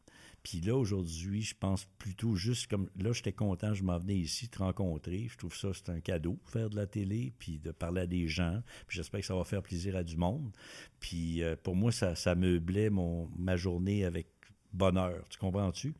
[0.43, 2.89] Puis là, aujourd'hui, je pense plutôt juste comme.
[2.99, 5.27] Là, j'étais content, je m'en venais ici te rencontrer.
[5.29, 8.27] Je trouve ça, c'est un cadeau, faire de la télé, puis de parler à des
[8.27, 8.61] gens.
[8.87, 10.51] Puis j'espère que ça va faire plaisir à du monde.
[10.99, 14.27] Puis euh, pour moi, ça, ça meublait mon, ma journée avec
[14.73, 15.23] bonheur.
[15.29, 15.93] Tu comprends-tu?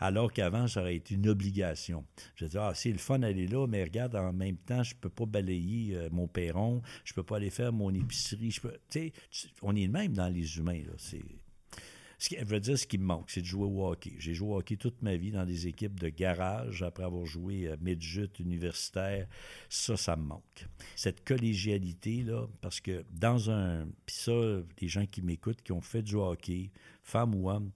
[0.00, 2.04] Alors qu'avant, ça aurait été une obligation.
[2.34, 5.08] Je dis, ah, c'est le fun d'aller là, mais regarde, en même temps, je peux
[5.08, 8.50] pas balayer euh, mon perron, je peux pas aller faire mon épicerie.
[8.50, 10.82] Je peux, tu sais, on est le même dans les humains.
[10.84, 10.92] Là.
[10.98, 11.24] C'est,
[12.26, 14.14] ce qui, je veux dire, ce qui me manque, c'est de jouer au hockey.
[14.18, 17.70] J'ai joué au hockey toute ma vie dans des équipes de garage après avoir joué
[17.70, 19.28] à midget universitaire.
[19.68, 20.66] Ça, ça me manque.
[20.96, 23.86] Cette collégialité, là, parce que dans un.
[24.06, 24.32] Puis ça,
[24.80, 26.72] les gens qui m'écoutent, qui ont fait du hockey,
[27.04, 27.70] femmes ou hommes,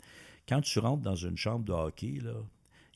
[0.49, 2.19] quand tu rentres dans une chambre de hockey,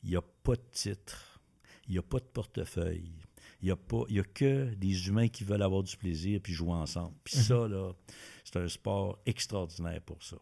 [0.03, 1.39] il n'y a pas de titre,
[1.87, 3.13] il n'y a pas de portefeuille.
[3.61, 6.73] Il n'y a, pas, a que des humains qui veulent avoir du plaisir puis jouer
[6.73, 7.15] ensemble.
[7.23, 7.93] Puis ça, là,
[8.43, 10.35] c'est un sport extraordinaire pour ça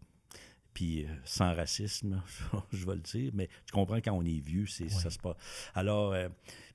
[0.74, 2.22] puis euh, sans racisme,
[2.72, 5.36] je vais le dire, mais tu comprends quand on est vieux, c'est ça se passe.
[5.76, 6.30] Alors, euh,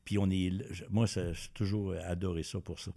[0.04, 0.52] puis on est,
[0.90, 2.92] moi, j'ai toujours adoré ça pour ça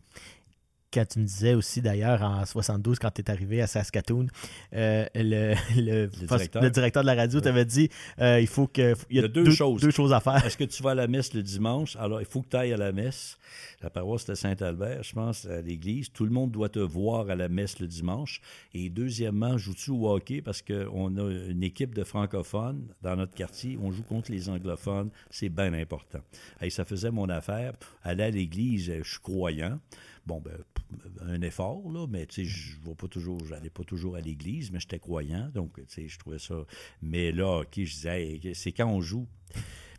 [0.92, 4.28] quand tu me disais aussi d'ailleurs en 72 quand tu es arrivé à Saskatoon,
[4.74, 7.04] euh, le, le, directeur.
[7.04, 7.90] de la radio t'avait dit
[8.20, 9.82] il faut que il y a, deux, choses.
[9.82, 10.46] deux choses à faire.
[10.46, 11.96] Est-ce que tu vas à la messe le dimanche?
[11.96, 13.38] Alors il faut que tu ailles à la messe.
[13.82, 16.12] La paroisse de Saint-Albert, je pense, à l'église.
[16.12, 18.42] Tout le monde doit te voir à la messe le dimanche.
[18.74, 20.42] Et deuxièmement, joues-tu au hockey?
[20.42, 23.78] Parce qu'on a une équipe de francophones dans notre quartier.
[23.82, 25.10] On joue contre les anglophones.
[25.30, 26.20] C'est bien important.
[26.62, 27.74] Et ça faisait mon affaire.
[28.04, 29.80] Aller à l'église, je suis croyant.
[30.26, 30.58] Bon, ben,
[31.22, 34.72] un effort, là, mais tu sais, je ne pas toujours, j'allais pas toujours à l'église,
[34.72, 36.66] mais j'étais croyant, donc tu sais, je trouvais ça.
[37.02, 39.28] Mais là, OK, je disais, c'est quand on joue?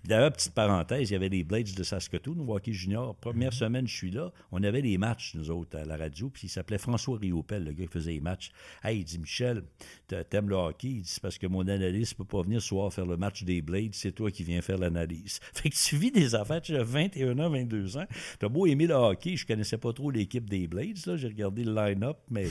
[0.05, 3.15] D'ailleurs, petite parenthèse, il y avait les Blades de Saskatoon, hockey junior.
[3.15, 3.59] Première mhm.
[3.59, 4.33] semaine, je suis là.
[4.51, 6.29] On avait les matchs, nous autres, à la radio.
[6.29, 8.51] Puis il s'appelait François Riopel, le gars qui faisait les matchs.
[8.83, 9.63] Hey, il dit Michel,
[10.09, 10.89] t'aimes le hockey?
[10.89, 13.17] Il dit C'est parce que mon analyste ne peut pas venir ce soir faire le
[13.17, 15.39] match des Blades, c'est toi qui viens faire l'analyse.
[15.55, 18.07] Fait que tu vis des affaires, tu as 21 ans, 22 ans.
[18.39, 21.75] T'as beau aimer le hockey, je connaissais pas trop l'équipe des Blades, J'ai regardé le
[21.75, 22.49] line-up, mais,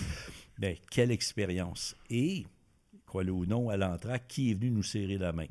[0.59, 1.95] mais quelle expérience.
[2.09, 2.45] Et,
[3.05, 5.47] crois-le ou non, à l'entrée, qui est venu nous serrer la main?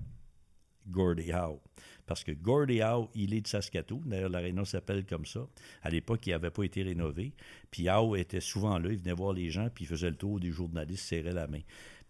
[0.86, 1.61] Gordie Howe.
[2.07, 4.02] Parce que Gordie Howe, il est de Saskatoon.
[4.05, 5.47] D'ailleurs, l'aréna s'appelle comme ça.
[5.82, 7.32] À l'époque, il n'avait pas été rénové.
[7.70, 8.90] Puis Howe était souvent là.
[8.90, 11.61] Il venait voir les gens, puis il faisait le tour des journalistes, serrait la main.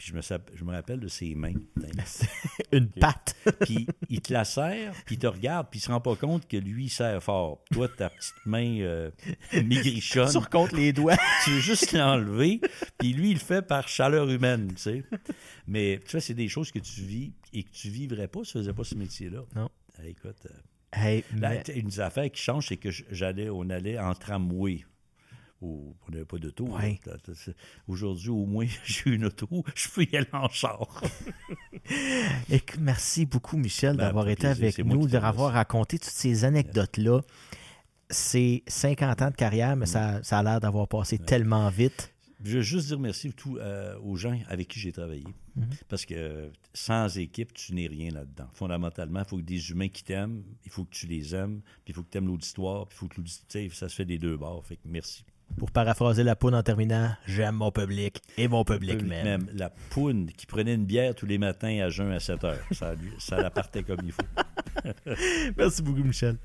[0.01, 0.23] Puis je me,
[0.55, 1.53] je me rappelle de ses mains.
[2.73, 3.37] Une patte.
[3.61, 6.49] puis il te la serre, puis il te regarde, puis il se rend pas compte
[6.49, 7.63] que lui, il serre fort.
[7.71, 9.11] Toi, ta petite main euh,
[9.53, 10.33] maigrichonne.
[10.33, 11.19] tu compte les doigts.
[11.45, 12.63] tu veux juste l'enlever,
[12.97, 15.05] puis lui, il le fait par chaleur humaine, tu sais.
[15.67, 18.53] Mais tu vois, c'est des choses que tu vis et que tu vivrais pas si
[18.53, 19.45] tu faisais pas ce métier-là.
[19.55, 19.69] Non.
[20.03, 20.47] écoute,
[20.97, 21.21] euh,
[21.75, 24.83] une affaire qui change, c'est que j'allais, on allait en tramway
[25.63, 26.69] on n'avait pas d'auto.
[26.77, 26.95] Hein.
[27.87, 31.03] Aujourd'hui, au moins, j'ai une auto, je peux y aller en char.
[32.79, 37.21] merci beaucoup, Michel, ben, d'avoir été avec nous, d'avoir raconté toutes ces anecdotes-là.
[38.09, 42.13] C'est 50 ans de carrière, mais ça, a l'air d'avoir passé tellement vite.
[42.43, 45.25] Je veux juste dire merci tout, euh, aux gens avec qui j'ai travaillé.
[45.57, 45.69] Mhm.
[45.89, 48.49] Parce que sans équipe, tu n'es rien là-dedans.
[48.55, 51.93] Fondamentalement, il faut que des humains qui t'aiment, il faut que tu les aimes, puis
[51.93, 54.39] il faut que tu aimes l'auditoire, puis il faut que ça se fait des deux
[54.39, 54.65] bords.
[54.65, 55.25] Fait que merci.
[55.59, 59.25] Pour paraphraser la poune en terminant, j'aime mon public et mon public, même.
[59.25, 59.47] même.
[59.55, 62.65] La poune qui prenait une bière tous les matins à jeun à 7 heures.
[62.73, 64.23] Ça, ça la partait comme il faut.
[65.57, 66.37] Merci beaucoup, Michel.